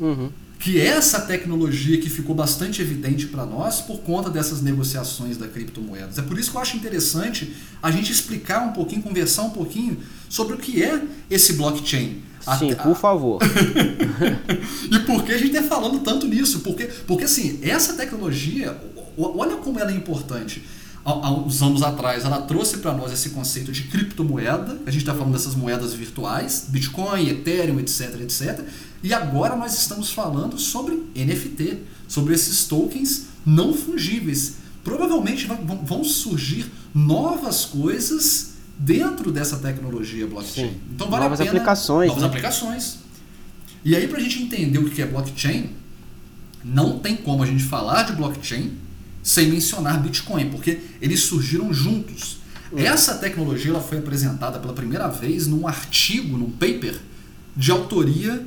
Uhum. 0.00 0.30
Que 0.58 0.80
é 0.80 0.86
essa 0.86 1.20
tecnologia 1.20 2.00
que 2.00 2.08
ficou 2.08 2.34
bastante 2.34 2.80
evidente 2.80 3.26
para 3.26 3.44
nós 3.44 3.80
por 3.80 4.00
conta 4.00 4.30
dessas 4.30 4.62
negociações 4.62 5.36
da 5.36 5.46
criptomoedas. 5.46 6.18
É 6.18 6.22
por 6.22 6.38
isso 6.38 6.50
que 6.50 6.56
eu 6.56 6.60
acho 6.60 6.76
interessante 6.76 7.54
a 7.82 7.90
gente 7.90 8.10
explicar 8.10 8.60
um 8.66 8.72
pouquinho, 8.72 9.02
conversar 9.02 9.42
um 9.42 9.50
pouquinho 9.50 9.98
sobre 10.28 10.54
o 10.54 10.58
que 10.58 10.82
é 10.82 11.02
esse 11.30 11.54
blockchain. 11.54 12.22
Sim, 12.58 12.74
por 12.74 12.96
favor. 12.96 13.40
e 14.90 14.98
por 15.00 15.24
que 15.24 15.32
a 15.32 15.38
gente 15.38 15.56
está 15.56 15.62
falando 15.62 15.98
tanto 16.00 16.26
nisso? 16.28 16.60
Porque, 16.60 16.84
porque 17.06 17.24
assim, 17.24 17.58
essa 17.62 17.94
tecnologia, 17.94 18.76
olha 19.18 19.56
como 19.56 19.80
ela 19.80 19.90
é 19.90 19.94
importante. 19.94 20.62
Há, 21.08 21.30
uns 21.30 21.62
anos 21.62 21.84
atrás, 21.84 22.24
ela 22.24 22.42
trouxe 22.42 22.78
para 22.78 22.92
nós 22.92 23.12
esse 23.12 23.30
conceito 23.30 23.70
de 23.70 23.84
criptomoeda. 23.84 24.76
A 24.84 24.90
gente 24.90 25.02
está 25.02 25.14
falando 25.14 25.34
dessas 25.34 25.54
moedas 25.54 25.94
virtuais, 25.94 26.66
Bitcoin, 26.68 27.28
Ethereum, 27.28 27.78
etc, 27.78 28.20
etc. 28.22 28.64
E 29.04 29.14
agora 29.14 29.54
nós 29.54 29.78
estamos 29.78 30.10
falando 30.10 30.58
sobre 30.58 30.96
NFT, 31.14 31.78
sobre 32.08 32.34
esses 32.34 32.64
tokens 32.64 33.26
não 33.46 33.72
fungíveis. 33.72 34.56
Provavelmente 34.82 35.46
vão 35.84 36.02
surgir 36.02 36.66
novas 36.92 37.64
coisas 37.64 38.54
dentro 38.76 39.30
dessa 39.30 39.58
tecnologia 39.58 40.26
blockchain. 40.26 40.70
Sim. 40.70 40.80
Então 40.92 41.08
vale 41.08 41.22
novas 41.22 41.40
a 41.40 41.44
pena, 41.44 41.56
aplicações. 41.56 42.08
Novas 42.08 42.22
né? 42.24 42.28
aplicações. 42.28 42.98
E 43.84 43.94
aí 43.94 44.08
para 44.08 44.18
a 44.18 44.20
gente 44.20 44.42
entender 44.42 44.80
o 44.80 44.90
que 44.90 45.00
é 45.00 45.06
blockchain, 45.06 45.70
não 46.64 46.98
tem 46.98 47.16
como 47.16 47.44
a 47.44 47.46
gente 47.46 47.62
falar 47.62 48.02
de 48.02 48.14
blockchain 48.14 48.85
sem 49.26 49.50
mencionar 49.50 50.00
Bitcoin, 50.00 50.50
porque 50.50 50.78
eles 51.02 51.18
surgiram 51.22 51.74
juntos. 51.74 52.36
Uhum. 52.70 52.78
Essa 52.78 53.16
tecnologia 53.16 53.72
ela 53.72 53.80
foi 53.80 53.98
apresentada 53.98 54.60
pela 54.60 54.72
primeira 54.72 55.08
vez 55.08 55.48
num 55.48 55.66
artigo, 55.66 56.38
num 56.38 56.48
paper 56.48 56.94
de 57.56 57.72
autoria 57.72 58.46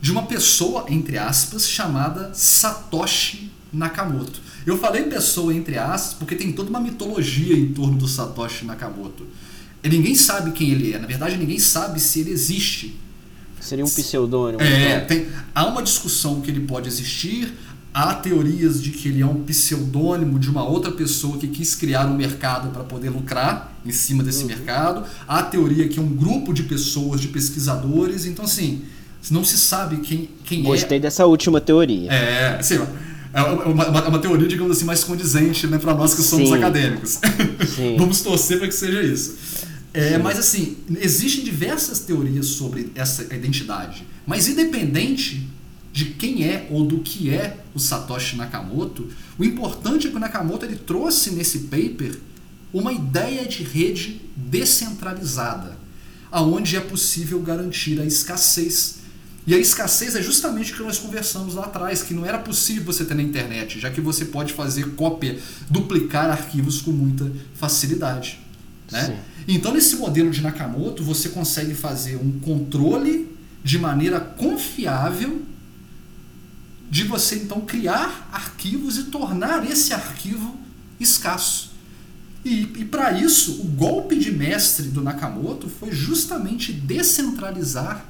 de 0.00 0.10
uma 0.10 0.22
pessoa, 0.22 0.86
entre 0.88 1.18
aspas, 1.18 1.68
chamada 1.68 2.30
Satoshi 2.32 3.52
Nakamoto. 3.70 4.40
Eu 4.64 4.78
falei 4.78 5.02
pessoa 5.02 5.54
entre 5.54 5.76
aspas 5.76 6.14
porque 6.14 6.34
tem 6.34 6.52
toda 6.52 6.70
uma 6.70 6.80
mitologia 6.80 7.54
em 7.54 7.74
torno 7.74 7.98
do 7.98 8.08
Satoshi 8.08 8.64
Nakamoto. 8.64 9.26
E 9.84 9.90
ninguém 9.90 10.14
sabe 10.14 10.52
quem 10.52 10.70
ele 10.70 10.94
é. 10.94 10.98
Na 10.98 11.06
verdade, 11.06 11.36
ninguém 11.36 11.58
sabe 11.58 12.00
se 12.00 12.20
ele 12.20 12.30
existe. 12.30 12.98
Seria 13.60 13.84
um 13.84 13.88
pseudônimo. 13.88 14.62
É, 14.62 14.94
então. 14.94 15.06
tem, 15.06 15.28
há 15.54 15.66
uma 15.66 15.82
discussão 15.82 16.40
que 16.40 16.50
ele 16.50 16.60
pode 16.60 16.88
existir. 16.88 17.52
Há 17.92 18.14
teorias 18.14 18.82
de 18.82 18.90
que 18.90 19.08
ele 19.08 19.22
é 19.22 19.26
um 19.26 19.42
pseudônimo 19.42 20.38
de 20.38 20.50
uma 20.50 20.62
outra 20.62 20.92
pessoa 20.92 21.38
que 21.38 21.48
quis 21.48 21.74
criar 21.74 22.06
um 22.06 22.16
mercado 22.16 22.70
para 22.70 22.84
poder 22.84 23.10
lucrar 23.10 23.72
em 23.84 23.90
cima 23.90 24.22
desse 24.22 24.42
uhum. 24.42 24.48
mercado. 24.48 25.04
Há 25.26 25.40
a 25.40 25.42
teoria 25.42 25.88
que 25.88 25.98
é 25.98 26.02
um 26.02 26.08
grupo 26.08 26.52
de 26.52 26.64
pessoas, 26.64 27.20
de 27.20 27.28
pesquisadores. 27.28 28.26
Então, 28.26 28.44
assim, 28.44 28.82
não 29.30 29.42
se 29.42 29.58
sabe 29.58 29.98
quem, 29.98 30.30
quem 30.44 30.62
Gostei 30.62 30.76
é. 30.76 30.80
Gostei 30.80 31.00
dessa 31.00 31.26
última 31.26 31.60
teoria. 31.60 32.12
É, 32.12 32.56
assim, 32.60 32.78
é 33.32 33.42
uma, 33.42 33.86
uma, 33.86 34.08
uma, 34.08 34.18
teoria, 34.18 34.48
digamos 34.48 34.76
assim, 34.76 34.84
mais 34.84 35.04
condizente 35.04 35.66
né, 35.66 35.78
para 35.78 35.94
nós 35.94 36.14
que 36.14 36.22
somos 36.22 36.48
Sim. 36.48 36.54
acadêmicos. 36.54 37.18
Sim. 37.74 37.96
Vamos 37.98 38.20
torcer 38.20 38.58
para 38.58 38.68
que 38.68 38.74
seja 38.74 39.02
isso. 39.02 39.36
É, 39.92 40.18
mas 40.18 40.38
assim, 40.38 40.76
existem 41.00 41.44
diversas 41.44 42.00
teorias 42.00 42.46
sobre 42.46 42.92
essa 42.94 43.22
identidade. 43.34 44.06
Mas 44.26 44.46
independente 44.46 45.48
de 45.98 46.04
quem 46.04 46.44
é 46.44 46.68
ou 46.70 46.84
do 46.84 47.00
que 47.00 47.28
é 47.28 47.58
o 47.74 47.80
Satoshi 47.80 48.36
Nakamoto, 48.36 49.08
o 49.36 49.42
importante 49.42 50.06
é 50.06 50.10
que 50.10 50.16
o 50.16 50.20
Nakamoto 50.20 50.64
ele 50.64 50.76
trouxe 50.76 51.32
nesse 51.32 51.58
paper 51.58 52.20
uma 52.72 52.92
ideia 52.92 53.44
de 53.44 53.64
rede 53.64 54.20
descentralizada, 54.36 55.76
aonde 56.30 56.76
é 56.76 56.80
possível 56.80 57.40
garantir 57.40 58.00
a 58.00 58.04
escassez. 58.04 58.98
E 59.44 59.52
a 59.52 59.58
escassez 59.58 60.14
é 60.14 60.22
justamente 60.22 60.72
o 60.72 60.76
que 60.76 60.84
nós 60.84 60.98
conversamos 60.98 61.56
lá 61.56 61.64
atrás, 61.64 62.00
que 62.00 62.14
não 62.14 62.24
era 62.24 62.38
possível 62.38 62.84
você 62.84 63.04
ter 63.04 63.14
na 63.14 63.22
internet, 63.22 63.80
já 63.80 63.90
que 63.90 64.00
você 64.00 64.24
pode 64.24 64.52
fazer 64.52 64.94
cópia, 64.94 65.36
duplicar 65.68 66.30
arquivos 66.30 66.80
com 66.80 66.92
muita 66.92 67.28
facilidade. 67.54 68.38
Né? 68.88 69.20
Então, 69.48 69.74
nesse 69.74 69.96
modelo 69.96 70.30
de 70.30 70.42
Nakamoto, 70.42 71.02
você 71.02 71.30
consegue 71.30 71.74
fazer 71.74 72.14
um 72.14 72.38
controle 72.38 73.36
de 73.64 73.80
maneira 73.80 74.20
confiável 74.20 75.47
de 76.90 77.04
você 77.04 77.36
então 77.36 77.60
criar 77.60 78.28
arquivos 78.32 78.96
e 78.96 79.04
tornar 79.04 79.68
esse 79.70 79.92
arquivo 79.92 80.58
escasso. 80.98 81.72
E, 82.44 82.62
e 82.76 82.84
para 82.84 83.12
isso, 83.12 83.60
o 83.60 83.64
golpe 83.64 84.16
de 84.18 84.32
mestre 84.32 84.88
do 84.88 85.02
Nakamoto 85.02 85.68
foi 85.68 85.92
justamente 85.92 86.72
descentralizar 86.72 88.06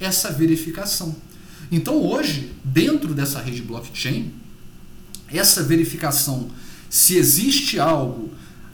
essa 0.00 0.30
verificação. 0.30 1.14
Então, 1.70 1.96
hoje, 1.96 2.52
dentro 2.64 3.14
dessa 3.14 3.40
rede 3.40 3.62
blockchain, 3.62 4.32
essa 5.28 5.62
verificação, 5.62 6.50
se 6.88 7.16
existe 7.16 7.78
algo, 7.78 8.30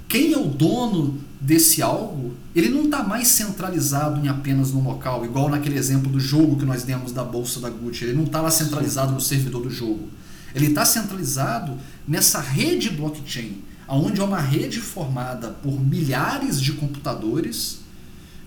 quem 0.08 0.32
é 0.32 0.38
o 0.38 0.46
dono 0.46 1.20
desse 1.40 1.82
algo, 1.82 2.34
ele 2.58 2.70
não 2.70 2.84
está 2.84 3.02
mais 3.02 3.28
centralizado 3.28 4.24
em 4.24 4.28
apenas 4.28 4.72
no 4.72 4.82
local, 4.82 5.24
igual 5.24 5.48
naquele 5.48 5.78
exemplo 5.78 6.10
do 6.10 6.18
jogo 6.18 6.58
que 6.58 6.64
nós 6.64 6.82
demos 6.82 7.12
da 7.12 7.22
bolsa 7.22 7.60
da 7.60 7.70
Gucci. 7.70 8.04
Ele 8.04 8.14
não 8.14 8.24
está 8.24 8.40
lá 8.40 8.50
centralizado 8.50 9.12
no 9.12 9.20
servidor 9.20 9.62
do 9.62 9.70
jogo. 9.70 10.08
Ele 10.54 10.66
está 10.66 10.84
centralizado 10.84 11.76
nessa 12.06 12.40
rede 12.40 12.90
blockchain, 12.90 13.62
onde 13.86 14.20
é 14.20 14.24
uma 14.24 14.40
rede 14.40 14.80
formada 14.80 15.50
por 15.50 15.78
milhares 15.80 16.60
de 16.60 16.72
computadores, 16.72 17.78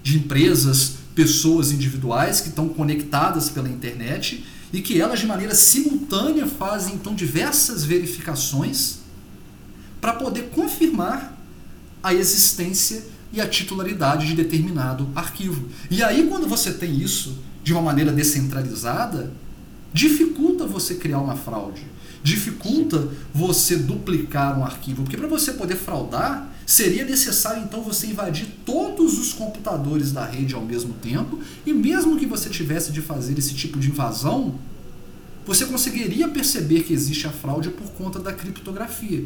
de 0.03 0.17
empresas, 0.17 0.95
pessoas 1.15 1.71
individuais 1.71 2.41
que 2.41 2.49
estão 2.49 2.67
conectadas 2.69 3.49
pela 3.49 3.69
internet 3.69 4.43
e 4.73 4.81
que 4.81 4.99
elas 4.99 5.19
de 5.19 5.27
maneira 5.27 5.53
simultânea 5.53 6.47
fazem 6.47 6.95
então 6.95 7.13
diversas 7.13 7.83
verificações 7.83 8.97
para 9.99 10.13
poder 10.13 10.49
confirmar 10.49 11.37
a 12.01 12.13
existência 12.13 13.03
e 13.31 13.39
a 13.39 13.47
titularidade 13.47 14.27
de 14.27 14.35
determinado 14.35 15.07
arquivo. 15.15 15.67
E 15.89 16.03
aí, 16.03 16.27
quando 16.27 16.47
você 16.47 16.71
tem 16.73 16.99
isso 16.99 17.37
de 17.63 17.73
uma 17.73 17.81
maneira 17.81 18.11
descentralizada, 18.11 19.31
dificulta 19.93 20.65
você 20.65 20.95
criar 20.95 21.19
uma 21.19 21.35
fraude, 21.35 21.85
dificulta 22.23 23.07
você 23.33 23.75
duplicar 23.75 24.59
um 24.59 24.63
arquivo, 24.63 25.03
porque 25.03 25.17
para 25.17 25.27
você 25.27 25.53
poder 25.53 25.75
fraudar, 25.75 26.51
seria 26.65 27.03
necessário 27.03 27.63
então 27.63 27.81
você 27.81 28.07
invadir 28.07 28.47
todos 28.65 29.19
os 29.19 29.33
computadores 29.33 30.11
da 30.11 30.25
rede 30.25 30.53
ao 30.53 30.61
mesmo 30.61 30.93
tempo, 30.93 31.39
e 31.65 31.73
mesmo 31.73 32.17
que 32.17 32.25
você 32.25 32.49
tivesse 32.49 32.91
de 32.91 33.01
fazer 33.01 33.37
esse 33.37 33.53
tipo 33.53 33.79
de 33.79 33.89
invasão, 33.89 34.55
você 35.45 35.65
conseguiria 35.65 36.27
perceber 36.27 36.83
que 36.83 36.93
existe 36.93 37.27
a 37.27 37.31
fraude 37.31 37.69
por 37.69 37.89
conta 37.91 38.19
da 38.19 38.31
criptografia. 38.31 39.25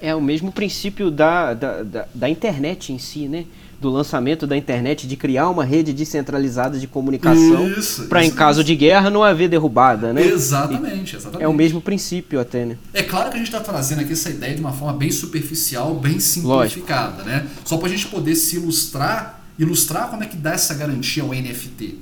É 0.00 0.14
o 0.14 0.20
mesmo 0.20 0.52
princípio 0.52 1.10
da, 1.10 1.54
da, 1.54 1.82
da, 1.82 2.08
da, 2.14 2.28
internet 2.28 2.92
em 2.92 2.98
si, 2.98 3.28
né? 3.28 3.44
Do 3.80 3.90
lançamento 3.90 4.46
da 4.46 4.56
internet, 4.56 5.06
de 5.06 5.16
criar 5.16 5.50
uma 5.50 5.64
rede 5.64 5.92
descentralizada 5.92 6.78
de 6.78 6.86
comunicação 6.86 7.70
para, 8.08 8.24
em 8.24 8.30
caso 8.30 8.64
de 8.64 8.74
guerra, 8.74 9.10
não 9.10 9.22
haver 9.22 9.48
derrubada, 9.48 10.12
né? 10.12 10.24
Exatamente, 10.24 11.16
exatamente. 11.16 11.44
É 11.44 11.48
o 11.48 11.52
mesmo 11.52 11.80
princípio 11.80 12.40
até, 12.40 12.64
né? 12.64 12.78
É 12.94 13.02
claro 13.02 13.28
que 13.30 13.36
a 13.36 13.38
gente 13.38 13.48
está 13.48 13.60
trazendo 13.60 14.00
aqui 14.00 14.12
essa 14.12 14.30
ideia 14.30 14.54
de 14.54 14.60
uma 14.60 14.72
forma 14.72 14.96
bem 14.98 15.10
superficial, 15.10 15.94
bem 15.94 16.18
simplificada, 16.18 17.22
Lógico. 17.22 17.28
né? 17.28 17.46
Só 17.64 17.76
para 17.76 17.88
a 17.88 17.90
gente 17.90 18.06
poder 18.06 18.34
se 18.34 18.56
ilustrar 18.56 19.36
ilustrar 19.58 20.10
como 20.10 20.22
é 20.22 20.26
que 20.26 20.36
dá 20.36 20.52
essa 20.52 20.74
garantia 20.74 21.22
ao 21.22 21.30
NFT. 21.30 21.98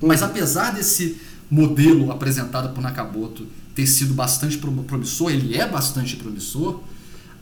Mas 0.00 0.22
apesar 0.22 0.72
desse 0.72 1.20
modelo 1.50 2.10
apresentado 2.10 2.74
por 2.74 2.82
Nakamoto 2.82 3.46
ter 3.74 3.86
sido 3.86 4.14
bastante 4.14 4.58
promissor, 4.58 5.30
ele 5.30 5.56
é 5.56 5.66
bastante 5.66 6.16
promissor, 6.16 6.80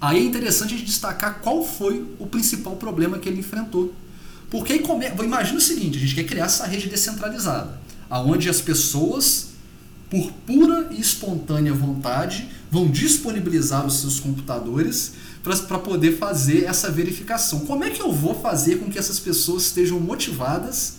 aí 0.02 0.18
é 0.18 0.24
interessante 0.24 0.74
a 0.74 0.76
gente 0.76 0.86
destacar 0.86 1.38
qual 1.40 1.64
foi 1.64 2.04
o 2.18 2.26
principal 2.26 2.74
problema 2.74 3.18
que 3.18 3.28
ele 3.28 3.38
enfrentou. 3.38 3.94
Porque 4.50 4.80
come... 4.80 5.06
imagina 5.22 5.56
o 5.56 5.60
seguinte, 5.62 5.96
a 5.96 6.00
gente 6.00 6.16
quer 6.16 6.24
criar 6.24 6.46
essa 6.46 6.66
rede 6.66 6.88
descentralizada, 6.88 7.80
aonde 8.10 8.50
as 8.50 8.60
pessoas, 8.60 9.50
por 10.10 10.30
pura 10.44 10.88
e 10.90 11.00
espontânea 11.00 11.72
vontade, 11.72 12.48
vão 12.70 12.90
disponibilizar 12.90 13.86
os 13.86 14.00
seus 14.00 14.18
computadores 14.18 15.12
para 15.42 15.78
poder 15.78 16.18
fazer 16.18 16.64
essa 16.64 16.90
verificação. 16.90 17.60
Como 17.60 17.84
é 17.84 17.90
que 17.90 18.02
eu 18.02 18.12
vou 18.12 18.34
fazer 18.34 18.76
com 18.76 18.90
que 18.90 18.98
essas 18.98 19.20
pessoas 19.20 19.64
estejam 19.64 20.00
motivadas 20.00 20.96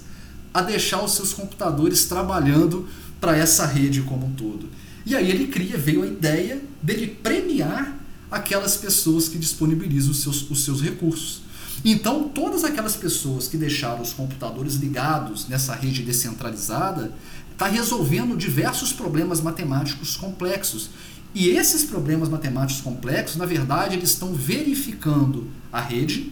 a 0.53 0.61
deixar 0.61 1.03
os 1.03 1.13
seus 1.13 1.33
computadores 1.33 2.05
trabalhando 2.05 2.87
para 3.19 3.37
essa 3.37 3.65
rede 3.65 4.01
como 4.01 4.27
um 4.27 4.33
todo? 4.33 4.69
E 5.05 5.15
aí 5.15 5.29
ele 5.29 5.47
cria, 5.47 5.77
veio 5.77 6.03
a 6.03 6.07
ideia 6.07 6.61
dele 6.81 7.17
premiar 7.21 8.02
aquelas 8.33 8.75
pessoas 8.75 9.29
que 9.29 9.37
disponibilizam 9.37 10.11
os 10.11 10.21
seus, 10.21 10.49
os 10.49 10.65
seus 10.65 10.81
recursos. 10.81 11.43
Então, 11.85 12.29
todas 12.29 12.63
aquelas 12.63 12.95
pessoas 12.95 13.47
que 13.47 13.57
deixaram 13.57 14.01
os 14.01 14.11
computadores 14.11 14.75
ligados 14.75 15.47
nessa 15.47 15.75
rede 15.75 16.01
descentralizada 16.01 17.13
está 17.51 17.67
resolvendo 17.67 18.35
diversos 18.35 18.91
problemas 18.91 19.39
matemáticos 19.39 20.15
complexos. 20.17 20.89
E 21.35 21.49
esses 21.49 21.83
problemas 21.83 22.27
matemáticos 22.27 22.81
complexos, 22.81 23.37
na 23.37 23.45
verdade, 23.45 23.95
eles 23.95 24.09
estão 24.09 24.33
verificando 24.33 25.47
a 25.71 25.79
rede, 25.79 26.31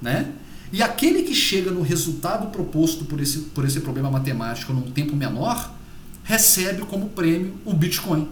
né? 0.00 0.30
E 0.72 0.82
aquele 0.82 1.22
que 1.22 1.34
chega 1.34 1.70
no 1.70 1.82
resultado 1.82 2.48
proposto 2.50 3.04
por 3.04 3.20
esse, 3.20 3.38
por 3.38 3.64
esse 3.64 3.80
problema 3.80 4.10
matemático 4.10 4.72
num 4.72 4.90
tempo 4.90 5.14
menor, 5.14 5.72
recebe 6.24 6.82
como 6.82 7.08
prêmio 7.10 7.54
o 7.64 7.74
Bitcoin. 7.74 8.28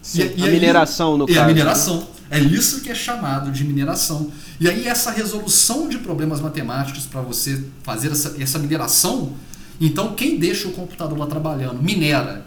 Sim, 0.00 0.22
e, 0.22 0.40
e 0.40 0.42
a 0.42 0.46
aí, 0.46 0.52
mineração, 0.52 1.16
no 1.16 1.26
caso. 1.26 1.38
É 1.38 1.42
a 1.42 1.46
mineração. 1.46 2.06
É 2.32 2.40
isso 2.40 2.80
que 2.80 2.88
é 2.88 2.94
chamado 2.94 3.52
de 3.52 3.62
mineração. 3.62 4.32
E 4.58 4.66
aí 4.66 4.86
essa 4.86 5.10
resolução 5.10 5.86
de 5.86 5.98
problemas 5.98 6.40
matemáticos 6.40 7.04
para 7.04 7.20
você 7.20 7.62
fazer 7.82 8.10
essa, 8.10 8.36
essa 8.40 8.58
mineração, 8.58 9.34
então 9.78 10.14
quem 10.14 10.38
deixa 10.38 10.66
o 10.66 10.72
computador 10.72 11.18
lá 11.18 11.26
trabalhando 11.26 11.82
minera 11.82 12.46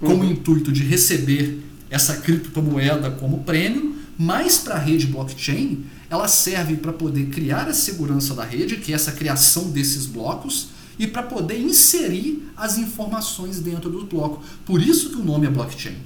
com 0.00 0.14
uhum. 0.14 0.20
o 0.20 0.24
intuito 0.24 0.72
de 0.72 0.82
receber 0.82 1.62
essa 1.90 2.16
criptomoeda 2.16 3.10
como 3.10 3.44
prêmio, 3.44 3.96
mas 4.18 4.56
para 4.56 4.76
a 4.76 4.78
rede 4.78 5.06
blockchain, 5.06 5.84
ela 6.08 6.28
serve 6.28 6.76
para 6.76 6.94
poder 6.94 7.26
criar 7.26 7.68
a 7.68 7.74
segurança 7.74 8.32
da 8.32 8.42
rede, 8.42 8.76
que 8.76 8.90
é 8.90 8.94
essa 8.94 9.12
criação 9.12 9.70
desses 9.70 10.06
blocos, 10.06 10.68
e 10.98 11.06
para 11.06 11.22
poder 11.22 11.60
inserir 11.60 12.48
as 12.56 12.78
informações 12.78 13.60
dentro 13.60 13.90
do 13.90 14.06
bloco. 14.06 14.42
Por 14.64 14.80
isso 14.80 15.10
que 15.10 15.16
o 15.16 15.24
nome 15.24 15.46
é 15.46 15.50
blockchain. 15.50 15.96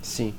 Sim. 0.00 0.32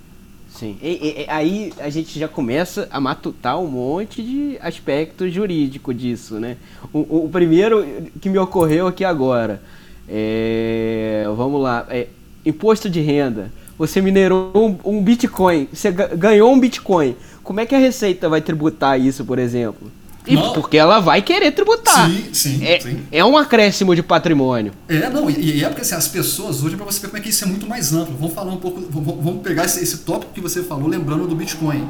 Sim. 0.59 0.77
E, 0.81 1.21
e, 1.21 1.25
aí 1.29 1.71
a 1.79 1.89
gente 1.89 2.19
já 2.19 2.27
começa 2.27 2.85
a 2.91 2.99
matutar 2.99 3.57
um 3.57 3.67
monte 3.67 4.21
de 4.21 4.57
aspecto 4.59 5.29
jurídico 5.29 5.93
disso, 5.93 6.37
né? 6.37 6.57
O, 6.91 7.23
o 7.23 7.29
primeiro 7.31 7.85
que 8.19 8.27
me 8.27 8.37
ocorreu 8.37 8.85
aqui 8.85 9.05
agora, 9.05 9.61
é, 10.05 11.23
vamos 11.33 11.61
lá, 11.61 11.87
é, 11.89 12.07
imposto 12.45 12.89
de 12.89 12.99
renda. 12.99 13.49
Você 13.77 14.01
minerou 14.01 14.51
um, 14.53 14.97
um 14.97 15.01
Bitcoin, 15.01 15.69
você 15.71 15.91
ganhou 15.91 16.51
um 16.51 16.59
Bitcoin. 16.59 17.15
Como 17.41 17.61
é 17.61 17.65
que 17.65 17.73
a 17.73 17.79
Receita 17.79 18.27
vai 18.27 18.41
tributar 18.41 18.99
isso, 18.99 19.23
por 19.23 19.39
exemplo? 19.39 19.89
E 20.27 20.37
porque 20.53 20.77
ela 20.77 20.99
vai 20.99 21.21
querer 21.21 21.51
tributar. 21.51 22.09
Sim, 22.09 22.29
sim 22.33 22.65
é, 22.65 22.79
sim. 22.79 23.01
é 23.11 23.23
um 23.25 23.37
acréscimo 23.37 23.95
de 23.95 24.03
patrimônio. 24.03 24.71
É, 24.87 25.09
não, 25.09 25.29
e, 25.29 25.57
e 25.57 25.63
é 25.63 25.67
porque 25.67 25.81
assim, 25.81 25.95
as 25.95 26.07
pessoas, 26.07 26.63
hoje, 26.63 26.75
para 26.75 26.85
você 26.85 26.99
ver 26.99 27.07
como 27.07 27.17
é 27.17 27.21
que 27.21 27.29
isso 27.29 27.43
é 27.43 27.47
muito 27.47 27.67
mais 27.67 27.93
amplo, 27.93 28.15
vamos 28.19 28.35
falar 28.35 28.51
um 28.51 28.57
pouco, 28.57 28.81
vamos 28.89 29.41
pegar 29.41 29.65
esse, 29.65 29.81
esse 29.81 29.99
tópico 29.99 30.33
que 30.33 30.41
você 30.41 30.63
falou, 30.63 30.87
lembrando 30.87 31.27
do 31.27 31.35
Bitcoin. 31.35 31.87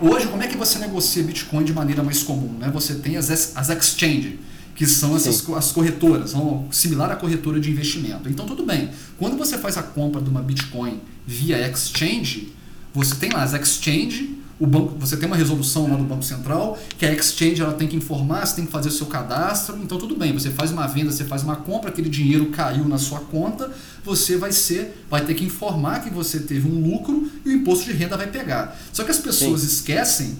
Hoje, 0.00 0.26
como 0.26 0.42
é 0.42 0.46
que 0.46 0.56
você 0.56 0.78
negocia 0.78 1.22
Bitcoin 1.22 1.64
de 1.64 1.72
maneira 1.72 2.02
mais 2.02 2.22
comum? 2.22 2.56
Né? 2.58 2.70
Você 2.72 2.94
tem 2.94 3.16
as, 3.16 3.30
as 3.30 3.68
exchange, 3.68 4.38
que 4.74 4.86
são 4.86 5.14
essas, 5.14 5.48
as 5.50 5.70
corretoras, 5.70 6.34
similar 6.70 7.10
à 7.10 7.16
corretora 7.16 7.60
de 7.60 7.70
investimento. 7.70 8.28
Então, 8.28 8.46
tudo 8.46 8.64
bem. 8.64 8.90
Quando 9.18 9.36
você 9.36 9.58
faz 9.58 9.76
a 9.76 9.82
compra 9.82 10.20
de 10.20 10.30
uma 10.30 10.42
Bitcoin 10.42 11.00
via 11.26 11.68
exchange, 11.68 12.52
você 12.92 13.14
tem 13.14 13.30
lá 13.30 13.42
as 13.42 13.54
exchange 13.54 14.41
o 14.62 14.66
banco, 14.66 14.94
você 14.96 15.16
tem 15.16 15.26
uma 15.26 15.34
resolução 15.34 15.90
lá 15.90 15.96
do 15.96 16.04
Banco 16.04 16.22
Central, 16.22 16.78
que 16.96 17.04
a 17.04 17.12
exchange 17.12 17.60
ela 17.60 17.72
tem 17.72 17.88
que 17.88 17.96
informar, 17.96 18.46
você 18.46 18.54
tem 18.54 18.64
que 18.64 18.70
fazer 18.70 18.90
o 18.90 18.92
seu 18.92 19.06
cadastro, 19.06 19.76
então 19.82 19.98
tudo 19.98 20.14
bem, 20.14 20.32
você 20.32 20.50
faz 20.50 20.70
uma 20.70 20.86
venda, 20.86 21.10
você 21.10 21.24
faz 21.24 21.42
uma 21.42 21.56
compra, 21.56 21.90
aquele 21.90 22.08
dinheiro 22.08 22.46
caiu 22.46 22.86
na 22.86 22.96
sua 22.96 23.18
conta, 23.18 23.72
você 24.04 24.36
vai 24.36 24.52
ser, 24.52 25.04
vai 25.10 25.24
ter 25.24 25.34
que 25.34 25.44
informar 25.44 26.04
que 26.04 26.10
você 26.10 26.38
teve 26.38 26.68
um 26.68 26.80
lucro 26.80 27.28
e 27.44 27.48
o 27.48 27.52
imposto 27.52 27.86
de 27.86 27.92
renda 27.92 28.16
vai 28.16 28.28
pegar. 28.28 28.78
Só 28.92 29.02
que 29.02 29.10
as 29.10 29.18
pessoas 29.18 29.62
Sim. 29.62 29.66
esquecem 29.66 30.38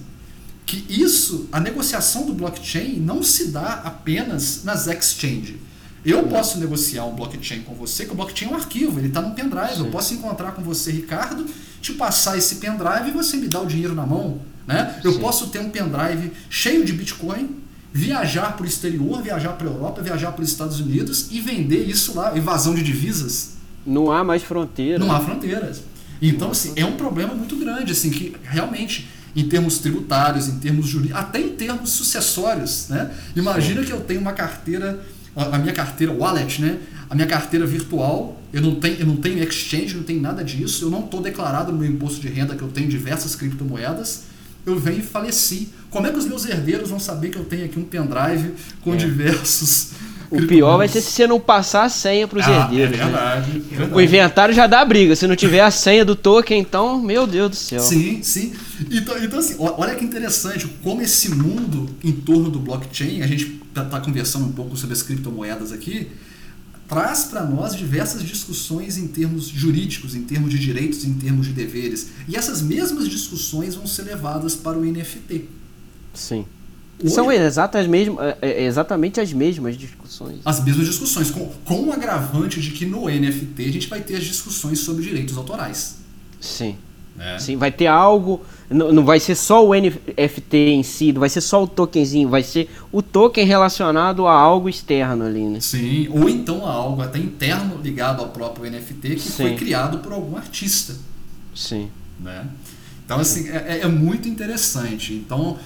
que 0.64 0.86
isso, 0.88 1.48
a 1.50 1.58
negociação 1.58 2.24
do 2.24 2.32
blockchain 2.32 3.00
não 3.00 3.24
se 3.24 3.48
dá 3.48 3.82
apenas 3.84 4.62
nas 4.62 4.86
exchanges. 4.86 5.56
Eu 6.04 6.24
posso 6.24 6.58
negociar 6.58 7.04
um 7.04 7.14
blockchain 7.14 7.60
com 7.62 7.74
você, 7.74 8.04
que 8.04 8.12
o 8.12 8.14
blockchain 8.14 8.48
é 8.48 8.52
um 8.52 8.56
arquivo, 8.56 8.98
ele 8.98 9.08
está 9.08 9.22
num 9.22 9.32
pendrive. 9.32 9.74
Sim. 9.74 9.84
Eu 9.84 9.90
posso 9.90 10.14
encontrar 10.14 10.52
com 10.52 10.62
você, 10.62 10.90
Ricardo, 10.90 11.46
te 11.80 11.92
passar 11.92 12.36
esse 12.36 12.56
pendrive 12.56 13.08
e 13.08 13.10
você 13.12 13.36
me 13.36 13.48
dá 13.48 13.60
o 13.60 13.66
dinheiro 13.66 13.94
na 13.94 14.04
mão. 14.04 14.40
Né? 14.66 15.00
Eu 15.04 15.12
Sim. 15.12 15.20
posso 15.20 15.48
ter 15.48 15.60
um 15.60 15.70
pendrive 15.70 16.32
cheio 16.50 16.84
de 16.84 16.92
Bitcoin, 16.92 17.56
viajar 17.92 18.56
para 18.56 18.64
o 18.64 18.66
exterior, 18.66 19.22
viajar 19.22 19.50
para 19.50 19.68
a 19.68 19.70
Europa, 19.70 20.02
viajar 20.02 20.32
para 20.32 20.42
os 20.42 20.48
Estados 20.48 20.80
Unidos 20.80 21.28
e 21.30 21.40
vender 21.40 21.88
isso 21.88 22.14
lá, 22.14 22.36
evasão 22.36 22.74
de 22.74 22.82
divisas. 22.82 23.52
Não 23.84 24.10
há 24.10 24.24
mais 24.24 24.42
fronteiras. 24.42 25.00
Não 25.00 25.14
há 25.14 25.20
fronteiras. 25.20 25.82
Então, 26.20 26.52
assim, 26.52 26.72
é 26.76 26.84
um 26.84 26.96
problema 26.96 27.34
muito 27.34 27.56
grande, 27.56 27.92
assim, 27.92 28.10
que 28.10 28.34
realmente, 28.44 29.08
em 29.34 29.48
termos 29.48 29.78
tributários, 29.78 30.48
em 30.48 30.58
termos 30.58 30.86
jurídicos, 30.86 31.20
até 31.20 31.40
em 31.40 31.50
termos 31.50 31.90
sucessórios, 31.90 32.86
né? 32.88 33.10
Imagina 33.34 33.80
Sim. 33.80 33.86
que 33.86 33.92
eu 33.92 34.00
tenho 34.00 34.20
uma 34.20 34.32
carteira, 34.32 35.04
a 35.34 35.58
minha 35.58 35.72
carteira 35.72 36.12
wallet, 36.12 36.60
né? 36.60 36.78
a 37.12 37.14
minha 37.14 37.26
carteira 37.26 37.66
virtual, 37.66 38.40
eu 38.54 38.62
não 38.62 38.76
tenho, 38.76 39.00
eu 39.00 39.06
não 39.06 39.16
tenho 39.16 39.42
exchange, 39.44 39.94
não 39.94 40.02
tenho 40.02 40.18
nada 40.18 40.42
disso, 40.42 40.86
eu 40.86 40.90
não 40.90 41.00
estou 41.00 41.20
declarado 41.20 41.70
no 41.70 41.76
meu 41.76 41.90
imposto 41.90 42.18
de 42.20 42.28
renda 42.28 42.56
que 42.56 42.62
eu 42.62 42.68
tenho 42.68 42.88
diversas 42.88 43.36
criptomoedas, 43.36 44.22
eu 44.64 44.78
venho 44.78 45.00
e 45.00 45.02
faleci. 45.02 45.68
Como 45.90 46.06
é 46.06 46.10
que 46.10 46.16
os 46.16 46.24
meus 46.24 46.46
herdeiros 46.46 46.88
vão 46.88 46.98
saber 46.98 47.28
que 47.28 47.36
eu 47.36 47.44
tenho 47.44 47.66
aqui 47.66 47.78
um 47.78 47.84
pendrive 47.84 48.54
com 48.80 48.94
é. 48.94 48.96
diversos. 48.96 49.90
O 50.32 50.46
pior 50.46 50.78
vai 50.78 50.88
ser 50.88 51.02
se 51.02 51.10
você 51.10 51.26
não 51.26 51.38
passar 51.38 51.84
a 51.84 51.88
senha 51.90 52.26
para 52.26 52.38
os 52.38 52.46
ah, 52.46 52.50
herdeiros. 52.50 52.98
É 52.98 53.02
verdade, 53.04 53.50
né? 53.50 53.56
é 53.56 53.76
verdade, 53.76 53.94
O 53.94 54.00
inventário 54.00 54.54
já 54.54 54.66
dá 54.66 54.82
briga. 54.82 55.14
Se 55.14 55.26
não 55.26 55.36
tiver 55.36 55.60
a 55.60 55.70
senha 55.70 56.04
do 56.04 56.16
token, 56.16 56.58
então, 56.58 57.00
meu 57.02 57.26
Deus 57.26 57.50
do 57.50 57.56
céu. 57.56 57.80
Sim, 57.80 58.22
sim. 58.22 58.54
Então, 58.90 59.22
então 59.22 59.38
assim, 59.38 59.56
olha 59.58 59.94
que 59.94 60.04
interessante 60.04 60.66
como 60.82 61.02
esse 61.02 61.30
mundo 61.30 61.88
em 62.02 62.12
torno 62.12 62.50
do 62.50 62.58
blockchain, 62.58 63.20
a 63.20 63.26
gente 63.26 63.60
está 63.68 63.84
tá 63.84 64.00
conversando 64.00 64.46
um 64.46 64.52
pouco 64.52 64.74
sobre 64.74 64.94
as 64.94 65.02
criptomoedas 65.02 65.70
aqui, 65.70 66.08
traz 66.88 67.24
para 67.24 67.44
nós 67.44 67.76
diversas 67.76 68.22
discussões 68.22 68.96
em 68.96 69.08
termos 69.08 69.48
jurídicos, 69.48 70.14
em 70.14 70.22
termos 70.22 70.50
de 70.50 70.58
direitos, 70.58 71.04
em 71.04 71.12
termos 71.14 71.46
de 71.46 71.52
deveres. 71.52 72.08
E 72.26 72.36
essas 72.36 72.62
mesmas 72.62 73.08
discussões 73.08 73.74
vão 73.74 73.86
ser 73.86 74.02
levadas 74.02 74.54
para 74.54 74.78
o 74.78 74.84
NFT. 74.84 75.46
Sim. 76.14 76.46
São 77.08 77.30
exatas 77.30 77.86
mesmo, 77.86 78.20
é, 78.20 78.36
é, 78.40 78.64
exatamente 78.64 79.20
as 79.20 79.32
mesmas 79.32 79.76
discussões. 79.76 80.40
As 80.44 80.62
mesmas 80.62 80.86
discussões, 80.86 81.30
com, 81.30 81.46
com 81.64 81.84
o 81.84 81.92
agravante 81.92 82.60
de 82.60 82.70
que 82.70 82.86
no 82.86 83.08
NFT 83.08 83.64
a 83.64 83.72
gente 83.72 83.88
vai 83.88 84.00
ter 84.00 84.16
as 84.16 84.24
discussões 84.24 84.78
sobre 84.80 85.02
direitos 85.02 85.36
autorais. 85.36 85.96
Sim. 86.40 86.76
É. 87.18 87.38
Sim, 87.38 87.56
vai 87.56 87.70
ter 87.70 87.86
algo. 87.86 88.40
Não, 88.70 88.90
não 88.90 89.04
vai 89.04 89.20
ser 89.20 89.34
só 89.34 89.66
o 89.66 89.74
NFT 89.74 90.56
em 90.56 90.82
si, 90.82 91.12
não 91.12 91.20
vai 91.20 91.28
ser 91.28 91.42
só 91.42 91.62
o 91.62 91.66
tokenzinho, 91.66 92.28
vai 92.28 92.42
ser 92.42 92.70
o 92.90 93.02
token 93.02 93.44
relacionado 93.44 94.26
a 94.26 94.32
algo 94.32 94.68
externo 94.68 95.26
ali, 95.26 95.44
né? 95.44 95.60
Sim, 95.60 96.08
ou 96.10 96.26
então 96.28 96.66
a 96.66 96.72
algo 96.72 97.02
até 97.02 97.18
interno 97.18 97.78
ligado 97.82 98.22
ao 98.22 98.28
próprio 98.30 98.70
NFT 98.70 99.16
que 99.16 99.20
Sim. 99.20 99.30
foi 99.30 99.54
criado 99.56 99.98
por 99.98 100.12
algum 100.12 100.36
artista. 100.36 100.94
Sim. 101.54 101.90
Né? 102.18 102.46
Então, 103.04 103.20
assim, 103.20 103.50
é, 103.50 103.80
é 103.82 103.88
muito 103.88 104.26
interessante. 104.26 105.12
Então, 105.12 105.58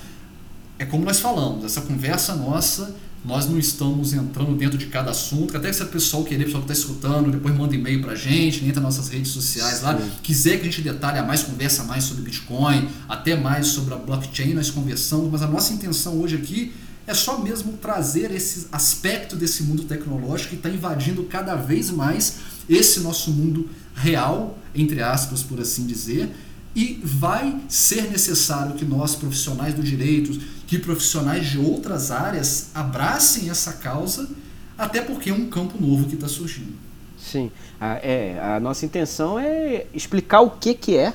é 0.79 0.85
como 0.85 1.05
nós 1.05 1.21
falamos, 1.21 1.65
essa 1.65 1.81
conversa 1.81 2.35
nossa 2.35 2.95
nós 3.27 3.49
não 3.49 3.59
estamos 3.59 4.13
entrando 4.13 4.55
dentro 4.55 4.79
de 4.79 4.87
cada 4.87 5.11
assunto. 5.11 5.57
Até 5.57 5.73
se 5.73 5.83
o 5.83 5.87
pessoal 5.87 6.23
querer, 6.23 6.43
o 6.43 6.47
pessoal 6.47 6.63
que 6.63 6.73
está 6.73 6.81
escutando, 6.81 7.29
depois 7.29 7.57
manda 7.57 7.75
e-mail 7.75 8.01
para 8.01 8.13
a 8.13 8.15
gente, 8.17 8.65
entra 8.65 8.81
nas 8.81 8.97
nossas 8.97 9.13
redes 9.13 9.33
sociais 9.33 9.83
lá. 9.83 9.99
Quiser 10.23 10.59
que 10.59 10.63
a 10.63 10.65
gente 10.71 10.81
detalhe 10.81 11.21
mais, 11.27 11.43
conversa 11.43 11.83
mais 11.83 12.05
sobre 12.05 12.23
Bitcoin, 12.23 12.89
até 13.09 13.35
mais 13.35 13.67
sobre 13.67 13.95
a 13.95 13.97
blockchain, 13.97 14.55
nós 14.55 14.71
conversamos. 14.71 15.29
Mas 15.29 15.43
a 15.43 15.49
nossa 15.49 15.73
intenção 15.73 16.21
hoje 16.21 16.37
aqui 16.37 16.73
é 17.05 17.15
só 17.15 17.39
mesmo 17.41 17.73
trazer 17.73 18.31
esse 18.31 18.69
aspecto 18.71 19.35
desse 19.35 19.65
mundo 19.65 19.83
tecnológico 19.83 20.51
que 20.51 20.57
está 20.57 20.69
invadindo 20.69 21.25
cada 21.25 21.57
vez 21.57 21.91
mais 21.91 22.37
esse 22.69 23.01
nosso 23.01 23.33
mundo 23.33 23.69
real, 23.93 24.57
entre 24.73 25.03
aspas, 25.03 25.43
por 25.43 25.61
assim 25.61 25.85
dizer, 25.85 26.31
e 26.77 27.01
vai 27.03 27.59
ser 27.69 28.11
necessário 28.11 28.75
que 28.75 28.85
nós, 28.85 29.17
profissionais 29.17 29.75
do 29.75 29.83
direito, 29.83 30.39
que 30.67 30.79
profissionais 30.79 31.47
de 31.47 31.59
outras 31.59 32.11
áreas 32.11 32.71
abracem 32.75 33.49
essa 33.51 33.75
causa, 33.75 34.29
até 34.77 35.01
porque 35.01 35.31
é 35.31 35.33
um 35.33 35.49
campo 35.49 35.81
novo 35.81 36.07
que 36.07 36.15
está 36.15 36.29
surgindo. 36.29 36.75
Sim, 37.19 37.51
a, 37.81 37.95
é, 38.03 38.39
a 38.41 38.61
nossa 38.61 38.85
intenção 38.85 39.39
é 39.39 39.87
explicar 39.95 40.41
o 40.41 40.51
que, 40.51 40.75
que 40.75 40.97
é 40.97 41.15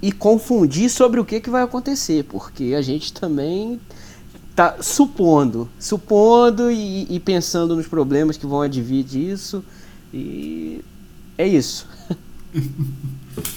e 0.00 0.12
confundir 0.12 0.90
sobre 0.90 1.20
o 1.20 1.24
que, 1.24 1.40
que 1.40 1.50
vai 1.50 1.62
acontecer, 1.62 2.24
porque 2.24 2.74
a 2.76 2.82
gente 2.82 3.12
também 3.12 3.80
está 4.50 4.82
supondo, 4.82 5.68
supondo 5.78 6.70
e, 6.70 7.06
e, 7.14 7.20
pensando 7.20 7.76
nos 7.76 7.86
problemas 7.86 8.36
que 8.36 8.46
vão 8.46 8.62
advir 8.62 9.04
disso, 9.04 9.64
e 10.12 10.82
é 11.36 11.46
isso. 11.46 11.86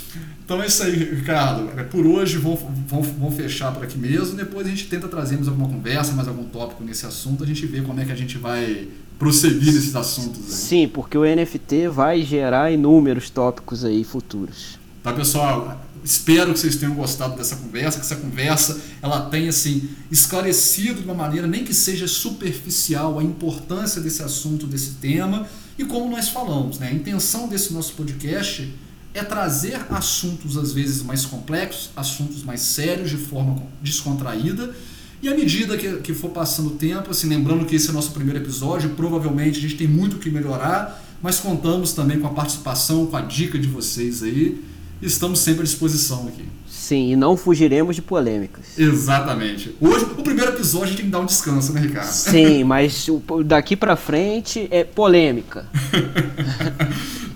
Então 0.50 0.64
é 0.64 0.66
isso 0.66 0.82
aí, 0.82 0.96
Ricardo. 0.96 1.80
É, 1.80 1.84
por 1.84 2.08
hoje 2.08 2.40
vamos, 2.40 2.62
vamos, 2.88 3.08
vamos 3.10 3.36
fechar 3.36 3.72
por 3.72 3.84
aqui 3.84 4.00
mesmo. 4.00 4.36
Depois 4.36 4.66
a 4.66 4.70
gente 4.72 4.88
tenta 4.88 5.08
trazer 5.08 5.36
mais 5.36 5.48
alguma 5.48 5.70
conversa, 5.70 6.12
mais 6.14 6.28
algum 6.28 6.44
tópico 6.46 6.84
nesse 6.84 7.06
assunto. 7.06 7.44
A 7.44 7.46
gente 7.46 7.68
vê 7.68 7.82
como 7.82 8.02
é 8.02 8.06
que 8.06 8.12
a 8.12 8.16
gente 8.16 8.36
vai 8.40 8.88
prosseguir 9.20 9.72
nesses 9.72 9.96
assuntos. 9.96 10.40
Aí. 10.48 10.52
Sim, 10.52 10.88
porque 10.88 11.16
o 11.16 11.24
NFT 11.24 11.90
vai 11.90 12.24
gerar 12.24 12.72
inúmeros 12.72 13.30
tópicos 13.30 13.86
aí 13.86 14.04
futuros. 14.04 14.80
Tá, 15.04 15.14
pessoal? 15.14 15.86
Espero 16.04 16.52
que 16.52 16.58
vocês 16.58 16.78
tenham 16.78 16.96
gostado 16.96 17.36
dessa 17.36 17.56
conversa, 17.56 18.00
que 18.00 18.06
essa 18.06 18.16
conversa 18.16 18.82
ela 19.04 19.30
tenha 19.30 19.50
assim 19.50 19.88
esclarecido 20.10 21.02
de 21.02 21.06
uma 21.06 21.14
maneira 21.14 21.46
nem 21.46 21.64
que 21.64 21.76
seja 21.76 22.08
superficial 22.08 23.20
a 23.20 23.24
importância 23.24 24.02
desse 24.02 24.24
assunto, 24.24 24.66
desse 24.66 24.94
tema 24.94 25.48
e 25.78 25.86
como 25.86 26.10
nós 26.10 26.30
falamos, 26.30 26.80
né? 26.80 26.88
A 26.88 26.92
intenção 26.92 27.48
desse 27.48 27.72
nosso 27.72 27.94
podcast 27.94 28.68
é 29.14 29.24
trazer 29.24 29.80
assuntos 29.90 30.58
às 30.58 30.72
vezes 30.72 31.02
mais 31.02 31.26
complexos, 31.26 31.90
assuntos 31.96 32.44
mais 32.44 32.62
sérios 32.62 33.10
de 33.10 33.18
forma 33.18 33.62
descontraída. 33.82 34.74
E 35.22 35.28
à 35.28 35.36
medida 35.36 35.78
que, 35.78 35.98
que 35.98 36.14
for 36.14 36.30
passando 36.30 36.68
o 36.68 36.76
tempo, 36.76 37.12
assim, 37.12 37.28
lembrando 37.28 37.66
que 37.66 37.76
esse 37.76 37.88
é 37.88 37.92
o 37.92 37.94
nosso 37.94 38.12
primeiro 38.12 38.40
episódio, 38.40 38.92
provavelmente 38.92 39.58
a 39.58 39.62
gente 39.62 39.76
tem 39.76 39.88
muito 39.88 40.16
o 40.16 40.20
que 40.20 40.30
melhorar, 40.30 41.04
mas 41.22 41.40
contamos 41.40 41.92
também 41.92 42.20
com 42.20 42.28
a 42.28 42.32
participação, 42.32 43.06
com 43.08 43.18
a 43.18 43.22
dica 43.22 43.60
de 43.60 43.68
vocês 43.68 44.24
aí. 44.24 44.64
Estamos 45.02 45.40
sempre 45.40 45.62
à 45.62 45.64
disposição 45.66 46.28
aqui. 46.28 46.46
Sim, 46.90 47.12
e 47.12 47.16
não 47.16 47.38
fugiremos 47.38 47.96
de 47.96 48.02
polêmicas. 48.02 48.66
Exatamente. 48.76 49.76
Hoje, 49.80 50.06
o 50.06 50.24
primeiro 50.24 50.54
episódio, 50.54 50.86
a 50.86 50.88
gente 50.88 50.98
tem 50.98 51.06
que 51.06 51.12
dar 51.12 51.20
um 51.20 51.26
descanso, 51.26 51.72
né, 51.72 51.82
Ricardo? 51.82 52.08
Sim, 52.08 52.64
mas 52.66 53.06
daqui 53.46 53.76
para 53.76 53.96
frente 53.96 54.68
é 54.72 54.84
polêmica. 54.84 55.68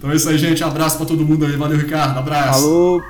Então 0.04 0.12
é 0.12 0.18
isso 0.18 0.28
aí, 0.28 0.38
gente. 0.38 0.62
Abraço 0.62 0.98
para 0.98 1.06
todo 1.06 1.26
mundo 1.26 1.46
aí. 1.46 1.56
Valeu, 1.56 1.78
Ricardo. 1.78 2.20
Abraço. 2.20 2.60
Falou. 2.60 3.02